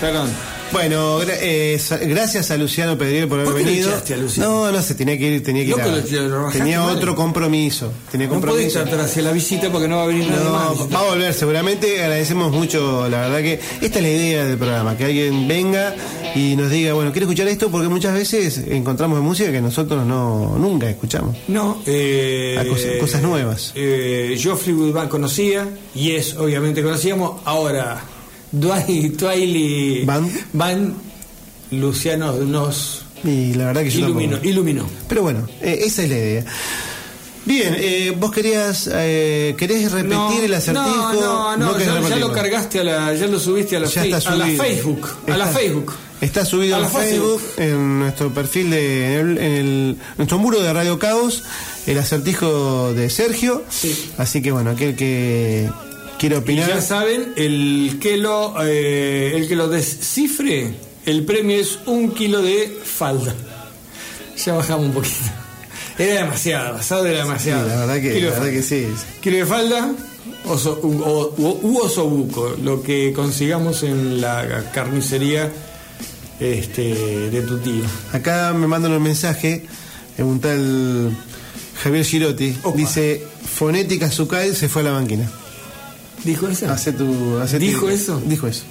Perdón. 0.00 0.28
Bueno, 0.70 1.18
gra- 1.22 1.38
eh, 1.40 1.80
gracias 2.02 2.50
a 2.50 2.58
Luciano 2.58 2.98
Pedriel 2.98 3.26
por 3.26 3.40
haber 3.40 3.52
¿Por 3.52 3.56
qué 3.56 3.64
lo 3.64 3.70
venido. 3.70 3.88
echaste 3.88 4.12
a 4.12 4.16
Luciano? 4.18 4.50
No, 4.66 4.72
no 4.72 4.82
se 4.82 4.94
tenía 4.94 5.16
que 5.16 5.26
ir, 5.26 5.42
tenía 5.42 5.64
que 5.64 5.70
ir. 5.70 5.80
A- 5.80 6.50
tenía 6.52 6.84
otro 6.84 7.14
compromiso. 7.16 7.90
Tenía 8.12 8.26
No 8.26 8.34
podés 8.34 8.44
compromiso. 8.44 8.80
tratar 8.82 9.00
hacia 9.00 9.22
la 9.22 9.32
visita 9.32 9.72
porque 9.72 9.88
no 9.88 9.96
va 9.96 10.02
a 10.02 10.06
venir 10.08 10.28
nadie 10.28 10.44
No, 10.44 10.50
más. 10.52 10.94
va 10.94 11.00
a 11.00 11.04
volver 11.04 11.32
seguramente. 11.32 12.02
Agradecemos 12.02 12.52
mucho, 12.52 13.08
la 13.08 13.20
verdad 13.28 13.38
que 13.38 13.54
esta 13.80 13.98
es 13.98 14.02
la 14.02 14.10
idea 14.10 14.44
del 14.44 14.58
programa, 14.58 14.94
que 14.94 15.04
alguien 15.06 15.48
venga 15.48 15.94
y 16.34 16.54
nos 16.54 16.70
diga, 16.70 16.92
bueno, 16.92 17.12
quiero 17.12 17.24
escuchar 17.26 17.48
esto 17.48 17.70
porque 17.70 17.88
muchas 17.88 18.12
veces 18.12 18.58
encontramos 18.68 19.22
música 19.22 19.50
que 19.50 19.62
nosotros 19.62 20.04
no 20.04 20.54
nunca 20.58 20.90
escuchamos. 20.90 21.34
No, 21.48 21.80
eh, 21.86 22.98
cosas 23.00 23.22
nuevas. 23.22 23.72
Eh, 23.74 24.36
yo 24.38 24.54
Fleetwood 24.54 24.92
Mac 24.92 25.08
conocía, 25.08 25.66
y 25.94 26.10
es 26.10 26.36
obviamente 26.36 26.82
conocíamos. 26.82 27.40
Ahora, 27.46 28.02
Dwight, 28.52 29.16
Twiley 29.16 30.04
Band. 30.04 30.30
Van 30.52 30.94
Luciano 31.70 32.32
nos 32.32 33.04
Y 33.24 33.54
la 33.54 33.66
verdad 33.66 33.82
que 33.82 33.90
yo 33.90 33.98
iluminó, 34.00 34.32
tampoco. 34.32 34.48
iluminó. 34.48 34.86
Pero 35.08 35.22
bueno, 35.22 35.46
eh, 35.60 35.80
esa 35.84 36.02
es 36.04 36.08
la 36.08 36.16
idea. 36.16 36.44
Bien, 37.44 37.74
eh, 37.78 38.14
vos 38.18 38.30
querías, 38.30 38.90
eh, 38.92 39.54
querés 39.56 39.90
repetir 39.90 40.14
No, 40.18 40.42
el 40.42 40.54
acertijo. 40.54 41.12
No, 41.14 41.56
no, 41.56 41.72
no, 41.72 41.78
ya, 41.78 42.00
ya 42.08 42.16
lo 42.16 42.30
cargaste 42.32 42.80
a 42.80 42.84
la, 42.84 43.14
ya 43.14 43.26
lo 43.26 43.38
subiste 43.40 43.76
a 43.76 43.80
la, 43.80 43.86
Ya 43.88 44.02
fe- 44.02 44.10
está 44.10 44.32
a 44.32 44.36
la. 44.36 44.46
Facebook, 44.48 45.08
a 45.26 45.36
la 45.36 45.44
Está- 45.48 45.58
Facebook. 45.58 45.94
Está 46.20 46.44
subido 46.44 46.74
A 46.76 46.80
la 46.80 46.88
Facebook, 46.88 47.40
en 47.58 48.00
nuestro 48.00 48.34
perfil 48.34 48.70
de, 48.70 49.14
en, 49.20 49.30
el, 49.30 49.38
en 49.38 49.52
el- 49.52 49.96
nuestro 50.18 50.38
muro 50.38 50.60
de 50.60 50.72
Radio 50.72 50.98
Caos, 50.98 51.44
el 51.86 51.96
acertijo 51.96 52.92
de 52.92 53.08
Sergio. 53.08 53.62
Sí. 53.70 54.10
Así 54.18 54.42
que 54.42 54.50
bueno, 54.52 54.70
aquel 54.70 54.94
que 54.96 55.70
quiera 56.18 56.36
Y 56.36 56.38
opinar. 56.38 56.68
ya 56.68 56.80
saben, 56.80 57.32
el 57.36 57.98
que 58.00 58.16
lo, 58.16 58.54
eh, 58.64 59.32
el 59.36 59.48
que 59.48 59.56
lo 59.56 59.68
descifre, 59.68 60.74
el 61.06 61.24
premio 61.24 61.56
es 61.56 61.78
un 61.86 62.10
kilo 62.12 62.42
de 62.42 62.78
falda. 62.84 63.34
Ya 64.44 64.54
bajamos 64.54 64.86
un 64.86 64.92
poquito. 64.92 65.14
Era 65.98 66.22
demasiado, 66.24 66.74
basado 66.74 67.06
era 67.06 67.22
Sí, 67.22 67.26
demasiado. 67.26 67.68
la 67.68 67.76
verdad 67.76 68.00
que, 68.00 68.20
la 68.20 68.30
verdad 68.30 68.50
que 68.50 68.62
sí. 68.62 68.86
Kilo 69.20 69.36
de 69.38 69.46
falda 69.46 69.92
oso, 70.44 70.78
u, 70.82 70.88
u- 70.88 71.58
u 71.62 71.78
osobuco, 71.78 72.54
lo 72.62 72.82
que 72.82 73.12
consigamos 73.12 73.82
en 73.82 74.20
la 74.20 74.70
carnicería 74.72 75.50
este, 76.38 77.30
de 77.30 77.40
tu 77.42 77.58
tío. 77.58 77.82
Acá 78.12 78.52
me 78.54 78.66
mandan 78.68 78.92
un 78.92 79.02
mensaje, 79.02 79.66
un 80.18 80.40
tal 80.40 81.10
Javier 81.82 82.04
Girotti, 82.04 82.56
Opa. 82.62 82.76
dice, 82.76 83.22
fonética 83.56 84.08
Zucay 84.10 84.54
se 84.54 84.68
fue 84.68 84.82
a 84.82 84.86
la 84.86 84.92
máquina. 85.00 85.28
¿Dijo 86.24 86.48
eso? 86.48 86.70
Hace 86.70 86.92
tu, 86.92 87.38
hace 87.38 87.58
¿Dijo 87.58 87.82
tu- 87.82 87.88
eso? 87.88 88.20
Dijo 88.24 88.46
eso. 88.46 88.64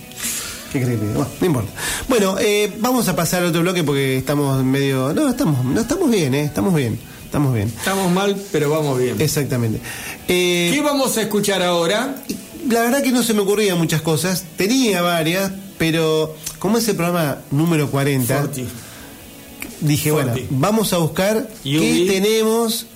¿Qué 0.71 0.81
crees 0.83 0.99
que 0.99 1.05
Bueno, 1.07 1.27
no 1.39 1.45
importa. 1.47 1.71
Bueno, 2.09 2.35
eh, 2.39 2.71
vamos 2.79 3.07
a 3.07 3.15
pasar 3.15 3.41
al 3.41 3.49
otro 3.49 3.61
bloque 3.61 3.83
porque 3.83 4.17
estamos 4.17 4.63
medio. 4.63 5.13
No, 5.13 5.29
estamos, 5.29 5.63
no 5.65 5.79
estamos 5.79 6.09
bien, 6.11 6.33
¿eh? 6.35 6.43
Estamos 6.43 6.73
bien. 6.75 6.99
Estamos 7.23 7.53
bien. 7.53 7.67
Estamos 7.69 8.11
mal, 8.11 8.35
pero 8.51 8.69
vamos 8.69 8.99
bien. 8.99 9.19
Exactamente. 9.19 9.79
Eh, 10.27 10.71
¿Qué 10.73 10.81
vamos 10.81 11.17
a 11.17 11.21
escuchar 11.21 11.61
ahora? 11.61 12.15
la 12.69 12.81
verdad 12.81 13.01
que 13.01 13.11
no 13.13 13.23
se 13.23 13.33
me 13.33 13.39
ocurrían 13.41 13.77
muchas 13.77 14.01
cosas. 14.01 14.43
Tenía 14.57 15.01
varias, 15.01 15.51
pero 15.77 16.35
como 16.59 16.77
es 16.79 16.87
el 16.89 16.97
programa 16.97 17.37
número 17.51 17.89
40, 17.89 18.37
Forti. 18.41 18.65
dije, 19.81 20.11
bueno, 20.11 20.33
vamos 20.49 20.91
a 20.91 20.97
buscar 20.97 21.47
qué 21.63 22.05
tenemos 22.09 22.87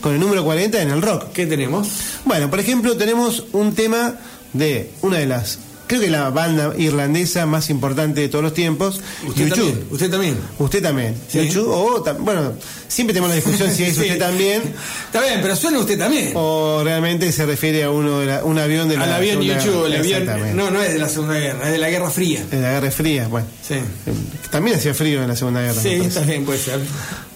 con 0.00 0.14
el 0.14 0.20
número 0.20 0.44
40 0.44 0.82
en 0.82 0.90
el 0.90 1.02
rock. 1.02 1.32
¿Qué 1.32 1.46
tenemos? 1.46 1.88
Bueno, 2.24 2.50
por 2.50 2.60
ejemplo, 2.60 2.96
tenemos 2.96 3.44
un 3.52 3.74
tema 3.74 4.16
de 4.52 4.90
una 5.02 5.18
de 5.18 5.26
las, 5.26 5.58
creo 5.90 6.00
que 6.02 6.10
la 6.10 6.30
banda 6.30 6.72
irlandesa 6.78 7.46
más 7.46 7.68
importante 7.68 8.20
de 8.20 8.28
todos 8.28 8.44
los 8.44 8.54
tiempos, 8.54 9.00
Usted 9.26 9.48
U2. 9.48 9.50
también. 9.56 9.84
Usted 9.90 10.10
también. 10.10 10.36
Usted 10.58 10.82
también. 10.82 11.14
Sí. 11.28 11.38
U2, 11.50 11.64
o 11.66 12.14
bueno, 12.20 12.52
siempre 12.86 13.12
tenemos 13.12 13.30
la 13.30 13.34
discusión 13.36 13.70
si 13.74 13.82
es 13.82 13.94
Sí. 13.96 14.02
usted 14.02 14.18
también 14.18 14.62
Está 15.06 15.20
bien, 15.22 15.40
pero 15.42 15.56
suena 15.56 15.78
usted 15.80 15.98
también. 15.98 16.30
o 16.36 16.82
realmente 16.84 17.32
se 17.32 17.44
refiere 17.44 17.82
a 17.82 17.90
uno 17.90 18.20
de 18.20 18.26
la- 18.26 18.44
un 18.44 18.56
avión 18.58 18.88
de 18.88 18.96
la 18.96 19.04
Al 19.04 19.12
avión 19.14 19.42
Segunda- 19.42 19.64
YouTube, 19.64 19.86
el 19.86 19.96
avión. 19.96 20.56
No, 20.56 20.70
no 20.70 20.80
es 20.80 20.92
de 20.92 20.98
la 21.00 21.08
Segunda 21.08 21.34
Guerra, 21.34 21.66
es 21.66 21.72
de 21.72 21.78
la 21.78 21.90
Guerra 21.90 22.10
Fría. 22.10 22.44
De 22.50 22.60
la 22.60 22.70
Guerra 22.72 22.90
Fría, 22.92 23.26
bueno. 23.28 23.46
Sí. 23.66 23.74
Eh, 23.74 23.82
También 24.50 24.76
hacía 24.76 24.94
frío 24.94 25.22
en 25.22 25.28
la 25.28 25.34
Segunda 25.36 25.60
Guerra. 25.60 25.80
Sí, 25.82 26.00
también 26.14 26.44
puede 26.44 26.58
ser. 26.60 26.78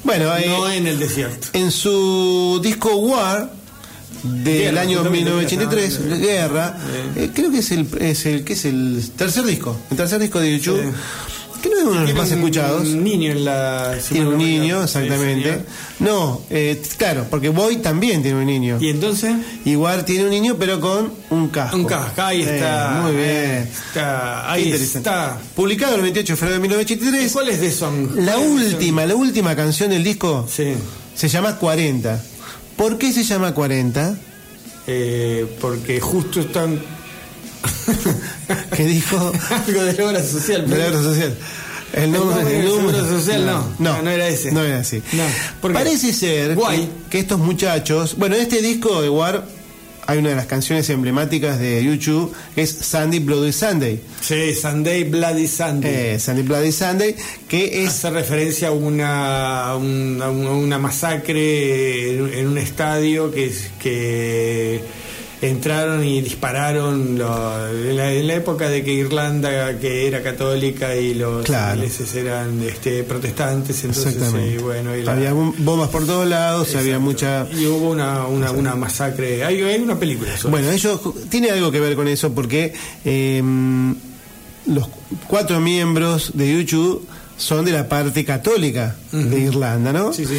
Bueno, 0.04 0.36
eh, 0.36 0.44
No 0.46 0.70
en 0.70 0.86
el 0.86 0.98
desierto. 0.98 1.48
en 1.54 1.70
su 1.70 2.60
disco 2.62 2.94
War 2.96 3.50
del 4.24 4.78
año 4.78 4.98
justamente, 4.98 5.30
1983, 5.30 6.00
guerra. 6.00 6.16
Guerra, 6.18 6.78
eh, 7.16 7.30
creo 7.34 7.50
que 7.50 7.58
es 7.58 7.70
el, 7.70 7.86
es 8.00 8.26
el 8.26 8.44
que 8.44 8.54
es 8.54 8.64
el 8.64 9.02
tercer 9.16 9.44
disco, 9.44 9.76
el 9.90 9.96
tercer 9.96 10.18
disco 10.20 10.40
de 10.40 10.58
YouTube, 10.58 10.92
que 11.62 11.70
no 11.70 11.76
es 11.78 11.84
uno 11.84 12.00
de 12.00 12.06
los 12.08 12.14
más 12.14 12.30
un 12.32 12.38
escuchados. 12.38 12.88
niño 12.88 13.30
en 13.32 13.44
la. 13.44 13.96
Tiene 14.08 14.26
un 14.28 14.36
niño, 14.38 14.82
exactamente. 14.84 15.60
No, 16.00 16.42
eh, 16.50 16.82
claro, 16.98 17.26
porque 17.30 17.48
Boy 17.48 17.76
también 17.76 18.22
tiene 18.22 18.38
un 18.38 18.44
niño. 18.46 18.76
Y 18.80 18.88
entonces, 18.90 19.34
Igual 19.64 20.04
tiene 20.04 20.24
un 20.24 20.30
niño, 20.30 20.56
pero 20.58 20.78
con 20.80 21.10
un 21.30 21.48
casco. 21.48 21.76
un 21.76 21.84
casco. 21.86 22.20
Ahí 22.20 22.42
Eh, 22.42 22.54
está. 22.56 23.00
muy 23.02 23.12
bien. 23.12 23.68
Está, 23.88 24.52
ahí 24.52 24.70
está. 24.72 25.38
Publicado 25.56 25.94
el 25.96 26.02
28 26.02 26.32
de 26.34 26.36
febrero 26.36 26.60
de 26.60 26.66
¿Y 26.66 26.68
1983. 26.68 27.32
¿Cuál 27.32 27.48
es 27.48 27.60
de 27.60 27.70
Song? 27.70 28.10
La 28.16 28.36
última, 28.36 29.06
la 29.06 29.14
última 29.14 29.56
canción 29.56 29.88
del 29.90 30.04
disco 30.04 30.46
Sí. 30.50 30.74
se 31.14 31.28
llama 31.28 31.56
40. 31.56 32.22
¿Por 32.76 32.98
qué 32.98 33.12
se 33.12 33.24
llama 33.24 33.54
40? 33.54 34.16
Eh, 34.86 35.46
porque 35.60 36.00
justo 36.00 36.40
están. 36.40 36.80
Que 38.76 38.84
dijo 38.84 39.32
Algo 39.66 39.84
de 39.84 39.92
la 39.94 40.06
obra 40.06 40.22
social. 40.22 40.68
de 40.68 40.76
la 40.78 40.88
obra 40.88 41.02
social. 41.02 41.34
El 41.94 42.10
número, 42.12 42.36
nombre 42.40 42.58
el 42.58 42.70
Seguro 42.70 43.08
Social, 43.08 43.46
no. 43.46 43.52
no, 43.78 43.92
No, 43.96 44.02
no 44.02 44.10
era 44.10 44.26
ese. 44.28 44.50
No 44.50 44.62
era 44.62 44.80
así. 44.80 45.00
No. 45.12 45.22
¿Por 45.62 45.70
qué? 45.70 45.78
Parece 45.78 46.12
ser 46.12 46.56
que, 46.56 46.88
que 47.08 47.18
estos 47.20 47.38
muchachos, 47.38 48.16
bueno, 48.18 48.34
en 48.34 48.42
este 48.42 48.60
disco 48.60 49.00
de 49.00 49.08
War 49.08 49.44
hay 50.06 50.18
una 50.18 50.30
de 50.30 50.36
las 50.36 50.46
canciones 50.46 50.88
emblemáticas 50.90 51.58
de 51.58 51.82
YouTube 51.82 52.34
que 52.54 52.62
es 52.62 52.70
Sandy 52.70 53.18
Bloody 53.18 53.52
Sunday. 53.52 54.00
Sí, 54.20 54.54
Sunday 54.54 55.04
Bloody 55.04 55.46
Sunday. 55.48 56.14
Eh, 56.14 56.18
Sandy 56.18 56.42
Bloody 56.42 56.72
Sunday, 56.72 57.16
que 57.48 57.84
es 57.84 57.90
Hace 57.90 58.10
referencia 58.10 58.68
a 58.68 58.72
una, 58.72 59.76
una, 59.76 60.78
masacre 60.78 62.16
en, 62.16 62.34
en 62.34 62.46
un 62.48 62.58
estadio 62.58 63.30
que, 63.30 63.52
que 63.80 64.80
entraron 65.48 66.04
y 66.04 66.20
dispararon 66.20 67.18
lo- 67.18 67.68
en, 67.68 67.96
la, 67.96 68.12
en 68.12 68.26
la 68.26 68.34
época 68.34 68.68
de 68.68 68.82
que 68.84 68.92
Irlanda 68.92 69.78
que 69.78 70.06
era 70.06 70.22
católica 70.22 70.94
y 70.96 71.14
los 71.14 71.44
Claro. 71.44 71.74
ingleses 71.76 72.14
eran 72.14 72.62
este, 72.62 73.02
protestantes 73.04 73.82
entonces 73.84 74.16
eh, 74.34 74.58
bueno 74.62 74.96
y 74.96 75.02
la- 75.02 75.12
había 75.12 75.32
bom- 75.32 75.54
bombas 75.58 75.88
por 75.90 76.06
todos 76.06 76.26
lados, 76.28 76.74
había 76.76 76.98
mucha 76.98 77.46
y 77.52 77.66
hubo 77.66 77.90
una, 77.90 78.26
una, 78.26 78.50
una 78.52 78.74
masacre 78.74 79.44
hay, 79.44 79.62
hay 79.62 79.80
una 79.80 79.98
película 79.98 80.36
sobre 80.36 80.50
Bueno, 80.52 80.70
ellos 80.70 81.00
tiene 81.28 81.50
algo 81.50 81.70
que 81.70 81.80
ver 81.80 81.94
con 81.96 82.08
eso 82.08 82.32
porque 82.32 82.72
eh, 83.04 83.42
los 84.66 84.88
cuatro 85.28 85.60
miembros 85.60 86.32
de 86.34 86.52
YouTube 86.56 87.06
son 87.36 87.64
de 87.64 87.72
la 87.72 87.88
parte 87.88 88.24
católica 88.24 88.96
de 89.10 89.40
Irlanda, 89.40 89.92
¿no? 89.92 90.12
Sí, 90.12 90.24
sí. 90.24 90.38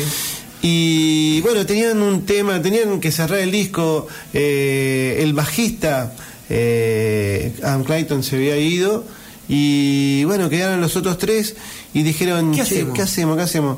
Y 0.67 1.41
bueno, 1.41 1.63
tenían 1.67 2.01
un 2.01 2.25
tema, 2.25 2.59
tenían 2.59 2.99
que 2.99 3.11
cerrar 3.11 3.37
el 3.37 3.51
disco, 3.51 4.07
eh, 4.33 5.19
el 5.19 5.33
bajista 5.33 6.15
eh, 6.49 7.53
Adam 7.61 7.83
Clayton 7.83 8.23
se 8.23 8.37
había 8.37 8.57
ido 8.57 9.03
y 9.47 10.23
bueno, 10.23 10.49
quedaron 10.49 10.81
los 10.81 10.95
otros 10.95 11.19
tres 11.19 11.55
y 11.93 12.01
dijeron, 12.01 12.49
¿Qué 12.49 12.57
"Che, 12.57 12.61
hacemos? 12.63 12.95
¿qué 12.95 13.01
hacemos? 13.03 13.37
¿Qué 13.37 13.43
hacemos? 13.43 13.77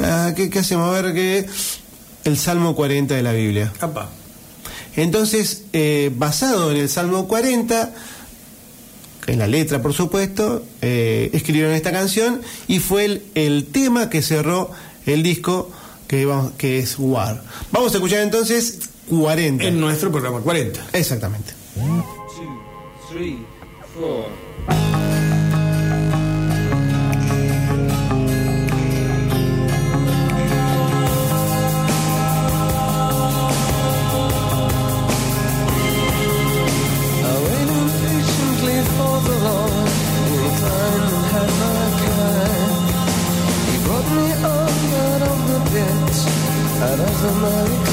Ah, 0.00 0.32
¿qué, 0.36 0.48
qué 0.50 0.60
hacemos? 0.60 0.88
A 0.96 1.02
ver 1.02 1.14
qué... 1.14 1.46
El 2.22 2.38
Salmo 2.38 2.76
40 2.76 3.12
de 3.12 3.22
la 3.24 3.32
Biblia. 3.32 3.72
Apa. 3.80 4.08
Entonces, 4.94 5.64
eh, 5.72 6.12
basado 6.14 6.70
en 6.70 6.76
el 6.76 6.88
Salmo 6.88 7.26
40, 7.26 7.92
en 9.26 9.38
la 9.40 9.48
letra 9.48 9.82
por 9.82 9.94
supuesto, 9.94 10.62
eh, 10.80 11.30
escribieron 11.32 11.72
esta 11.74 11.90
canción 11.90 12.40
y 12.68 12.78
fue 12.78 13.04
el, 13.06 13.22
el 13.34 13.64
tema 13.64 14.10
que 14.10 14.22
cerró 14.22 14.70
el 15.06 15.24
disco 15.24 15.72
que, 16.10 16.26
vamos, 16.26 16.54
que 16.58 16.80
es 16.80 16.96
War. 16.98 17.40
Vamos 17.70 17.92
a 17.92 17.98
escuchar 17.98 18.22
entonces 18.22 18.80
40. 19.08 19.62
en 19.62 19.80
nuestro 19.80 20.10
programa 20.10 20.40
40 20.40 20.88
Exactamente. 20.92 21.54
I 24.68 25.19
out 47.32 47.89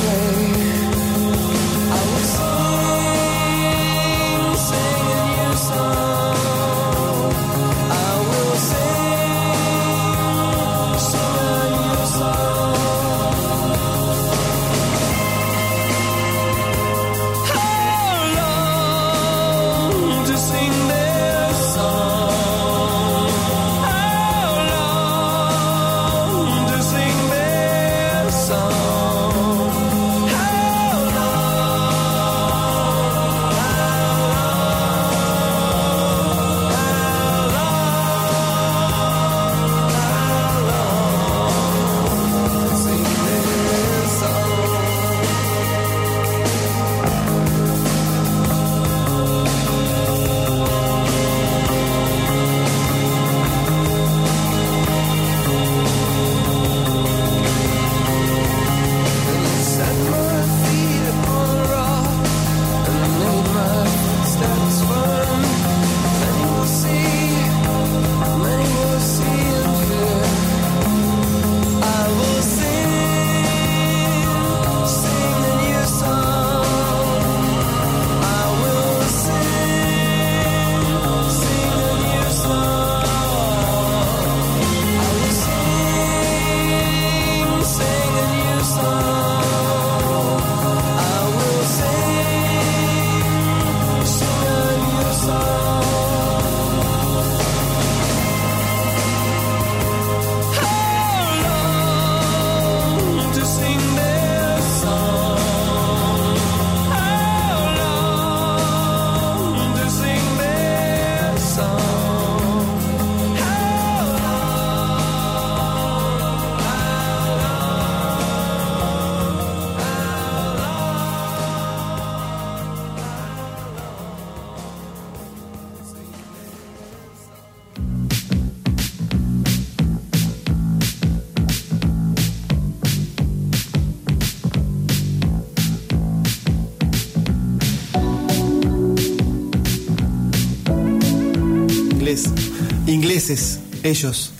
ingleses, 143.27 143.59
ellos. 143.83 144.31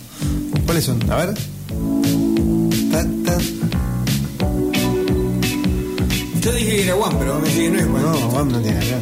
¿Cuáles 0.65 0.85
son? 0.85 1.11
A 1.11 1.18
ver. 1.18 1.34
Ta, 2.91 3.03
ta. 3.26 3.38
Yo 6.41 6.51
dije 6.53 6.76
que 6.76 6.84
era 6.84 6.95
One, 6.95 7.15
pero 7.19 7.39
me 7.39 7.49
sigue 7.49 7.69
no 7.72 7.80
es 7.80 7.85
One. 7.85 8.01
No, 8.01 8.27
Wham 8.30 8.51
no 8.51 8.59
tiene 8.61 8.80
nada. 8.80 9.01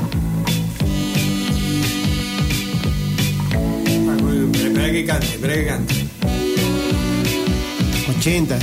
Ah, 4.09 4.17
Espera 4.57 4.91
que 4.91 5.05
cante, 5.05 5.27
espera 5.27 5.53
que 5.53 5.65
cante. 5.67 5.95
80, 8.19 8.57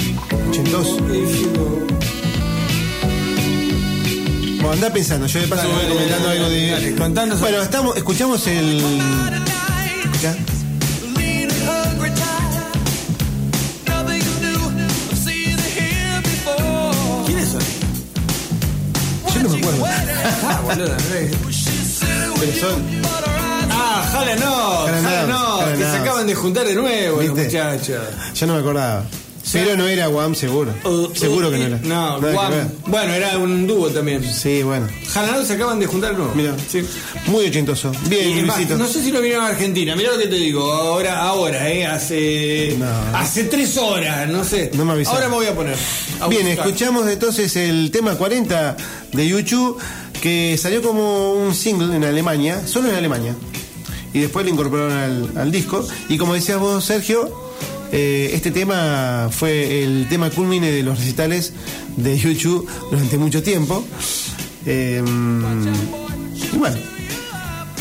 82. 0.51 0.97
Bueno, 4.57 4.73
anda 4.73 4.93
pensando, 4.93 5.27
yo 5.27 5.40
de 5.40 5.49
paso 5.49 5.69
voy 5.69 5.86
comentando 5.86 6.28
algo 6.28 6.49
de. 6.49 6.70
Dale, 6.70 6.94
contanos 6.97 7.40
Bueno, 7.40 7.62
estamos, 7.62 7.97
escuchamos 7.97 8.47
el. 8.49 9.41
Boludo, 20.62 20.89
no 20.89 21.14
Pero 22.40 22.52
son. 22.60 22.82
Ah, 23.70 24.09
jala 24.12 24.36
no, 24.36 24.86
Jala 24.86 25.02
jala 25.02 25.26
no, 25.26 25.76
que 25.78 25.84
se 25.84 25.97
acaban 25.97 26.26
de 26.26 26.34
juntar 26.34 26.66
de 26.66 26.74
nuevo 26.74 27.20
los 27.22 27.34
¿Viste? 27.34 27.44
muchachos. 27.44 28.05
Yo 28.34 28.47
no 28.47 28.55
me 28.55 28.60
acordaba. 28.60 29.05
Pero 29.52 29.76
no 29.76 29.86
era 29.86 30.09
Wham, 30.09 30.34
seguro. 30.34 30.72
seguro 31.14 31.51
que 31.51 31.59
no 31.59 31.64
era. 31.66 31.78
No, 31.82 32.18
Nada 32.20 32.20
que 32.28 32.32
Guam. 32.32 32.51
ver. 32.52 32.66
Bueno, 32.86 33.12
era 33.12 33.39
un 33.39 33.66
dúo 33.66 33.90
también. 33.90 34.22
Sí, 34.24 34.62
bueno. 34.62 34.86
Janado 35.12 35.44
se 35.44 35.52
acaban 35.55 35.78
de 35.78 35.86
juntar 35.86 36.14
nuevo. 36.16 36.32
Mira, 36.34 36.56
Sí. 36.68 36.82
muy 37.26 37.47
ochentoso. 37.47 37.93
Bien, 38.09 38.28
Y 38.39 38.40
Luisito. 38.43 38.76
no 38.78 38.86
sé 38.86 39.02
si 39.02 39.12
lo 39.12 39.20
vieron 39.20 39.44
a 39.44 39.48
Argentina. 39.48 39.94
Mira 39.94 40.12
lo 40.12 40.18
que 40.18 40.26
te 40.28 40.36
digo. 40.36 40.72
Ahora, 40.72 41.20
ahora, 41.20 41.70
eh, 41.70 41.86
hace 41.86 42.76
No. 42.78 42.86
hace 43.16 43.44
tres 43.44 43.76
horas, 43.76 44.28
no 44.28 44.43
sé. 44.44 44.70
No 44.74 44.84
me 44.84 44.93
avisaron. 44.93 45.16
Ahora 45.18 45.28
me 45.28 45.34
voy 45.36 45.47
a 45.47 45.55
poner. 45.55 45.76
a 46.20 46.28
Bien, 46.28 46.47
buscar. 46.47 46.66
escuchamos 46.66 47.09
entonces 47.10 47.55
el 47.56 47.90
tema 47.90 48.14
40 48.14 48.76
de 49.12 49.28
YouTube 49.28 49.78
que 50.20 50.56
salió 50.56 50.80
como 50.82 51.32
un 51.34 51.55
single 51.55 51.94
en 51.97 52.05
Alemania, 52.05 52.66
solo 52.66 52.89
en 52.89 52.94
Alemania. 52.94 53.34
Y 54.14 54.20
después 54.20 54.44
lo 54.47 54.52
incorporaron 54.52 54.93
al, 54.93 55.30
al 55.36 55.51
disco. 55.51 55.86
Y 56.09 56.16
como 56.18 56.34
decías 56.34 56.59
vos, 56.60 56.84
Sergio, 56.84 57.34
eh, 57.93 58.30
este 58.34 58.51
tema 58.51 59.28
fue 59.30 59.82
el 59.82 60.06
tema 60.09 60.30
culmine 60.30 60.70
de 60.70 60.82
los 60.82 60.98
recitales 60.98 61.52
de 61.97 62.18
YouTube 62.18 62.68
durante 62.90 63.18
mucho 63.18 63.43
tiempo. 63.43 63.84
Eh, 64.66 65.02
y 66.52 66.56
bueno, 66.56 66.76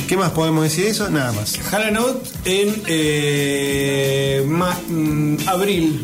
¿qué 0.07 0.17
más 0.17 0.31
podemos 0.31 0.63
decir 0.63 0.85
de 0.85 0.91
eso? 0.91 1.09
Nada 1.09 1.31
más. 1.31 1.57
Note 1.91 2.29
en 2.45 2.81
eh, 2.87 4.43
ma- 4.47 4.79
mm, 4.89 5.37
abril 5.47 6.03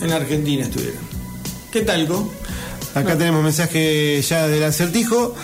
en 0.00 0.12
Argentina 0.12 0.64
estuvieron. 0.64 1.00
¿Qué 1.70 1.82
talco? 1.82 2.32
Acá 2.94 3.16
tenemos 3.18 3.42
mensaje 3.44 4.22
ya 4.22 4.48
del 4.48 4.64
acertijo. 4.64 5.34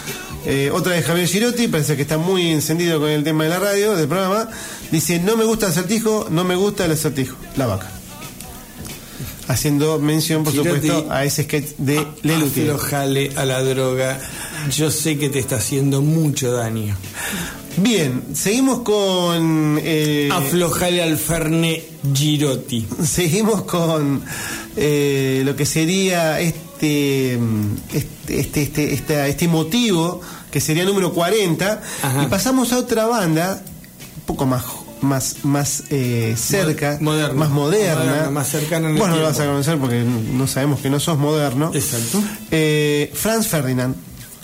Eh, 0.46 0.70
otra 0.72 0.94
de 0.94 1.02
Javier 1.02 1.28
Girotti, 1.28 1.68
parece 1.68 1.94
que 1.96 2.02
está 2.02 2.18
muy 2.18 2.50
encendido 2.50 2.98
con 2.98 3.10
el 3.10 3.22
tema 3.22 3.44
de 3.44 3.50
la 3.50 3.58
radio, 3.60 3.94
del 3.94 4.08
programa. 4.08 4.48
Dice, 4.90 5.18
no 5.20 5.36
me 5.36 5.44
gusta 5.44 5.66
el 5.66 5.72
acertijo, 5.72 6.26
no 6.30 6.44
me 6.44 6.56
gusta 6.56 6.86
el 6.86 6.92
acertijo, 6.92 7.36
la 7.56 7.66
vaca. 7.66 7.90
Haciendo 9.48 9.98
mención, 9.98 10.44
por 10.44 10.52
Girotti, 10.52 10.86
supuesto, 10.88 11.12
a 11.12 11.24
ese 11.24 11.42
sketch 11.44 11.72
de 11.78 12.06
Lelutier. 12.22 12.70
Aflojale 12.70 13.32
a 13.36 13.44
la 13.44 13.62
droga. 13.62 14.18
Yo 14.70 14.90
sé 14.90 15.18
que 15.18 15.28
te 15.28 15.38
está 15.38 15.56
haciendo 15.56 16.02
mucho 16.02 16.52
daño. 16.52 16.96
Bien, 17.76 18.22
seguimos 18.34 18.80
con... 18.80 19.78
eh, 19.82 20.28
Aflojale 20.30 21.02
al 21.02 21.16
Ferne 21.16 21.82
Girotti. 22.14 22.86
Seguimos 23.04 23.62
con 23.62 24.22
eh, 24.76 25.42
lo 25.44 25.56
que 25.56 25.64
sería 25.66 26.38
este 26.40 27.34
este, 27.92 28.40
este, 28.40 28.62
este, 28.62 28.92
esta- 28.94 29.26
este 29.28 29.46
motivo 29.48 30.20
que 30.50 30.60
sería 30.60 30.84
número 30.84 31.12
40 31.14 31.80
Ajá. 32.02 32.22
y 32.24 32.26
pasamos 32.26 32.72
a 32.72 32.78
otra 32.78 33.06
banda 33.06 33.62
un 34.16 34.22
poco 34.26 34.46
más 34.46 34.64
más 35.00 35.36
más 35.44 35.84
eh, 35.90 36.34
cerca 36.36 36.98
Moderna. 37.00 37.34
más 37.34 37.50
moderna, 37.50 38.04
Moderna, 38.04 38.30
más 38.30 38.48
cercana 38.48 38.88
en 38.88 38.94
el 38.94 39.00
vos 39.00 39.08
no 39.10 39.16
lo 39.16 39.22
vas 39.22 39.38
a 39.40 39.46
conocer 39.46 39.78
porque 39.78 40.02
no 40.04 40.46
sabemos 40.48 40.80
que 40.80 40.90
no 40.90 40.98
sos 41.00 41.18
moderno 41.18 41.70
Exacto. 41.74 42.20
Eh, 42.50 43.10
Franz 43.14 43.46
Ferdinand 43.46 43.94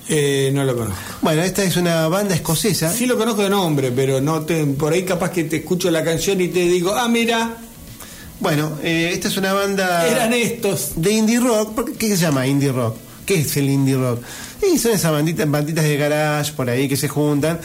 Eh, 0.08 0.50
no 0.54 0.64
lo 0.64 0.74
conozco. 0.74 0.98
bueno 1.20 1.42
esta 1.42 1.62
es 1.62 1.76
una 1.76 2.08
banda 2.08 2.34
escocesa 2.34 2.90
Sí 2.90 3.04
lo 3.04 3.18
conozco 3.18 3.42
de 3.42 3.50
nombre, 3.50 3.92
pero 3.92 4.20
no 4.22 4.40
te, 4.42 4.64
por 4.64 4.92
ahí 4.92 5.04
capaz 5.04 5.30
que 5.30 5.44
te 5.44 5.56
escucho 5.56 5.90
la 5.90 6.02
canción 6.02 6.40
y 6.40 6.48
te 6.48 6.60
digo, 6.60 6.94
ah, 6.94 7.08
mira, 7.08 7.58
bueno 8.40 8.78
eh, 8.82 9.10
esta 9.12 9.28
es 9.28 9.36
una 9.36 9.52
banda 9.52 10.06
eran 10.06 10.32
estos. 10.32 10.92
de 10.96 11.12
indie 11.12 11.40
rock. 11.40 11.74
¿Por 11.74 11.92
¿Qué 11.92 12.08
se 12.08 12.22
llama 12.22 12.46
indie 12.46 12.72
rock? 12.72 12.96
¿Qué 13.26 13.40
es 13.40 13.56
el 13.58 13.68
indie 13.68 13.96
rock? 13.96 14.22
Y 14.72 14.78
son 14.78 14.92
esas 14.92 15.12
banditas, 15.12 15.48
banditas 15.48 15.84
de 15.84 15.96
garage 15.96 16.52
por 16.52 16.68
ahí 16.68 16.88
que 16.88 16.96
se 16.96 17.08
juntan. 17.08 17.60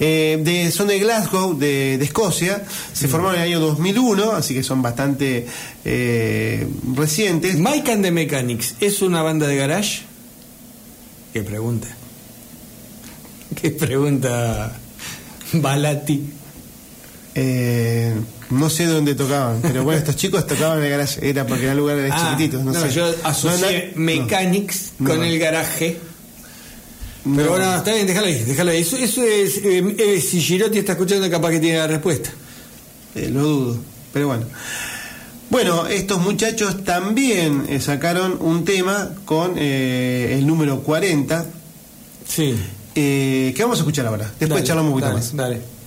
Eh, 0.00 0.38
de, 0.40 0.70
son 0.70 0.86
de 0.86 0.98
Glasgow, 0.98 1.58
de, 1.58 1.98
de 1.98 2.04
Escocia. 2.04 2.64
Se 2.92 3.08
formaron 3.08 3.36
en 3.36 3.42
el 3.42 3.48
año 3.48 3.60
2001, 3.60 4.32
así 4.32 4.54
que 4.54 4.62
son 4.62 4.80
bastante 4.80 5.46
eh, 5.84 6.66
recientes. 6.94 7.56
Mike 7.58 7.92
and 7.92 8.04
the 8.04 8.10
Mechanics, 8.10 8.76
¿es 8.80 9.02
una 9.02 9.22
banda 9.22 9.46
de 9.46 9.56
garage? 9.56 10.02
¿Qué 11.32 11.42
pregunta? 11.42 11.88
¿Qué 13.60 13.70
pregunta 13.70 14.76
Balati? 15.52 16.22
Eh, 17.34 18.14
no 18.50 18.70
sé 18.70 18.86
dónde 18.86 19.14
tocaban, 19.14 19.60
pero 19.62 19.84
bueno, 19.84 19.98
estos 19.98 20.16
chicos 20.16 20.46
tocaban 20.46 20.78
en 20.78 20.84
el 20.84 20.90
garage. 20.90 21.28
Era 21.28 21.46
porque 21.46 21.64
eran 21.64 21.76
lugares 21.76 22.10
Ah, 22.14 22.30
chiquititos, 22.36 22.64
no, 22.64 22.72
sé. 22.74 22.90
yo 22.90 23.14
asocié 23.24 23.92
No, 23.94 24.00
no, 24.00 24.04
Mechanics 24.06 24.92
no. 24.98 25.08
con 25.10 25.18
No. 25.18 25.24
el 25.24 25.38
garaje. 25.38 25.98
no. 27.24 27.36
Pero 27.36 27.50
bueno, 27.50 27.76
está 27.76 27.92
bien, 27.94 28.06
déjalo 28.06 28.26
ahí, 28.26 28.42
déjalo 28.44 28.70
ahí. 28.70 28.78
Eso, 28.80 28.96
eso 28.96 29.22
es, 29.22 29.58
eh, 29.58 29.94
eh, 29.98 30.20
si 30.20 30.40
Girotti 30.40 30.78
está 30.78 30.92
escuchando, 30.92 31.30
capaz 31.30 31.50
que 31.50 31.60
tiene 31.60 31.78
la 31.78 31.86
respuesta. 31.86 32.30
Eh, 33.14 33.28
lo 33.30 33.42
dudo, 33.42 33.78
pero 34.12 34.28
bueno. 34.28 34.46
Bueno, 35.50 35.86
estos 35.86 36.20
muchachos 36.20 36.84
también 36.84 37.64
eh, 37.68 37.80
sacaron 37.80 38.36
un 38.40 38.64
tema 38.64 39.10
con 39.24 39.54
eh, 39.56 40.36
el 40.38 40.46
número 40.46 40.80
40, 40.80 41.46
Sí. 42.26 42.54
eh, 42.94 43.54
que 43.56 43.62
vamos 43.62 43.78
a 43.78 43.80
escuchar 43.80 44.06
ahora. 44.06 44.26
Después 44.38 44.50
Dale, 44.50 44.64
charlamos 44.64 44.90
un 44.92 45.00
poquito 45.00 45.08
dale, 45.08 45.18
más. 45.20 45.34
Dale. 45.36 45.77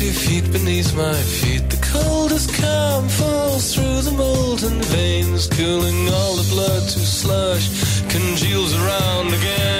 40 0.00 0.12
feet 0.14 0.50
beneath 0.50 0.96
my 0.96 1.12
feet, 1.12 1.68
the 1.68 1.76
coldest 1.92 2.54
calm 2.54 3.06
falls 3.06 3.74
through 3.74 4.00
the 4.00 4.10
molten 4.12 4.80
veins, 4.84 5.46
cooling 5.48 6.08
all 6.08 6.36
the 6.36 6.48
blood 6.54 6.88
to 6.88 6.98
slush, 7.00 8.00
congeals 8.08 8.74
around 8.74 9.34
again. 9.34 9.79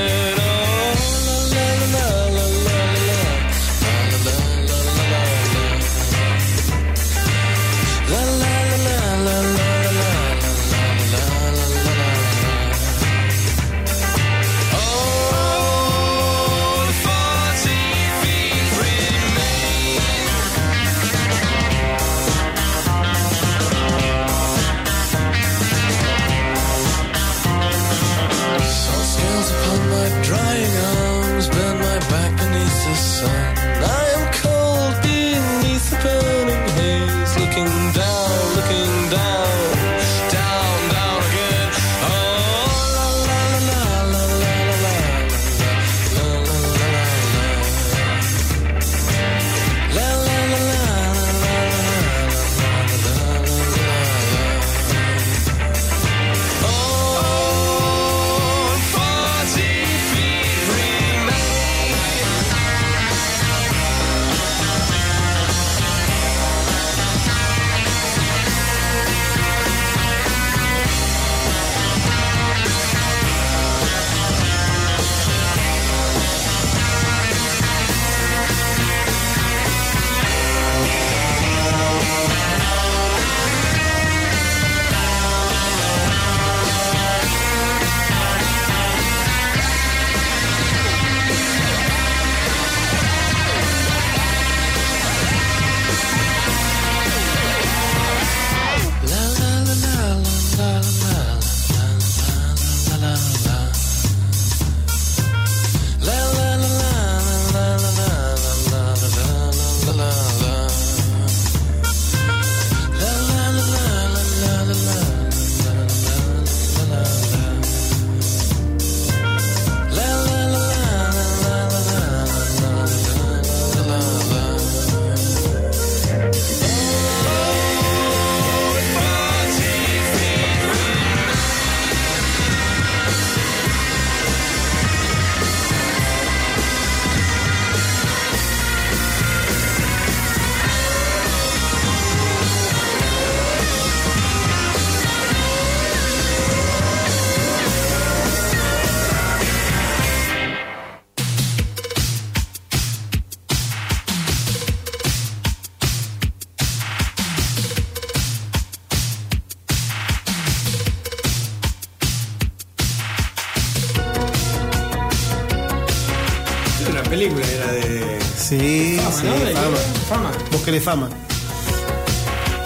Fama. 170.71 170.71
Búsquele 170.71 170.81
fama. 170.81 171.09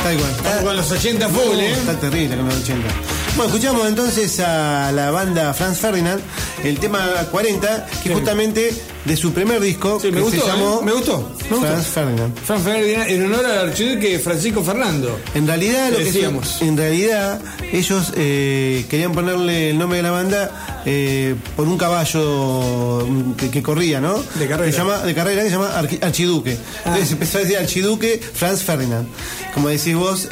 Tal 0.02 0.16
cual. 0.18 0.30
Estamos 0.30 0.62
con 0.64 0.76
los 0.76 0.90
80 0.90 1.28
full, 1.30 1.56
¿eh? 1.58 1.72
Está 1.72 1.98
terrible 1.98 2.36
con 2.36 2.46
los 2.46 2.56
80. 2.56 2.88
Bueno, 3.36 3.44
escuchamos 3.46 3.88
entonces 3.88 4.40
a 4.40 4.92
la 4.92 5.10
banda 5.10 5.54
Franz 5.54 5.78
Ferdinand, 5.78 6.20
el 6.64 6.78
tema 6.78 7.26
40, 7.30 7.86
que 8.02 8.08
Sí. 8.08 8.14
justamente 8.14 8.72
de 9.04 9.16
su 9.16 9.32
primer 9.32 9.60
disco, 9.60 9.98
Sí, 10.00 10.08
me 10.08 10.14
que 10.18 10.20
gustó, 10.22 10.40
se 10.40 10.46
llamó 10.46 10.80
¿eh? 10.80 10.84
Me 10.86 10.92
gustó, 10.92 11.18
me 11.50 11.56
gustó. 11.56 11.66
Franz 11.72 11.86
Ferdinand. 11.86 12.38
Fran 12.38 12.60
Ferdinand, 12.62 13.10
en 13.10 13.22
honor 13.26 13.44
al 13.46 13.68
archiduque 13.68 14.18
Francisco 14.18 14.62
Fernando. 14.64 15.18
En 15.34 15.46
realidad, 15.46 15.90
lo 15.90 15.98
que 15.98 16.04
Decíamos. 16.04 16.62
en 16.62 16.76
realidad, 16.76 17.40
ellos 17.72 18.12
eh, 18.16 18.86
querían 18.88 19.12
ponerle 19.12 19.70
el 19.70 19.78
nombre 19.78 19.98
de 19.98 20.02
la 20.02 20.10
banda 20.10 20.82
eh, 20.86 21.34
por 21.56 21.68
un 21.68 21.76
caballo 21.76 23.06
mm, 23.08 23.32
que, 23.34 23.50
que 23.50 23.62
corría, 23.62 24.00
¿no? 24.00 24.14
De 24.34 24.46
carrera. 24.48 24.64
Que 24.66 24.72
se 24.72 24.78
llama, 24.78 24.98
de 24.98 25.14
carrera 25.14 25.42
que 25.42 25.48
se 25.50 25.54
llama 25.56 25.70
Archiduque. 26.02 26.56
Entonces 26.84 27.12
empezó 27.12 27.38
a 27.38 27.40
decir 27.42 27.58
Archiduque 27.58 28.20
Franz 28.34 28.62
Ferdinand. 28.62 29.06
Como 29.52 29.68
decís 29.68 29.94
vos, 29.94 30.28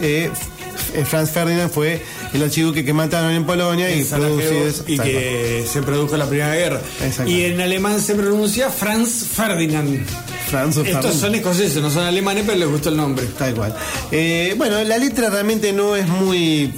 Franz 1.06 1.30
Ferdinand 1.30 1.70
fue 1.70 2.02
el 2.34 2.42
archiduque 2.42 2.84
que 2.84 2.92
mataron 2.92 3.32
en 3.32 3.44
Polonia 3.44 3.94
y 3.94 4.00
en 4.00 4.06
producido 4.09 4.84
y 4.86 4.98
que 4.98 5.66
se 5.70 5.82
produjo 5.82 6.16
la 6.16 6.26
Primera 6.26 6.54
Guerra. 6.54 6.80
Y 7.26 7.42
en 7.44 7.60
alemán 7.60 8.00
se 8.00 8.14
pronuncia 8.14 8.70
Franz 8.70 9.26
Ferdinand. 9.34 10.06
Franz 10.48 10.76
Estos 10.76 10.86
Ferdinand. 10.86 11.20
son 11.20 11.34
escoceses, 11.34 11.82
no 11.82 11.90
son 11.90 12.04
alemanes, 12.04 12.44
pero 12.46 12.59
les 12.59 12.68
gustó 12.68 12.88
el 12.88 12.96
nombre. 12.96 13.26
Tal 13.38 13.54
cual. 13.54 13.74
Eh, 14.10 14.54
bueno, 14.56 14.82
la 14.84 14.98
letra 14.98 15.28
realmente 15.30 15.72
no 15.72 15.94
es 15.96 16.06
muy 16.09 16.72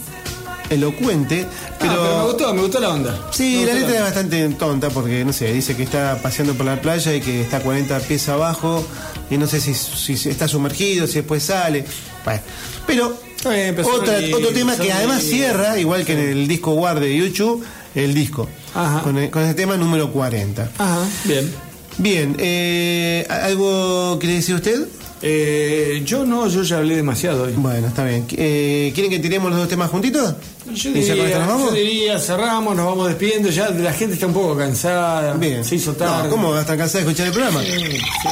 elocuente, 0.71 1.47
pero, 1.79 1.93
Ah, 1.93 1.97
pero 2.03 2.19
me 2.19 2.25
gustó, 2.25 2.55
me 2.55 2.63
gustó 2.63 2.81
la 2.81 2.89
onda. 2.91 3.29
Sí, 3.33 3.65
la 3.67 3.75
letra 3.75 3.95
es 3.97 4.01
bastante 4.01 4.49
tonta 4.51 4.91
porque, 4.91 5.25
no 5.25 5.33
sé, 5.33 5.53
dice 5.53 5.77
que 5.77 5.83
está 5.83 6.19
paseando 6.23 6.55
por 6.55 6.67
la 6.67 6.81
playa 6.81 7.15
y 7.15 7.21
que 7.21 7.43
está 7.43 7.61
40 7.61 7.99
pies 8.01 8.29
abajo 8.29 8.85
y 9.31 9.37
no 9.37 9.47
sé 9.47 9.61
si, 9.61 9.75
si 9.75 10.29
está 10.29 10.49
sumergido, 10.49 11.07
si 11.07 11.15
después 11.15 11.43
sale. 11.43 11.85
Bueno, 12.25 12.41
pero 12.87 13.19
Pero 13.45 13.89
otra- 13.95 14.19
otro 14.35 14.49
tema 14.51 14.77
que 14.77 14.93
además 14.93 15.23
cierra, 15.23 15.79
igual 15.79 16.05
que 16.05 16.13
en 16.15 16.19
el 16.21 16.49
disco 16.49 16.73
War 16.73 16.99
de 17.01 17.15
YouTube, 17.17 17.65
el 17.95 18.15
disco, 18.15 18.49
Ajá. 18.75 19.03
con 19.03 19.17
el, 19.19 19.31
con 19.31 19.43
el 19.43 19.55
tema 19.55 19.77
número 19.77 20.11
40. 20.13 20.71
Ajá, 20.79 21.07
bien. 21.25 21.51
Bien, 21.97 22.35
eh, 22.39 23.25
¿algo 23.31 24.17
quiere 24.19 24.37
decir 24.37 24.57
usted? 24.57 24.89
Eh, 25.23 26.03
yo 26.05 26.27
no, 26.27 26.49
yo 26.49 26.63
ya 26.65 26.79
hablé 26.79 26.97
demasiado 26.97 27.45
hoy. 27.45 27.53
Bueno, 27.57 27.87
está 27.87 28.05
bien. 28.05 28.27
Eh, 28.33 28.91
¿Quieren 28.95 29.11
que 29.11 29.21
tiremos 29.21 29.49
los 29.51 29.61
dos 29.61 29.69
temas 29.69 29.89
juntitos? 29.91 30.35
Yo 30.75 30.91
¿Y 30.91 31.03
ya 31.03 31.15
con 31.17 31.25
esto 31.25 31.25
diría, 31.25 31.39
nos 31.39 31.49
vamos? 31.49 31.69
yo 31.71 31.75
diría, 31.77 32.19
cerramos, 32.19 32.77
nos 32.77 32.85
vamos 32.87 33.09
despidiendo, 33.09 33.49
ya 33.49 33.71
la 33.71 33.93
gente 33.93 34.15
está 34.15 34.27
un 34.27 34.35
poco 34.35 34.57
cansada, 34.57 35.35
Bien. 35.35 35.65
se 35.65 35.77
hizo 35.77 35.93
tarde. 35.95 36.25
No, 36.25 36.31
¿Cómo 36.31 36.51
va 36.51 36.59
a 36.59 36.61
estar 36.63 36.77
cansado 36.77 37.05
de 37.05 37.11
escuchar 37.11 37.29
el 37.29 37.33
programa? 37.33 37.63
Sí, 37.63 37.71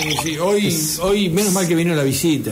sí, 0.03 0.17
sí. 0.25 0.39
Hoy, 0.39 0.77
hoy 1.03 1.29
menos 1.31 1.53
mal 1.53 1.67
que 1.69 1.75
vino 1.77 1.95
la 1.95 2.03
visita. 2.03 2.51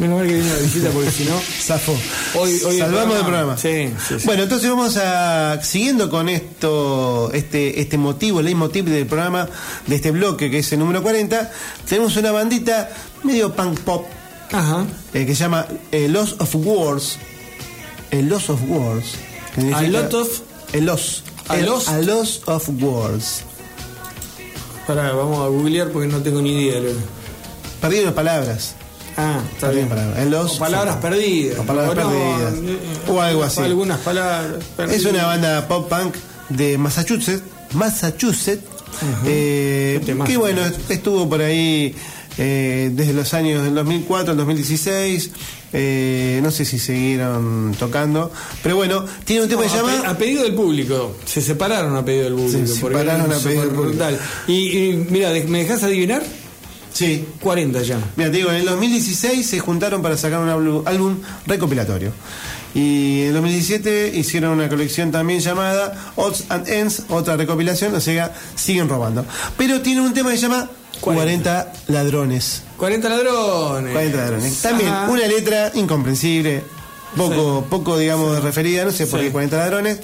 Menos 0.00 0.18
mal 0.18 0.26
que 0.26 0.34
vino 0.34 0.48
la 0.54 0.60
visita 0.60 0.88
porque 0.90 1.10
si 1.10 1.24
no. 1.24 1.38
Zafó. 1.62 1.92
Hoy, 2.34 2.58
hoy 2.66 2.78
Salvamos 2.78 3.16
el 3.16 3.22
programa. 3.22 3.56
Sí, 3.58 3.92
sí, 4.08 4.18
sí. 4.18 4.24
Bueno, 4.26 4.44
entonces 4.44 4.68
vamos 4.70 4.96
a, 4.96 5.60
siguiendo 5.62 6.08
con 6.08 6.28
esto, 6.30 7.30
este, 7.34 7.80
este 7.80 7.98
motivo, 7.98 8.40
el 8.40 8.46
leitmotiv 8.46 8.86
del 8.86 9.06
programa, 9.06 9.46
de 9.86 9.94
este 9.96 10.10
bloque 10.10 10.50
que 10.50 10.60
es 10.60 10.72
el 10.72 10.78
número 10.78 11.02
40, 11.02 11.52
tenemos 11.88 12.16
una 12.16 12.32
bandita 12.32 12.90
medio 13.24 13.54
punk 13.54 13.78
pop 13.80 14.06
Ajá. 14.52 14.86
eh, 15.12 15.26
que 15.26 15.34
se 15.34 15.42
llama 15.44 15.66
eh, 15.92 16.08
Loss 16.08 16.36
of 16.38 16.54
Wars. 16.56 17.18
El 18.10 18.28
Loss 18.28 18.48
of 18.50 18.60
Wars. 18.68 19.04
significa- 19.54 19.78
A 19.80 19.82
lot 19.88 20.14
of- 20.14 20.40
El 20.72 20.86
Loss. 20.86 21.22
A 21.48 21.56
El- 21.58 21.66
lost. 21.66 21.88
a 21.88 21.98
Loss 22.00 22.42
of 22.46 22.68
Wars. 22.80 23.40
Pará, 24.86 25.12
vamos 25.12 25.44
a 25.44 25.48
googlear 25.48 25.88
porque 25.90 26.08
no 26.08 26.18
tengo 26.22 26.40
ni 26.40 26.52
idea. 26.68 26.80
Perdí 27.80 27.98
unas 28.00 28.14
palabras. 28.14 28.74
Ah, 29.16 29.40
está 29.52 29.70
bien. 29.70 29.88
O 29.88 30.58
palabras 30.58 30.96
perdidas. 30.96 31.58
O 31.58 31.62
palabras 31.64 31.94
perdidas. 31.94 32.54
o 33.08 33.20
algo 33.20 33.42
así. 33.42 33.60
Algunas 33.60 33.98
palabras 34.00 34.64
perdidas. 34.76 35.00
Es 35.00 35.06
una 35.06 35.26
banda 35.26 35.68
pop 35.68 35.88
punk 35.88 36.14
de 36.48 36.78
Massachusetts, 36.78 37.42
Massachusetts, 37.74 38.64
eh, 39.24 40.00
que 40.26 40.36
bueno, 40.36 40.62
estuvo 40.88 41.28
por 41.28 41.40
ahí 41.40 41.94
eh, 42.38 42.90
desde 42.92 43.12
los 43.12 43.32
años 43.34 43.62
del 43.64 43.74
2004 43.74 44.32
al 44.32 44.36
2016, 44.36 45.30
eh, 45.72 46.40
no 46.42 46.50
sé 46.50 46.64
si 46.64 46.78
siguieron 46.78 47.74
tocando, 47.78 48.32
pero 48.62 48.76
bueno, 48.76 49.04
tiene 49.24 49.42
un 49.42 49.48
tema 49.48 49.62
No, 49.62 49.68
que 49.68 49.72
se 49.72 49.76
llama... 49.76 50.08
a 50.08 50.16
pedido 50.18 50.42
del 50.42 50.54
público. 50.54 51.16
Se 51.24 51.40
separaron 51.40 51.96
a 51.96 52.04
pedido 52.04 52.24
del 52.24 52.34
público. 52.34 52.66
Se 52.66 52.66
separaron 52.66 53.32
a 53.32 53.38
pedido 53.38 53.62
del 53.62 53.70
público. 53.70 54.04
Y, 54.48 54.52
y 54.52 55.06
mira, 55.10 55.30
¿me 55.46 55.58
dejas 55.58 55.82
adivinar? 55.82 56.22
Sí. 56.92 57.26
40 57.40 57.82
ya. 57.82 57.98
Mira, 58.16 58.30
te 58.30 58.36
digo, 58.38 58.50
en 58.50 58.56
el 58.56 58.64
2016 58.66 59.46
se 59.46 59.58
juntaron 59.60 60.02
para 60.02 60.16
sacar 60.16 60.40
un 60.40 60.82
álbum, 60.86 61.18
recopilatorio. 61.46 62.12
Y 62.74 63.22
en 63.22 63.26
el 63.28 63.32
2017 63.34 64.12
hicieron 64.14 64.52
una 64.52 64.68
colección 64.68 65.10
también 65.10 65.40
llamada 65.40 66.12
Odds 66.16 66.44
and 66.50 66.68
Ends, 66.68 67.02
otra 67.08 67.36
recopilación, 67.36 67.94
o 67.94 68.00
sea, 68.00 68.32
siguen 68.54 68.88
robando. 68.88 69.24
Pero 69.56 69.80
tiene 69.80 70.00
un 70.02 70.14
tema 70.14 70.30
que 70.30 70.36
se 70.36 70.42
llama 70.42 70.68
40 71.00 71.72
ladrones. 71.88 72.62
40 72.76 73.08
ladrones. 73.08 73.92
40 73.92 74.16
ladrones. 74.18 74.58
También 74.62 74.90
Ajá. 74.90 75.10
una 75.10 75.26
letra 75.26 75.72
incomprensible, 75.74 76.62
poco, 77.16 77.66
poco 77.68 77.98
digamos, 77.98 78.40
referida, 78.42 78.84
no 78.84 78.92
sé 78.92 79.06
por 79.06 79.18
Sí. 79.20 79.26
qué 79.26 79.32
40 79.32 79.56
ladrones. 79.56 79.98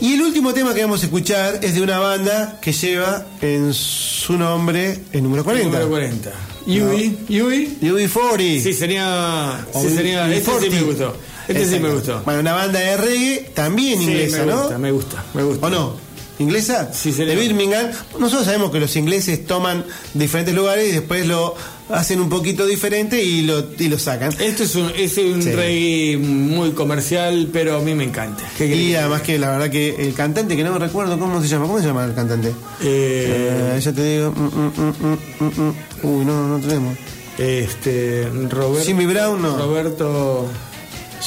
Y 0.00 0.14
el 0.14 0.22
último 0.22 0.54
tema 0.54 0.74
que 0.74 0.82
vamos 0.82 1.02
a 1.02 1.06
escuchar 1.06 1.58
es 1.62 1.74
de 1.74 1.82
una 1.82 1.98
banda 1.98 2.58
que 2.60 2.72
lleva 2.72 3.26
en 3.40 3.74
su 3.74 4.36
nombre 4.38 4.98
el 5.12 5.22
número 5.22 5.42
40. 5.44 5.66
Número 5.68 5.88
40. 5.90 6.30
Yui, 6.66 7.18
Yui. 7.28 7.78
UB40. 7.82 8.62
Sí, 8.62 8.72
sería. 8.74 9.66
Sí, 9.74 9.88
sería. 9.90 10.32
Este 10.32 10.50
sí 10.60 10.70
me 10.70 10.80
UB40. 10.82 10.84
gustó. 10.86 11.16
Este 11.48 11.64
sí 11.66 11.80
me 11.80 11.90
gustó. 11.90 12.22
Bueno, 12.24 12.40
una 12.40 12.52
banda 12.52 12.78
de 12.78 12.96
reggae 12.96 13.50
también 13.54 13.98
Sí, 13.98 14.04
inglesa, 14.04 14.38
me 14.44 14.46
¿no? 14.52 14.60
gusta, 14.60 14.78
me 14.78 14.90
gusta, 14.92 15.24
me 15.34 15.42
gusta. 15.42 15.66
¿O 15.66 15.70
no? 15.70 16.07
¿Inglesa? 16.38 16.92
Sí, 16.92 17.10
de. 17.12 17.34
Birmingham. 17.34 17.90
Nosotros 18.18 18.44
sabemos 18.44 18.70
que 18.70 18.78
los 18.80 18.94
ingleses 18.96 19.44
toman 19.46 19.84
diferentes 20.14 20.54
lugares 20.54 20.88
y 20.88 20.92
después 20.92 21.26
lo 21.26 21.54
hacen 21.90 22.20
un 22.20 22.28
poquito 22.28 22.64
diferente 22.66 23.22
y 23.22 23.42
lo, 23.42 23.64
y 23.78 23.88
lo 23.88 23.98
sacan. 23.98 24.32
Esto 24.38 24.62
es 24.62 24.74
un, 24.76 24.92
es 24.96 25.16
un 25.18 25.42
Sí. 25.42 25.50
reggae 25.52 26.16
muy 26.18 26.72
comercial, 26.72 27.48
pero 27.52 27.76
a 27.78 27.80
mí 27.80 27.94
me 27.94 28.04
encanta. 28.04 28.44
¿Qué 28.56 28.68
querés 28.68 28.80
Y 28.84 28.88
que 28.90 28.98
además 28.98 29.22
que 29.22 29.38
la 29.38 29.50
verdad 29.50 29.70
que 29.70 29.96
el 29.98 30.14
cantante, 30.14 30.56
que 30.56 30.62
no 30.62 30.72
me 30.72 30.78
recuerdo 30.78 31.18
cómo 31.18 31.40
se 31.42 31.48
llama, 31.48 31.66
¿cómo 31.66 31.80
se 31.80 31.86
llama 31.86 32.04
el 32.04 32.14
cantante? 32.14 32.48
Eh, 32.82 33.74
Eh, 33.76 33.80
ya 33.80 33.92
te 33.92 34.04
digo. 34.18 34.30
mm, 34.30 34.44
mm, 34.44 35.62
mm. 35.62 35.74
Uy, 36.02 36.24
no, 36.24 36.46
no 36.46 36.58
tenemos. 36.60 36.96
Este. 37.36 38.28
Roberto. 38.50 38.86
Jimmy 38.86 39.06
Brown, 39.06 39.40
no. 39.42 39.56
Roberto. 39.58 40.48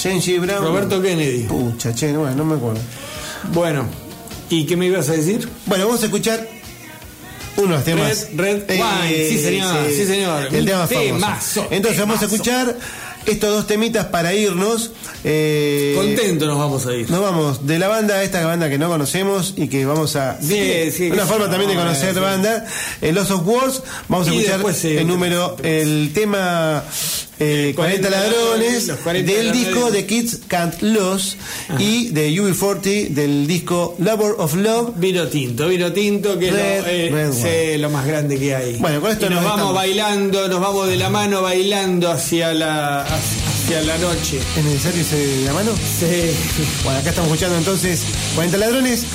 James 0.01 0.25
G. 0.25 0.39
Brown. 0.39 0.63
Roberto 0.63 1.01
Kennedy. 1.01 1.43
Pucha, 1.43 1.93
che, 1.93 2.13
bueno, 2.15 2.35
no 2.35 2.45
me 2.45 2.55
acuerdo. 2.55 2.79
Bueno, 3.53 3.85
¿y 4.57 4.65
qué 4.65 4.75
me 4.77 4.87
ibas 4.87 5.09
a 5.09 5.13
decir? 5.13 5.47
Bueno, 5.65 5.85
vamos 5.87 6.01
a 6.01 6.05
escuchar 6.05 6.47
unos 7.57 7.83
temas. 7.83 8.27
Red- 8.35 8.67
Red 8.67 8.79
Wine, 8.79 9.29
sí, 9.29 9.39
señor, 9.39 9.87
sí, 9.89 10.05
señor. 10.05 10.53
El 10.53 10.65
tema 10.65 10.87
famoso. 10.87 11.67
Entonces 11.69 11.99
vamos 11.99 12.21
a 12.21 12.25
escuchar 12.25 12.77
estos 13.25 13.49
dos 13.51 13.67
temitas 13.67 14.07
para 14.07 14.33
irnos. 14.33 14.91
eh, 15.23 15.93
Contento 15.95 16.45
nos 16.47 16.57
vamos 16.57 16.85
a 16.87 16.93
ir. 16.95 17.09
Nos 17.09 17.21
vamos 17.21 17.65
de 17.67 17.79
la 17.79 17.87
banda, 17.87 18.23
esta 18.23 18.45
banda 18.45 18.69
que 18.69 18.77
no 18.77 18.89
conocemos 18.89 19.53
y 19.57 19.67
que 19.67 19.85
vamos 19.85 20.15
a. 20.15 20.39
Sí, 20.41 20.91
sí, 20.91 21.09
una 21.11 21.25
forma 21.25 21.49
también 21.49 21.69
de 21.69 21.75
no, 21.75 21.81
conocer 21.81 22.19
banda. 22.19 22.65
El 23.01 23.15
Los 23.15 23.29
of 23.31 23.45
Wars. 23.47 23.81
Vamos 24.07 24.27
a 24.27 24.31
escuchar 24.31 24.55
después, 24.55 24.77
sí, 24.77 24.97
el 24.97 25.07
número, 25.07 25.55
el 25.63 26.11
tema 26.13 26.83
eh, 27.39 27.73
40 27.75 28.09
ladrones 28.09 28.87
los 28.87 28.97
40 28.99 29.31
del 29.31 29.47
ladrones. 29.47 29.67
disco 29.67 29.91
de 29.91 30.05
Kids 30.05 30.39
Can't 30.47 30.81
Lose 30.81 31.37
y 31.79 32.09
de 32.09 32.29
UB40 32.31 33.09
del 33.09 33.47
disco 33.47 33.95
Labor 33.99 34.35
of 34.39 34.55
Love. 34.55 34.91
Vino 34.97 35.27
tinto, 35.27 35.67
vino 35.67 35.91
tinto, 35.91 36.37
que 36.37 36.49
es 36.49 36.53
Red- 36.53 37.11
lo, 37.79 37.87
eh, 37.87 37.89
más 37.91 38.05
grande 38.05 38.37
que 38.37 38.55
hay. 38.55 38.77
Bueno, 38.77 39.01
con 39.01 39.11
esto 39.11 39.25
Y 39.25 39.29
nos 39.29 39.41
nos 39.43 39.51
vamos 39.57 39.73
bailando, 39.73 40.47
nos 40.47 40.59
vamos 40.61 40.87
de 40.87 40.97
la 40.97 41.09
mano 41.09 41.41
bailando 41.41 42.11
hacia 42.11 42.53
la, 42.53 43.01
hacia 43.11 43.81
la 43.81 43.97
noche. 43.97 44.39
¿Es 44.57 44.63
necesario 44.63 45.01
ese 45.01 45.41
la 45.45 45.53
mano? 45.53 45.71
Sí. 45.75 46.31
Bueno, 46.83 46.99
acá 46.99 47.09
estamos 47.09 47.29
escuchando 47.29 47.57
entonces 47.57 48.03
40 48.35 48.57
ladrones. 48.57 49.05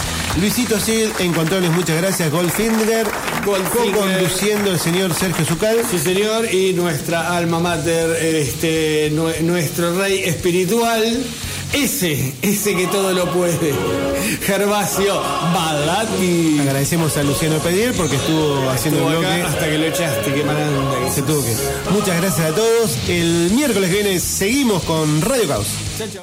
Luisito 0.41 0.79
Sid 0.79 1.09
en 1.19 1.33
controles, 1.33 1.71
muchas 1.71 1.97
gracias. 1.97 2.31
Goldfinger. 2.31 3.07
Goldfinger. 3.45 3.95
conduciendo 3.95 4.71
el 4.73 4.79
señor 4.79 5.15
Sergio 5.15 5.45
Zucal. 5.47 5.79
Sí, 5.91 5.99
señor, 5.99 6.53
y 6.53 6.73
nuestra 6.75 7.37
alma 7.37 7.59
mater, 7.59 8.11
este, 8.23 9.11
nue- 9.13 9.41
nuestro 9.41 9.97
rey 9.99 10.21
espiritual, 10.25 11.23
ese, 11.77 12.33
ese 12.43 12.75
que 12.75 12.87
todo 12.87 13.13
lo 13.13 13.31
puede, 13.33 13.75
Gervasio 14.43 15.21
Badati. 15.21 16.59
Agradecemos 16.61 17.17
a 17.17 17.23
Luciano 17.23 17.59
Pediel 17.59 17.93
porque 17.95 18.17
estuvo 18.17 18.69
haciendo 18.71 19.01
Estuvo 19.01 19.13
el 19.21 19.27
bloque. 19.27 19.43
hasta 19.43 19.67
que 19.69 19.79
lo 19.79 19.85
echaste, 19.87 20.33
qué 20.33 20.43
maranda 20.45 20.99
que 21.05 21.11
Se 21.13 21.23
tuvo 21.23 21.43
que. 21.45 21.55
Muchas 21.93 22.17
gracias 22.21 22.51
a 22.51 22.55
todos. 22.55 22.97
El 23.09 23.51
miércoles 23.53 23.91
que 23.91 24.03
viene 24.03 24.21
seguimos 24.21 24.83
con 24.85 25.21
Radio 25.23 25.47
Caos. 25.49 25.67
Chao, 25.99 26.09
chao. 26.13 26.23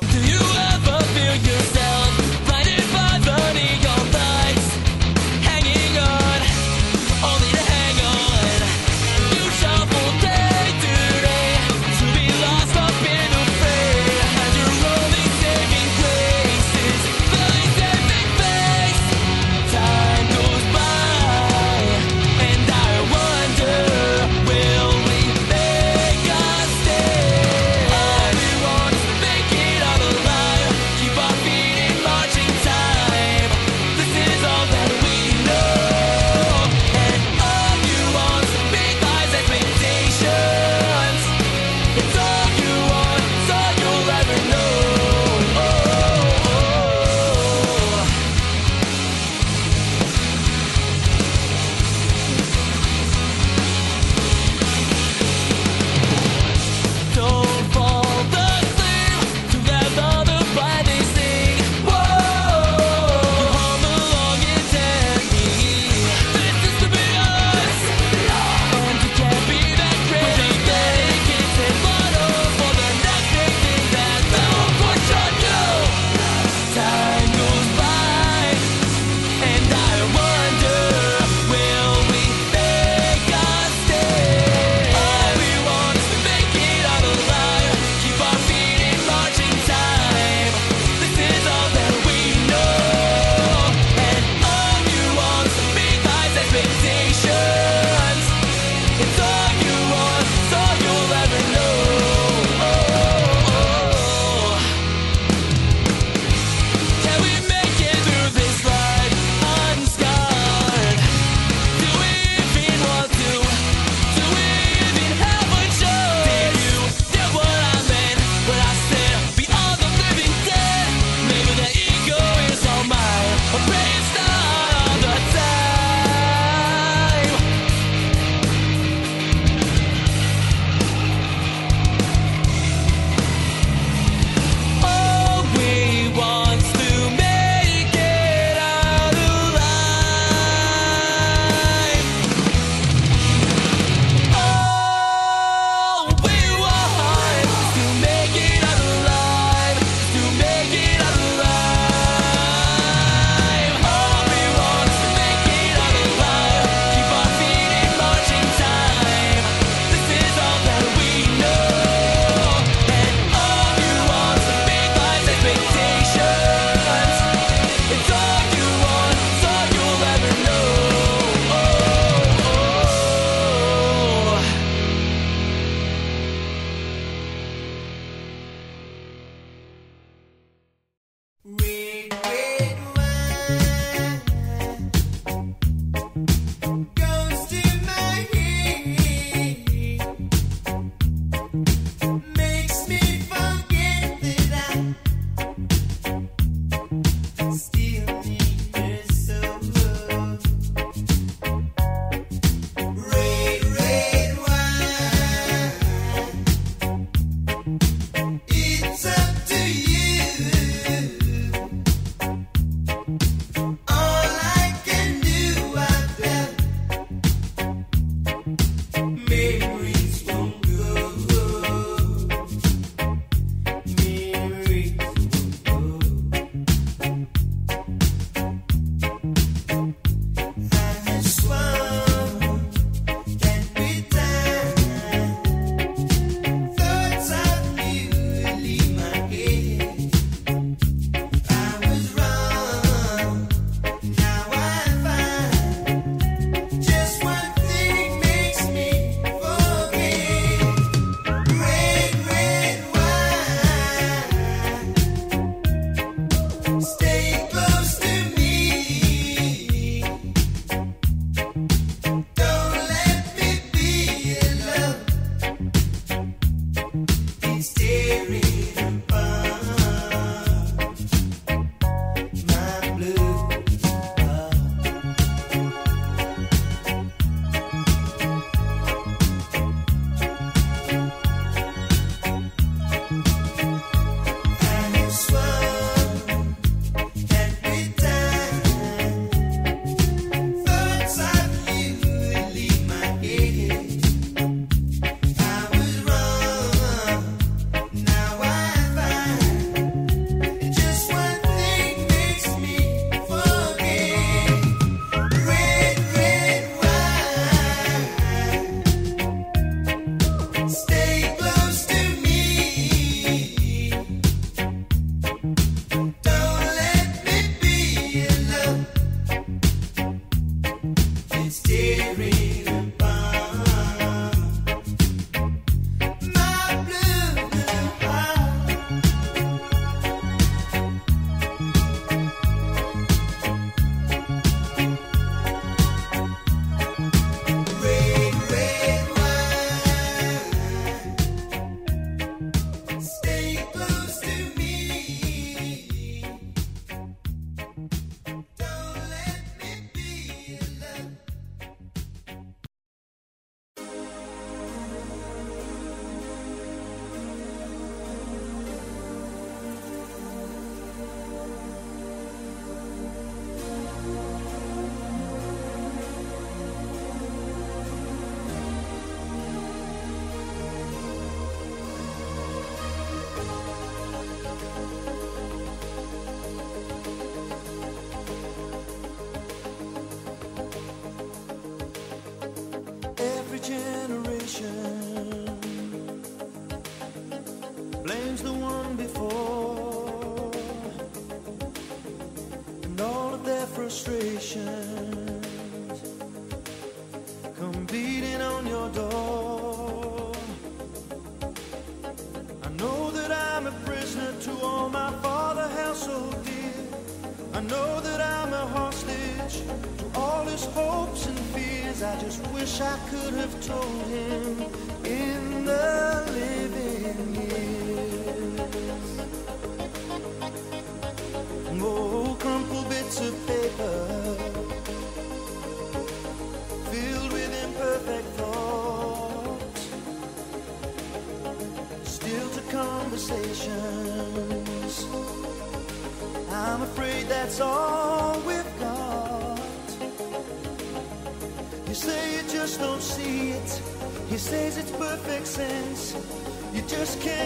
You 445.55 446.81
just 446.87 447.21
can't 447.21 447.42